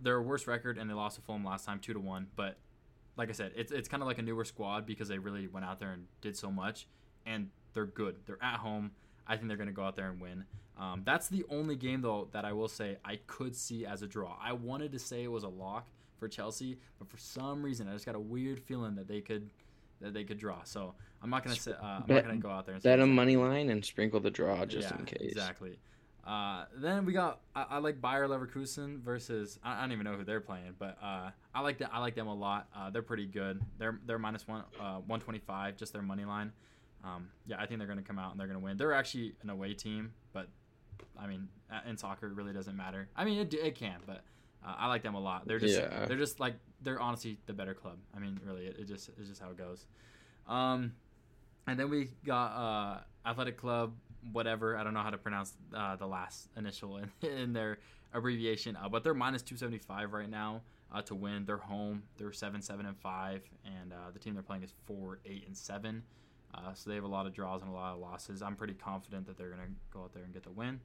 their 0.00 0.22
worst 0.22 0.46
record 0.46 0.78
and 0.78 0.88
they 0.88 0.94
lost 0.94 1.16
to 1.16 1.22
Fulham 1.22 1.44
last 1.44 1.66
time, 1.66 1.80
two 1.80 1.92
to 1.92 2.00
one. 2.00 2.28
But 2.34 2.56
like 3.16 3.28
I 3.28 3.32
said, 3.32 3.52
it's 3.56 3.72
it's 3.72 3.88
kind 3.88 4.02
of 4.02 4.06
like 4.06 4.18
a 4.18 4.22
newer 4.22 4.44
squad 4.44 4.86
because 4.86 5.08
they 5.08 5.18
really 5.18 5.46
went 5.46 5.66
out 5.66 5.78
there 5.78 5.90
and 5.90 6.06
did 6.22 6.34
so 6.34 6.50
much, 6.50 6.86
and 7.26 7.50
they're 7.74 7.86
good. 7.86 8.16
They're 8.24 8.42
at 8.42 8.60
home. 8.60 8.92
I 9.26 9.36
think 9.36 9.48
they're 9.48 9.58
gonna 9.58 9.72
go 9.72 9.84
out 9.84 9.96
there 9.96 10.08
and 10.08 10.18
win. 10.18 10.44
Um, 10.78 11.02
that's 11.04 11.28
the 11.28 11.44
only 11.50 11.76
game 11.76 12.00
though 12.00 12.28
that 12.32 12.46
I 12.46 12.52
will 12.52 12.68
say 12.68 12.96
I 13.04 13.16
could 13.26 13.54
see 13.54 13.84
as 13.84 14.00
a 14.00 14.06
draw. 14.06 14.38
I 14.40 14.52
wanted 14.54 14.92
to 14.92 14.98
say 14.98 15.24
it 15.24 15.30
was 15.30 15.42
a 15.42 15.48
lock 15.48 15.88
for 16.18 16.28
Chelsea, 16.28 16.78
but 16.98 17.08
for 17.08 17.16
some 17.18 17.62
reason 17.62 17.88
I 17.88 17.92
just 17.92 18.06
got 18.06 18.14
a 18.14 18.20
weird 18.20 18.60
feeling 18.60 18.94
that 18.96 19.08
they 19.08 19.20
could 19.20 19.48
that 20.00 20.14
they 20.14 20.24
could 20.24 20.38
draw. 20.38 20.62
So 20.64 20.94
I'm 21.22 21.30
not 21.30 21.44
gonna 21.44 21.56
say 21.56 21.72
uh, 21.72 21.84
I'm 21.84 22.02
Bet- 22.02 22.24
not 22.24 22.24
gonna 22.30 22.36
go 22.40 22.50
out 22.50 22.66
there 22.66 22.74
and 22.74 22.82
Bet 22.82 23.00
a 23.00 23.06
money 23.06 23.36
line 23.36 23.70
and 23.70 23.84
sprinkle 23.84 24.20
the 24.20 24.30
draw 24.30 24.64
just 24.66 24.90
Yeah, 24.90 24.98
in 24.98 25.04
case. 25.06 25.30
Exactly. 25.32 25.78
Uh, 26.26 26.66
then 26.76 27.06
we 27.06 27.12
got 27.14 27.40
I, 27.56 27.64
I 27.70 27.78
like 27.78 28.02
Bayer 28.02 28.28
Leverkusen 28.28 29.00
versus 29.00 29.58
I, 29.62 29.78
I 29.78 29.80
don't 29.80 29.92
even 29.92 30.04
know 30.04 30.14
who 30.14 30.24
they're 30.24 30.40
playing, 30.40 30.74
but 30.78 30.98
uh, 31.02 31.30
I 31.54 31.60
like 31.62 31.78
that 31.78 31.90
I 31.92 32.00
like 32.00 32.14
them 32.14 32.26
a 32.26 32.34
lot. 32.34 32.68
Uh, 32.76 32.90
they're 32.90 33.02
pretty 33.02 33.26
good. 33.26 33.60
They're 33.78 33.98
they're 34.06 34.18
minus 34.18 34.46
one 34.46 34.64
uh, 34.78 34.96
one 35.06 35.20
twenty 35.20 35.38
five, 35.38 35.76
just 35.76 35.92
their 35.92 36.02
money 36.02 36.24
line. 36.26 36.52
Um, 37.02 37.28
yeah, 37.46 37.56
I 37.58 37.66
think 37.66 37.78
they're 37.78 37.88
gonna 37.88 38.02
come 38.02 38.18
out 38.18 38.32
and 38.32 38.40
they're 38.40 38.46
gonna 38.46 38.58
win. 38.58 38.76
They're 38.76 38.92
actually 38.92 39.34
an 39.42 39.48
away 39.50 39.72
team, 39.72 40.12
but 40.34 40.48
I 41.18 41.26
mean 41.26 41.48
uh, 41.72 41.80
in 41.88 41.96
soccer 41.96 42.26
it 42.26 42.34
really 42.34 42.52
doesn't 42.52 42.76
matter. 42.76 43.08
I 43.16 43.24
mean 43.24 43.38
it, 43.38 43.54
it 43.54 43.74
can, 43.74 44.00
but 44.06 44.22
uh, 44.64 44.74
I 44.78 44.88
like 44.88 45.02
them 45.02 45.14
a 45.14 45.20
lot. 45.20 45.46
They're 45.46 45.58
just 45.58 45.78
Yeah. 45.78 46.06
they're 46.06 46.16
just 46.16 46.40
like 46.40 46.54
they're 46.82 47.00
honestly 47.00 47.38
the 47.46 47.52
better 47.52 47.74
club. 47.74 47.98
I 48.14 48.18
mean 48.18 48.40
really 48.44 48.66
it, 48.66 48.76
it 48.78 48.88
just 48.88 49.08
it's 49.18 49.28
just 49.28 49.40
how 49.40 49.50
it 49.50 49.56
goes. 49.58 49.86
Um, 50.46 50.92
and 51.66 51.78
then 51.78 51.90
we 51.90 52.10
got 52.24 52.46
uh, 52.52 53.28
Athletic 53.28 53.58
Club, 53.58 53.92
whatever. 54.32 54.76
I 54.76 54.84
don't 54.84 54.94
know 54.94 55.02
how 55.02 55.10
to 55.10 55.18
pronounce 55.18 55.52
uh, 55.74 55.96
the 55.96 56.06
last 56.06 56.48
initial 56.56 56.96
in, 56.98 57.10
in 57.28 57.52
their 57.52 57.78
abbreviation, 58.14 58.74
uh, 58.76 58.88
but 58.88 59.04
they're 59.04 59.12
minus 59.12 59.42
275 59.42 60.14
right 60.14 60.30
now 60.30 60.62
uh, 60.90 61.02
to 61.02 61.14
win. 61.14 61.44
They're 61.44 61.58
home. 61.58 62.04
They're 62.16 62.32
7 62.32 62.62
7 62.62 62.86
and 62.86 62.96
5, 62.96 63.42
and 63.66 63.92
uh, 63.92 63.96
the 64.12 64.18
team 64.18 64.32
they're 64.32 64.42
playing 64.42 64.62
is 64.62 64.72
4 64.86 65.18
8 65.26 65.44
and 65.46 65.54
7. 65.56 66.02
Uh, 66.54 66.72
so 66.72 66.88
they 66.88 66.94
have 66.96 67.04
a 67.04 67.08
lot 67.08 67.26
of 67.26 67.34
draws 67.34 67.60
and 67.60 67.70
a 67.70 67.74
lot 67.74 67.92
of 67.92 68.00
losses. 68.00 68.40
I'm 68.40 68.56
pretty 68.56 68.72
confident 68.72 69.26
that 69.26 69.36
they're 69.36 69.50
going 69.50 69.60
to 69.60 69.68
go 69.92 70.00
out 70.04 70.14
there 70.14 70.24
and 70.24 70.32
get 70.32 70.44
the 70.44 70.50
win. 70.50 70.80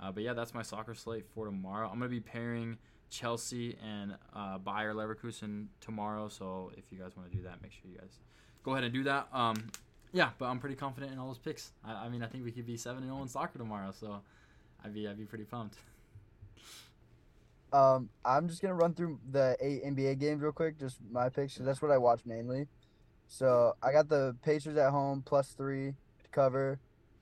Uh, 0.00 0.10
but 0.10 0.22
yeah, 0.22 0.32
that's 0.32 0.54
my 0.54 0.62
soccer 0.62 0.94
slate 0.94 1.26
for 1.34 1.44
tomorrow. 1.44 1.86
I'm 1.88 1.98
going 1.98 2.10
to 2.10 2.16
be 2.16 2.20
pairing 2.20 2.78
Chelsea 3.16 3.76
and 3.82 4.14
uh, 4.34 4.58
Bayer 4.58 4.92
Leverkusen 4.92 5.66
tomorrow. 5.80 6.28
So 6.28 6.70
if 6.76 6.84
you 6.90 6.98
guys 6.98 7.16
want 7.16 7.30
to 7.30 7.36
do 7.36 7.42
that, 7.44 7.62
make 7.62 7.72
sure 7.72 7.90
you 7.90 7.98
guys 7.98 8.18
go 8.62 8.72
ahead 8.72 8.84
and 8.84 8.92
do 8.92 9.04
that. 9.04 9.28
Um, 9.32 9.70
yeah, 10.12 10.30
but 10.38 10.46
I'm 10.46 10.58
pretty 10.58 10.76
confident 10.76 11.12
in 11.12 11.18
all 11.18 11.28
those 11.28 11.38
picks. 11.38 11.72
I, 11.84 11.92
I 11.92 12.08
mean, 12.08 12.22
I 12.22 12.26
think 12.26 12.44
we 12.44 12.52
could 12.52 12.66
be 12.66 12.76
seven 12.76 13.02
and 13.02 13.10
zero 13.10 13.22
in 13.22 13.28
soccer 13.28 13.58
tomorrow, 13.58 13.92
so 13.98 14.20
I'd 14.84 14.94
be 14.94 15.08
I'd 15.08 15.18
be 15.18 15.24
pretty 15.24 15.44
pumped. 15.44 15.76
Um, 17.72 18.08
I'm 18.24 18.48
just 18.48 18.62
gonna 18.62 18.74
run 18.74 18.94
through 18.94 19.18
the 19.32 19.56
eight 19.60 19.84
NBA 19.84 20.18
games 20.18 20.42
real 20.42 20.52
quick, 20.52 20.78
just 20.78 20.98
my 21.10 21.28
picks, 21.28 21.56
that's 21.56 21.82
what 21.82 21.90
I 21.90 21.98
watch 21.98 22.20
mainly. 22.24 22.66
So 23.28 23.74
I 23.82 23.92
got 23.92 24.08
the 24.08 24.36
Pacers 24.42 24.76
at 24.76 24.90
home 24.90 25.22
plus 25.24 25.48
three 25.48 25.88
to 26.22 26.28
cover. 26.30 26.78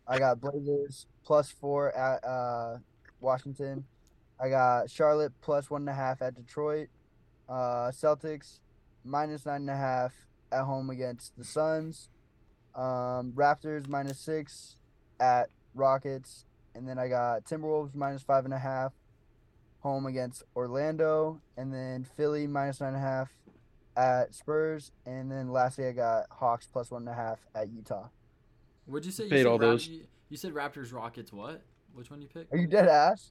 I 0.07 0.19
got 0.19 0.41
Blazers 0.41 1.07
plus 1.25 1.51
four 1.51 1.97
at 1.97 2.23
uh, 2.25 2.79
Washington. 3.21 3.85
I 4.41 4.49
got 4.49 4.91
Charlotte 4.91 5.33
plus 5.41 5.71
one 5.71 5.83
and 5.83 5.91
a 5.91 5.95
half 5.95 6.23
at 6.23 6.35
Detroit. 6.35 6.89
Uh, 7.49 7.91
Celtics 7.91 8.61
minus 9.05 9.47
nine 9.47 9.63
and 9.63 9.71
a 9.71 9.77
half 9.77 10.15
at 10.51 10.65
home 10.65 10.91
against 10.91 11.37
the 11.37 11.45
Suns. 11.45 12.09
Um, 12.75 13.33
Raptors 13.35 13.89
minus 13.89 14.19
six 14.19 14.77
at 15.21 15.49
Rockets, 15.75 16.47
and 16.75 16.89
then 16.89 16.99
I 16.99 17.09
got 17.09 17.45
Timberwolves 17.45 17.95
minus 17.95 18.23
five 18.23 18.45
and 18.45 18.55
a 18.55 18.59
half 18.59 18.93
home 19.81 20.07
against 20.07 20.43
Orlando, 20.57 21.41
and 21.57 21.73
then 21.73 22.05
Philly 22.17 22.47
minus 22.47 22.81
nine 22.81 22.95
and 22.95 22.97
a 22.97 23.01
half 23.01 23.31
at 23.97 24.35
Spurs, 24.35 24.91
and 25.07 25.31
then 25.31 25.53
lastly 25.53 25.87
I 25.87 25.93
got 25.93 26.27
Hawks 26.31 26.67
plus 26.73 26.91
one 26.91 27.03
and 27.03 27.11
a 27.11 27.15
half 27.15 27.39
at 27.55 27.71
Utah. 27.71 28.09
Would 28.87 29.05
you 29.07 29.13
say 29.13 29.25
you 29.25 29.31
Paid 29.31 29.43
said, 29.43 29.47
all 29.47 29.59
Rap- 29.59 29.71
those. 29.71 29.87
You, 29.87 30.01
you 30.31 30.37
said 30.37 30.53
Raptors 30.53 30.93
Rockets 30.93 31.33
what? 31.33 31.63
Which 31.93 32.11
one 32.11 32.21
you 32.21 32.29
picked? 32.29 32.53
Are 32.53 32.57
you 32.57 32.67
dead 32.67 32.89
ass? 32.89 33.31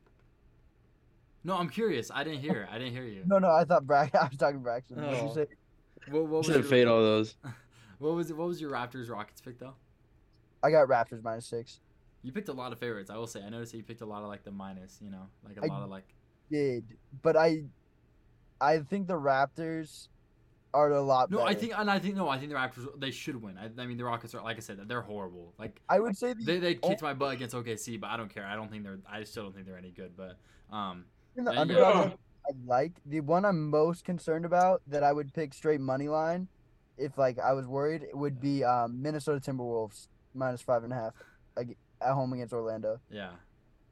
No, 1.43 1.57
I'm 1.57 1.69
curious. 1.69 2.09
I 2.13 2.23
didn't 2.23 2.39
hear. 2.39 2.67
I 2.71 2.77
didn't 2.77 2.93
hear 2.93 3.03
you. 3.05 3.23
No, 3.25 3.37
no, 3.39 3.51
I 3.51 3.65
thought 3.65 3.85
Brack. 3.85 4.15
I 4.21 4.27
was 4.27 4.37
talking 4.37 4.59
Braxton. 4.61 4.97
What 5.01 5.11
did 5.11 5.21
you 5.23 5.29
Oh. 5.29 5.33
say? 5.33 5.45
What, 6.09 6.25
what 6.27 6.45
Should 6.45 6.53
your, 6.55 6.61
have 6.61 6.69
fade 6.69 6.87
all 6.87 7.01
those. 7.01 7.35
what 7.99 8.13
was 8.13 8.29
it? 8.29 8.37
what 8.37 8.47
was 8.47 8.59
your 8.61 8.71
Raptors 8.71 9.09
Rockets 9.09 9.41
pick 9.41 9.59
though? 9.59 9.73
I 10.63 10.71
got 10.71 10.87
Raptors 10.87 11.23
minus 11.23 11.45
six. 11.45 11.79
You 12.23 12.31
picked 12.31 12.47
a 12.49 12.53
lot 12.53 12.71
of 12.71 12.79
favorites. 12.79 13.09
I 13.09 13.17
will 13.17 13.27
say. 13.27 13.41
I 13.43 13.49
noticed 13.49 13.71
that 13.73 13.77
you 13.77 13.83
picked 13.83 14.01
a 14.01 14.05
lot 14.05 14.21
of 14.23 14.29
like 14.29 14.43
the 14.43 14.51
minus. 14.51 14.99
You 15.01 15.11
know, 15.11 15.27
like 15.45 15.57
a 15.57 15.63
I- 15.63 15.67
lot 15.67 15.83
of 15.83 15.89
like. 15.89 16.05
Did, 16.51 16.83
but 17.23 17.35
I, 17.35 17.63
I 18.61 18.79
think 18.79 19.07
the 19.07 19.17
Raptors 19.19 20.07
are 20.73 20.91
a 20.91 21.01
lot 21.01 21.31
No, 21.31 21.37
better. 21.37 21.49
I 21.49 21.53
think 21.55 21.73
and 21.77 21.89
I 21.89 21.99
think 21.99 22.15
no, 22.15 22.27
I 22.29 22.37
think 22.37 22.51
the 22.51 22.57
Raptors 22.57 22.87
they 22.99 23.11
should 23.11 23.41
win. 23.41 23.57
I, 23.57 23.69
I 23.81 23.85
mean 23.87 23.97
the 23.97 24.03
Rockets 24.05 24.35
are 24.35 24.41
like 24.41 24.57
I 24.57 24.59
said 24.59 24.79
they're 24.87 25.01
horrible. 25.01 25.53
Like 25.57 25.81
I 25.89 25.99
would 25.99 26.17
say 26.17 26.33
the 26.33 26.43
they 26.43 26.59
they 26.59 26.67
only 26.83 26.89
kicked 26.89 27.01
my 27.01 27.13
butt 27.13 27.33
against 27.33 27.55
OKC, 27.55 27.99
but 27.99 28.09
I 28.09 28.17
don't 28.17 28.33
care. 28.33 28.45
I 28.45 28.55
don't 28.55 28.69
think 28.69 28.83
they're. 28.83 28.99
I 29.09 29.23
still 29.23 29.43
don't 29.43 29.53
think 29.53 29.65
they're 29.65 29.77
any 29.77 29.91
good. 29.91 30.11
But 30.17 30.37
um, 30.75 31.05
in 31.37 31.43
the 31.45 31.51
Yeah, 31.53 31.59
underdog 31.61 32.09
yeah. 32.09 32.15
I 32.47 32.51
like 32.65 32.91
the 33.05 33.21
one 33.21 33.45
I'm 33.45 33.69
most 33.69 34.03
concerned 34.03 34.45
about 34.45 34.81
that 34.87 35.03
I 35.03 35.11
would 35.13 35.33
pick 35.33 35.53
straight 35.53 35.79
money 35.79 36.07
line, 36.09 36.47
if 36.97 37.17
like 37.17 37.39
I 37.39 37.53
was 37.53 37.67
worried, 37.67 38.03
it 38.03 38.15
would 38.17 38.39
be 38.41 38.63
um, 38.63 39.01
Minnesota 39.01 39.39
Timberwolves 39.39 40.07
minus 40.33 40.61
five 40.61 40.83
and 40.83 40.91
a 40.91 40.95
half, 40.95 41.13
like 41.55 41.77
at 42.01 42.13
home 42.13 42.33
against 42.33 42.53
Orlando. 42.53 42.99
yeah. 43.09 43.31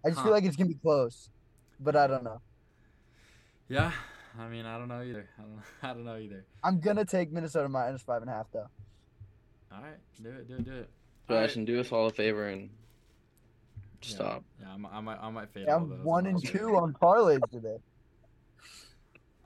I 0.03 0.09
just 0.09 0.17
Huh. 0.19 0.25
feel 0.25 0.33
like 0.33 0.43
it's 0.45 0.55
gonna 0.55 0.67
be 0.69 0.73
close, 0.81 1.29
but 1.79 1.95
I 1.95 2.07
don't 2.07 2.23
know. 2.23 2.41
Yeah, 3.69 3.91
I 4.37 4.47
mean, 4.47 4.65
I 4.65 4.77
don't 4.79 4.87
know 4.87 5.01
either. 5.03 5.29
I 5.37 5.41
don't, 5.43 5.61
I 5.83 5.93
don't 5.93 6.03
know 6.05 6.17
either. 6.17 6.43
I'm 6.63 6.79
gonna 6.79 7.05
take 7.05 7.31
Minnesota 7.31 7.69
minus 7.69 8.01
five 8.01 8.21
and 8.21 8.29
a 8.29 8.33
half 8.33 8.47
though. 8.51 8.67
All 9.71 9.81
right, 9.81 9.97
do 10.21 10.29
it, 10.29 10.47
do 10.47 10.55
it, 10.55 10.65
do 10.65 10.71
it. 10.71 10.89
All 11.29 11.35
right. 11.37 11.43
Sebastian, 11.43 11.65
do 11.65 11.79
us 11.79 11.91
all 11.91 12.07
a 12.07 12.11
favor 12.11 12.47
and 12.47 12.61
Yeah. 12.63 12.67
Stop. 14.09 14.43
Yeah, 14.59 14.73
I'm, 14.73 14.85
I 14.85 14.99
might, 15.01 15.17
I 15.21 15.29
might 15.29 15.49
fade. 15.49 15.65
Yeah, 15.67 15.75
all 15.75 15.81
I'm 15.81 16.03
one 16.03 16.25
and 16.25 16.41
fade 16.41 16.53
two 16.53 16.75
on 16.75 16.93
parlays 16.93 17.41
today. 17.51 17.77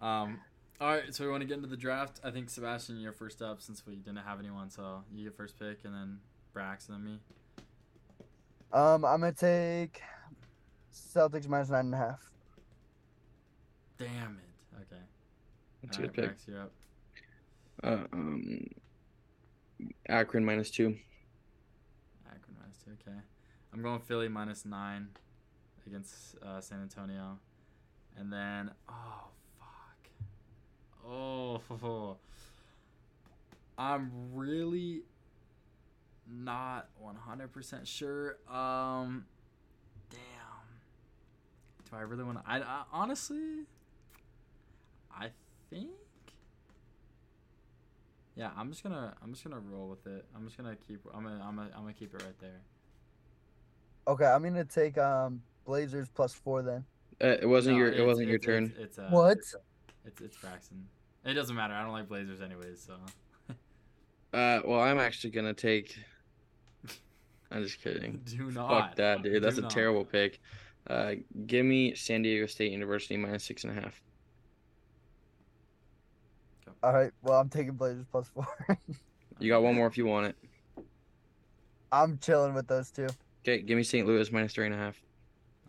Um, 0.02 0.42
all 0.80 0.90
right, 0.90 1.16
so 1.16 1.24
we 1.24 1.32
want 1.32 1.42
to 1.42 1.48
get 1.48 1.56
into 1.56 1.70
the 1.70 1.78
draft. 1.78 2.20
I 2.24 2.30
think 2.30 2.50
Sebastian, 2.50 3.00
you're 3.00 3.14
first 3.14 3.42
up 3.42 3.62
since 3.62 3.88
we 3.88 3.96
didn't 3.96 4.18
have 4.18 4.40
anyone, 4.40 4.70
so 4.70 5.04
you 5.12 5.24
get 5.24 5.36
first 5.36 5.58
pick, 5.58 5.80
and 5.86 5.94
then 5.94 6.20
Brax, 6.54 6.90
and 6.90 6.98
then 6.98 7.04
me. 7.06 7.20
Um, 8.74 9.06
I'm 9.06 9.22
gonna 9.22 9.32
take 9.32 10.02
Celtics 10.94 11.48
minus 11.48 11.70
nine 11.70 11.86
and 11.86 11.94
a 11.94 11.98
half. 11.98 12.30
Damn 13.98 14.38
it. 14.38 14.82
Okay. 14.82 15.02
That's 15.82 15.98
a 15.98 16.02
All 16.02 16.08
good 16.08 16.14
pick. 16.14 16.32
Brax, 16.32 16.48
you're 16.48 16.62
up. 16.62 16.72
Uh, 17.82 18.04
um, 18.12 18.68
Akron 20.08 20.44
minus 20.44 20.70
two. 20.70 20.98
Akron 22.28 22.58
minus 22.60 22.78
two. 22.84 22.92
Okay. 22.92 23.18
I'm 23.76 23.82
going 23.82 24.00
Philly 24.00 24.30
minus 24.30 24.64
nine 24.64 25.10
against 25.86 26.38
uh, 26.42 26.62
San 26.62 26.82
Antonio, 26.82 27.40
and 28.18 28.32
then 28.32 28.72
oh 28.88 29.28
fuck, 29.60 31.06
oh, 31.06 32.18
I'm 33.78 34.12
really 34.34 35.02
not 36.26 36.88
100% 37.04 37.86
sure. 37.86 38.38
Um, 38.50 39.26
damn. 40.10 40.20
Do 41.92 41.98
I 41.98 42.02
really 42.04 42.24
want 42.24 42.46
to? 42.46 42.50
I, 42.50 42.60
I 42.60 42.84
honestly, 42.94 43.66
I 45.14 45.32
think. 45.70 45.90
Yeah, 48.38 48.52
I'm 48.56 48.70
just 48.70 48.84
gonna 48.84 49.16
I'm 49.22 49.34
just 49.34 49.44
gonna 49.44 49.60
roll 49.60 49.90
with 49.90 50.08
it. 50.08 50.24
I'm 50.34 50.46
just 50.46 50.56
gonna 50.56 50.78
keep 50.88 51.02
I'm 51.14 51.24
gonna 51.24 51.44
I'm 51.46 51.58
gonna, 51.58 51.72
I'm 51.76 51.82
gonna 51.82 51.94
keep 51.94 52.14
it 52.14 52.24
right 52.24 52.40
there. 52.40 52.62
Okay, 54.08 54.26
I'm 54.26 54.44
gonna 54.44 54.64
take 54.66 54.98
um 54.98 55.42
Blazers 55.66 56.08
plus 56.14 56.34
four 56.34 56.62
then. 56.62 56.86
Uh, 57.24 57.38
it 57.42 57.48
wasn't 57.48 57.76
No, 57.78 57.80
your. 57.84 57.88
It 57.90 57.94
it's- 57.96 58.08
wasn't 58.08 58.28
your 58.28 58.36
it's- 58.36 58.46
turn. 58.46 58.66
It's, 58.78 58.80
it's, 58.80 59.00
uh, 59.00 59.08
What? 59.10 59.38
It's 60.06 60.22
it's 60.22 60.38
Braxton. 60.38 60.88
It 61.26 61.34
doesn't 61.34 61.56
matter. 61.56 61.74
I 61.74 61.82
don't 61.84 61.92
like 61.94 62.08
Blazers 62.08 62.42
anyways. 62.42 62.82
So 62.82 62.98
Uh, 64.34 64.60
well, 64.66 64.82
I'm 64.82 65.00
actually 65.00 65.32
gonna 65.32 65.54
take. 65.54 65.98
I'm 67.52 67.64
just 67.64 67.82
kidding. 67.82 68.22
do 68.26 68.52
not. 68.52 68.70
Fuck 68.70 68.96
that, 68.98 69.24
dude. 69.24 69.42
That's 69.42 69.56
Do 69.56 69.62
a 69.62 69.64
not. 69.64 69.72
terrible 69.72 70.04
pick. 70.06 70.40
Uh, 70.88 71.14
give 71.48 71.66
me 71.66 71.96
San 71.96 72.22
Diego 72.22 72.46
State 72.46 72.72
University 72.72 73.18
minus 73.18 73.44
six 73.44 73.64
and 73.64 73.76
a 73.78 73.82
half. 73.82 74.02
All 76.84 76.94
right, 76.94 77.12
well 77.24 77.40
I'm 77.40 77.50
taking 77.50 77.74
Blazers 77.74 78.06
plus 78.12 78.28
four. 78.28 78.48
You 79.38 79.50
got 79.50 79.64
one 79.64 79.76
more 79.76 79.86
if 79.88 79.98
you 79.98 80.06
want 80.06 80.28
it. 80.28 80.36
I'm 81.92 82.18
chilling 82.20 82.54
with 82.54 82.68
those 82.68 82.90
two. 82.90 83.08
Okay, 83.46 83.62
give 83.62 83.78
me 83.78 83.84
St. 83.84 84.08
Louis 84.08 84.32
minus 84.32 84.54
three 84.54 84.66
and 84.66 84.74
a 84.74 84.78
half. 84.78 85.00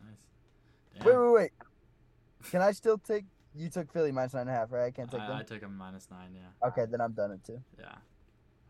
Nice. 0.03 1.05
Wait, 1.05 1.12
Damn. 1.12 1.23
wait, 1.25 1.33
wait. 1.35 1.51
Can 2.51 2.62
I 2.62 2.73
still 2.73 2.97
take? 2.97 3.25
You 3.55 3.69
took 3.69 3.93
Philly 3.93 4.12
minus 4.12 4.33
nine 4.33 4.43
and 4.43 4.51
a 4.51 4.55
half, 4.55 4.73
right? 4.73 4.87
I 4.87 4.91
can't 4.91 5.11
take 5.11 5.21
I, 5.21 5.41
I 5.41 5.43
took 5.43 5.61
him 5.61 5.77
minus 5.77 6.09
nine. 6.11 6.31
Yeah. 6.35 6.69
Okay, 6.69 6.85
then 6.91 7.03
I'm 7.03 7.12
done 7.12 7.33
it 7.33 7.45
too. 7.45 7.61
Yeah. 7.79 7.93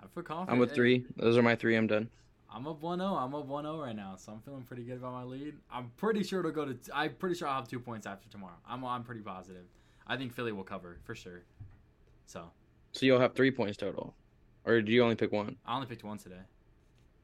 I 0.02 0.06
feel 0.08 0.24
confident. 0.24 0.50
I'm 0.50 0.58
with 0.58 0.74
three. 0.74 1.04
Those 1.16 1.36
are 1.36 1.42
my 1.42 1.54
three. 1.54 1.76
I'm 1.76 1.86
done. 1.86 2.10
I'm 2.52 2.66
up 2.66 2.80
1-0. 2.80 3.00
I'm 3.00 3.34
up 3.34 3.48
1-0 3.48 3.80
right 3.80 3.94
now, 3.94 4.14
so 4.16 4.32
I'm 4.32 4.40
feeling 4.40 4.62
pretty 4.62 4.82
good 4.82 4.96
about 4.96 5.12
my 5.12 5.24
lead. 5.24 5.54
I'm 5.70 5.90
pretty 5.96 6.22
sure 6.24 6.40
it'll 6.40 6.52
go 6.52 6.64
to. 6.64 6.76
I'm 6.92 7.14
pretty 7.14 7.36
sure 7.36 7.46
I'll 7.46 7.56
have 7.56 7.68
two 7.68 7.80
points 7.80 8.06
after 8.06 8.28
tomorrow. 8.28 8.56
I'm 8.68 8.84
I'm 8.84 9.04
pretty 9.04 9.20
positive. 9.20 9.66
I 10.06 10.16
think 10.16 10.32
Philly 10.32 10.52
will 10.52 10.64
cover 10.64 10.98
for 11.04 11.14
sure. 11.14 11.44
So 12.26 12.50
So 12.92 13.06
you'll 13.06 13.20
have 13.20 13.34
three 13.34 13.52
points 13.52 13.76
total, 13.76 14.14
or 14.64 14.80
do 14.80 14.90
you 14.90 15.02
only 15.02 15.16
pick 15.16 15.30
one? 15.30 15.56
I 15.64 15.74
only 15.76 15.86
picked 15.86 16.02
one 16.02 16.18
today. 16.18 16.42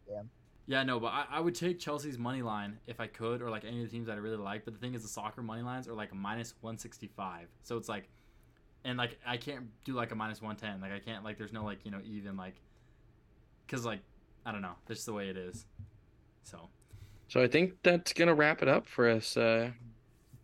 Yeah. 0.09 0.23
Yeah, 0.66 0.85
no, 0.85 1.01
but 1.01 1.09
I, 1.09 1.27
I 1.33 1.40
would 1.40 1.55
take 1.55 1.81
Chelsea's 1.81 2.18
money 2.18 2.40
line 2.40 2.79
if 2.87 3.01
I 3.01 3.09
could, 3.09 3.42
or 3.42 3.51
like 3.51 3.64
any 3.64 3.83
of 3.83 3.90
the 3.90 3.90
teams 3.90 4.07
that 4.07 4.14
I 4.14 4.20
really 4.20 4.37
like. 4.37 4.64
But 4.64 4.75
the 4.75 4.81
thing 4.81 4.94
is, 4.94 5.03
the 5.03 5.09
soccer 5.09 5.42
money 5.42 5.62
lines 5.62 5.88
are 5.88 5.94
like 5.94 6.14
minus 6.14 6.55
one 6.61 6.79
sixty 6.79 7.09
five. 7.09 7.48
So 7.62 7.77
it's 7.77 7.88
like, 7.88 8.09
and 8.85 8.96
like 8.96 9.18
I 9.27 9.37
can't 9.37 9.66
do 9.85 9.94
like 9.94 10.12
a 10.12 10.14
minus 10.14 10.40
one 10.40 10.57
ten. 10.57 10.81
Like 10.81 10.92
I 10.92 11.01
can't 11.01 11.25
like 11.25 11.37
there's 11.37 11.53
no 11.53 11.64
like 11.64 11.81
you 11.85 11.90
know 11.90 12.01
even 12.05 12.37
like, 12.37 12.55
cause 13.68 13.85
like 13.85 14.01
I 14.46 14.53
don't 14.53 14.62
know. 14.62 14.75
That's 14.87 15.05
the 15.05 15.12
way 15.12 15.29
it 15.29 15.37
is. 15.37 15.66
So 16.44 16.68
So 17.29 17.42
I 17.42 17.48
think 17.48 17.75
that's 17.83 18.12
gonna 18.12 18.35
wrap 18.35 18.62
it 18.62 18.68
up 18.68 18.87
for 18.87 19.09
us. 19.09 19.37
Uh, 19.37 19.70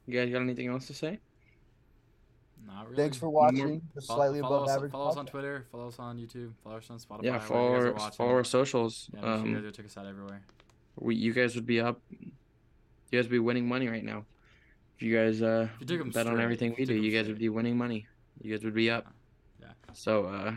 you 0.06 0.18
guys 0.18 0.32
got 0.32 0.40
anything 0.40 0.68
else 0.68 0.86
to 0.88 0.94
say? 0.94 1.20
Not 2.68 2.84
really. 2.90 2.96
Thanks 3.02 3.16
for 3.16 3.28
watching 3.30 3.82
the 3.94 4.00
Follow, 4.02 4.18
slightly 4.18 4.40
follow 4.40 4.56
above 4.56 4.68
us, 4.68 4.76
average. 4.76 4.92
follow 4.92 5.08
us 5.10 5.16
on. 5.16 5.26
Twitter. 5.26 5.66
Follow 5.72 5.88
us 5.88 5.98
on 5.98 6.18
YouTube. 6.18 6.52
Follow 6.62 6.76
us 6.76 6.90
on 6.90 6.98
Spotify. 6.98 7.24
Yeah, 7.24 7.38
follow 7.40 7.76
you 7.86 7.92
guys 7.92 8.02
our, 8.02 8.10
follow 8.12 8.30
our 8.34 8.44
socials. 8.44 9.10
Yeah, 9.12 9.20
make 9.20 9.24
sure 9.40 9.46
you 9.48 9.54
guys 9.56 9.64
Um, 9.66 9.72
check 9.72 9.86
us 9.86 9.96
out 9.96 10.06
everywhere. 10.06 10.42
we 10.96 11.14
you 11.16 11.32
guys 11.32 11.54
would 11.56 11.66
be 11.66 11.80
up. 11.80 12.00
You 12.10 12.30
guys 13.18 13.24
would 13.24 13.30
be 13.32 13.38
winning 13.38 13.66
money 13.68 13.88
right 13.88 14.04
now. 14.04 14.24
If 14.96 15.02
you 15.02 15.14
guys 15.16 15.40
uh 15.42 15.68
If 15.74 15.80
you 15.82 15.86
took 15.86 16.00
'em 16.06 16.10
bet 16.10 16.26
on 16.26 16.40
everything 16.40 16.74
we 16.78 16.84
do, 16.84 16.94
you 16.94 17.10
guys 17.10 17.22
straight. 17.22 17.34
would 17.34 17.38
be 17.40 17.48
winning 17.48 17.76
money. 17.78 18.06
You 18.42 18.54
guys 18.54 18.64
would 18.64 18.74
be 18.74 18.90
up. 18.90 19.06
Yeah. 19.60 19.68
So 19.94 20.26
uh, 20.26 20.54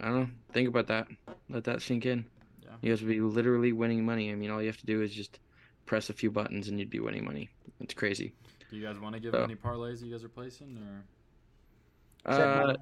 I 0.00 0.04
don't 0.06 0.14
know. 0.20 0.28
Think 0.52 0.68
about 0.68 0.86
that. 0.88 1.08
Let 1.48 1.64
that 1.64 1.80
sink 1.82 2.04
in. 2.06 2.24
Yeah. 2.62 2.70
You 2.82 2.92
guys 2.92 3.02
would 3.02 3.08
be 3.10 3.20
literally 3.20 3.72
winning 3.72 4.04
money. 4.04 4.30
I 4.30 4.34
mean, 4.34 4.50
all 4.50 4.60
you 4.60 4.66
have 4.68 4.76
to 4.78 4.86
do 4.86 5.02
is 5.02 5.12
just 5.14 5.38
press 5.86 6.10
a 6.10 6.12
few 6.12 6.30
buttons 6.30 6.68
and 6.68 6.78
you'd 6.78 6.90
be 6.90 7.00
winning 7.00 7.24
money. 7.24 7.48
It's 7.80 7.94
crazy. 7.94 8.34
Do 8.70 8.76
you 8.76 8.82
guys 8.84 8.98
want 8.98 9.14
to 9.14 9.20
give 9.20 9.32
So- 9.32 9.42
any 9.44 9.54
parlays 9.54 10.02
you 10.02 10.10
guys 10.12 10.22
are 10.24 10.28
placing, 10.28 10.76
or 10.76 11.04
Check 11.06 11.17
Uh, 12.28 12.76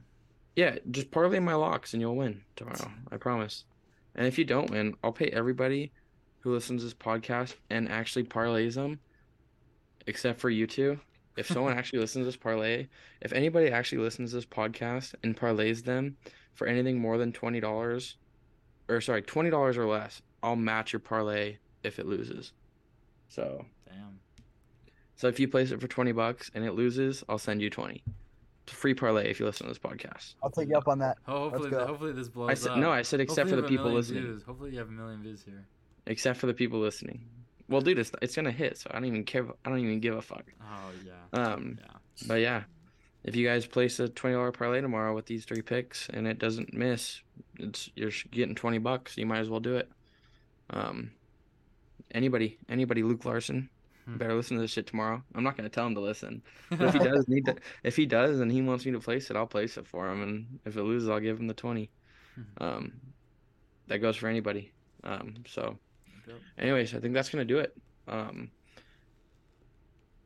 yeah, 0.56 0.76
just 0.90 1.10
parlay 1.10 1.38
my 1.38 1.54
locks 1.54 1.92
and 1.92 2.00
you'll 2.00 2.16
win 2.16 2.42
tomorrow. 2.56 2.90
I 3.12 3.16
promise. 3.18 3.64
And 4.14 4.26
if 4.26 4.38
you 4.38 4.44
don't 4.44 4.70
win, 4.70 4.96
I'll 5.04 5.12
pay 5.12 5.26
everybody 5.26 5.92
who 6.40 6.52
listens 6.52 6.80
to 6.80 6.86
this 6.86 6.94
podcast 6.94 7.54
and 7.70 7.90
actually 7.90 8.24
parlays 8.24 8.74
them, 8.74 8.98
except 10.06 10.40
for 10.40 10.48
you 10.48 10.66
two. 10.66 10.98
If 11.36 11.46
someone 11.46 11.72
actually 11.78 11.98
listens 11.98 12.22
to 12.22 12.26
this 12.26 12.36
parlay, 12.36 12.86
if 13.20 13.32
anybody 13.32 13.70
actually 13.70 13.98
listens 13.98 14.30
to 14.30 14.36
this 14.36 14.46
podcast 14.46 15.14
and 15.22 15.36
parlays 15.36 15.84
them 15.84 16.16
for 16.54 16.66
anything 16.66 16.98
more 16.98 17.18
than 17.18 17.32
twenty 17.32 17.60
dollars, 17.60 18.16
or 18.88 19.02
sorry, 19.02 19.20
twenty 19.22 19.50
dollars 19.50 19.76
or 19.76 19.86
less, 19.86 20.22
I'll 20.42 20.56
match 20.56 20.94
your 20.94 21.00
parlay 21.00 21.58
if 21.82 21.98
it 21.98 22.06
loses. 22.06 22.52
So, 23.28 23.66
damn? 23.86 24.20
so 25.16 25.28
if 25.28 25.38
you 25.38 25.48
place 25.48 25.72
it 25.72 25.80
for 25.80 25.88
twenty 25.88 26.12
bucks 26.12 26.50
and 26.54 26.64
it 26.64 26.72
loses, 26.72 27.22
I'll 27.28 27.38
send 27.38 27.60
you 27.60 27.68
twenty. 27.68 28.02
It's 28.66 28.76
free 28.76 28.94
parlay 28.94 29.30
if 29.30 29.38
you 29.38 29.46
listen 29.46 29.66
to 29.66 29.70
this 29.72 29.78
podcast. 29.78 30.34
I'll 30.42 30.50
take 30.50 30.68
you 30.68 30.76
up 30.76 30.88
on 30.88 30.98
that. 30.98 31.18
Ho- 31.26 31.50
Hopefully, 31.50 31.70
go. 31.70 31.86
hopefully 31.86 32.12
this 32.12 32.28
blows 32.28 32.50
I 32.50 32.54
said 32.54 32.72
up. 32.72 32.78
no. 32.78 32.90
I 32.90 33.02
said 33.02 33.20
except 33.20 33.48
Hopefully 33.48 33.62
for 33.62 33.62
the 33.62 33.68
people 33.68 33.92
listening. 33.92 34.22
Views. 34.24 34.42
Hopefully, 34.42 34.72
you 34.72 34.78
have 34.78 34.88
a 34.88 34.92
million 34.92 35.22
views 35.22 35.42
here. 35.44 35.64
Except 36.06 36.38
for 36.38 36.46
the 36.46 36.54
people 36.54 36.80
listening. 36.80 37.24
Well, 37.68 37.80
dude, 37.80 37.98
it's 37.98 38.10
it's 38.22 38.34
gonna 38.34 38.50
hit, 38.52 38.78
so 38.78 38.90
I 38.90 38.94
don't 38.94 39.04
even 39.04 39.24
care. 39.24 39.46
I 39.64 39.68
don't 39.68 39.78
even 39.78 40.00
give 40.00 40.16
a 40.16 40.22
fuck. 40.22 40.44
Oh 40.62 40.90
yeah, 41.04 41.12
Um, 41.40 41.78
yeah. 41.80 42.26
but 42.26 42.40
yeah, 42.40 42.62
if 43.24 43.34
you 43.36 43.46
guys 43.46 43.66
place 43.66 43.98
a 44.00 44.08
twenty 44.08 44.34
dollar 44.34 44.50
parlay 44.52 44.80
tomorrow 44.80 45.14
with 45.14 45.26
these 45.26 45.44
three 45.44 45.62
picks 45.62 46.08
and 46.08 46.26
it 46.26 46.38
doesn't 46.38 46.72
miss, 46.74 47.20
it's 47.58 47.88
you're 47.94 48.10
getting 48.32 48.54
twenty 48.56 48.78
bucks. 48.78 49.16
You 49.16 49.26
might 49.26 49.38
as 49.40 49.48
well 49.48 49.60
do 49.60 49.76
it. 49.76 49.88
Um, 50.70 51.12
anybody, 52.12 52.58
anybody, 52.68 53.02
Luke 53.02 53.24
Larson. 53.24 53.68
Better 54.06 54.34
listen 54.34 54.56
to 54.56 54.60
this 54.60 54.70
shit 54.72 54.86
tomorrow. 54.86 55.22
I'm 55.34 55.44
not 55.44 55.56
gonna 55.56 55.68
tell 55.68 55.86
him 55.86 55.94
to 55.94 56.00
listen, 56.00 56.42
but 56.70 56.82
if 56.82 56.92
he 56.92 56.98
does 57.10 57.26
need 57.28 57.44
to, 57.46 57.56
if 57.82 57.96
he 57.96 58.06
does 58.06 58.40
and 58.40 58.50
he 58.50 58.62
wants 58.62 58.86
me 58.86 58.92
to 58.92 59.00
place 59.00 59.30
it, 59.30 59.36
I'll 59.36 59.46
place 59.46 59.76
it 59.76 59.86
for 59.86 60.08
him, 60.08 60.22
and 60.22 60.58
if 60.64 60.76
it 60.76 60.82
loses, 60.82 61.08
I'll 61.08 61.20
give 61.20 61.38
him 61.38 61.46
the 61.46 61.54
twenty. 61.54 61.90
Hmm. 62.34 62.42
Um, 62.64 62.92
that 63.88 63.98
goes 63.98 64.16
for 64.16 64.28
anybody. 64.28 64.72
Um, 65.04 65.34
so. 65.48 65.78
Anyways, 66.58 66.92
I 66.94 66.98
think 66.98 67.14
that's 67.14 67.30
gonna 67.30 67.44
do 67.44 67.58
it. 67.58 67.76
Um, 68.08 68.50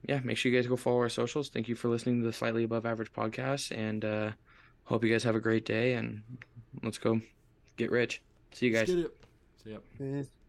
yeah, 0.08 0.20
make 0.24 0.38
sure 0.38 0.50
you 0.50 0.58
guys 0.58 0.66
go 0.66 0.76
follow 0.76 0.98
our 0.98 1.08
socials. 1.10 1.50
Thank 1.50 1.68
you 1.68 1.74
for 1.74 1.88
listening 1.88 2.20
to 2.20 2.26
the 2.26 2.32
Slightly 2.32 2.64
Above 2.64 2.86
Average 2.86 3.12
podcast, 3.12 3.76
and 3.76 4.04
uh, 4.04 4.30
hope 4.84 5.04
you 5.04 5.10
guys 5.12 5.24
have 5.24 5.36
a 5.36 5.40
great 5.40 5.66
day. 5.66 5.94
And 5.94 6.22
let's 6.82 6.98
go 6.98 7.20
get 7.76 7.90
rich. 7.90 8.22
See 8.52 8.68
you 8.68 8.74
Let's 8.74 8.90
guys. 8.90 8.96
get 8.96 9.04
it. 9.04 9.16
See 9.62 9.70
ya. 9.72 9.78
Peace. 9.98 10.39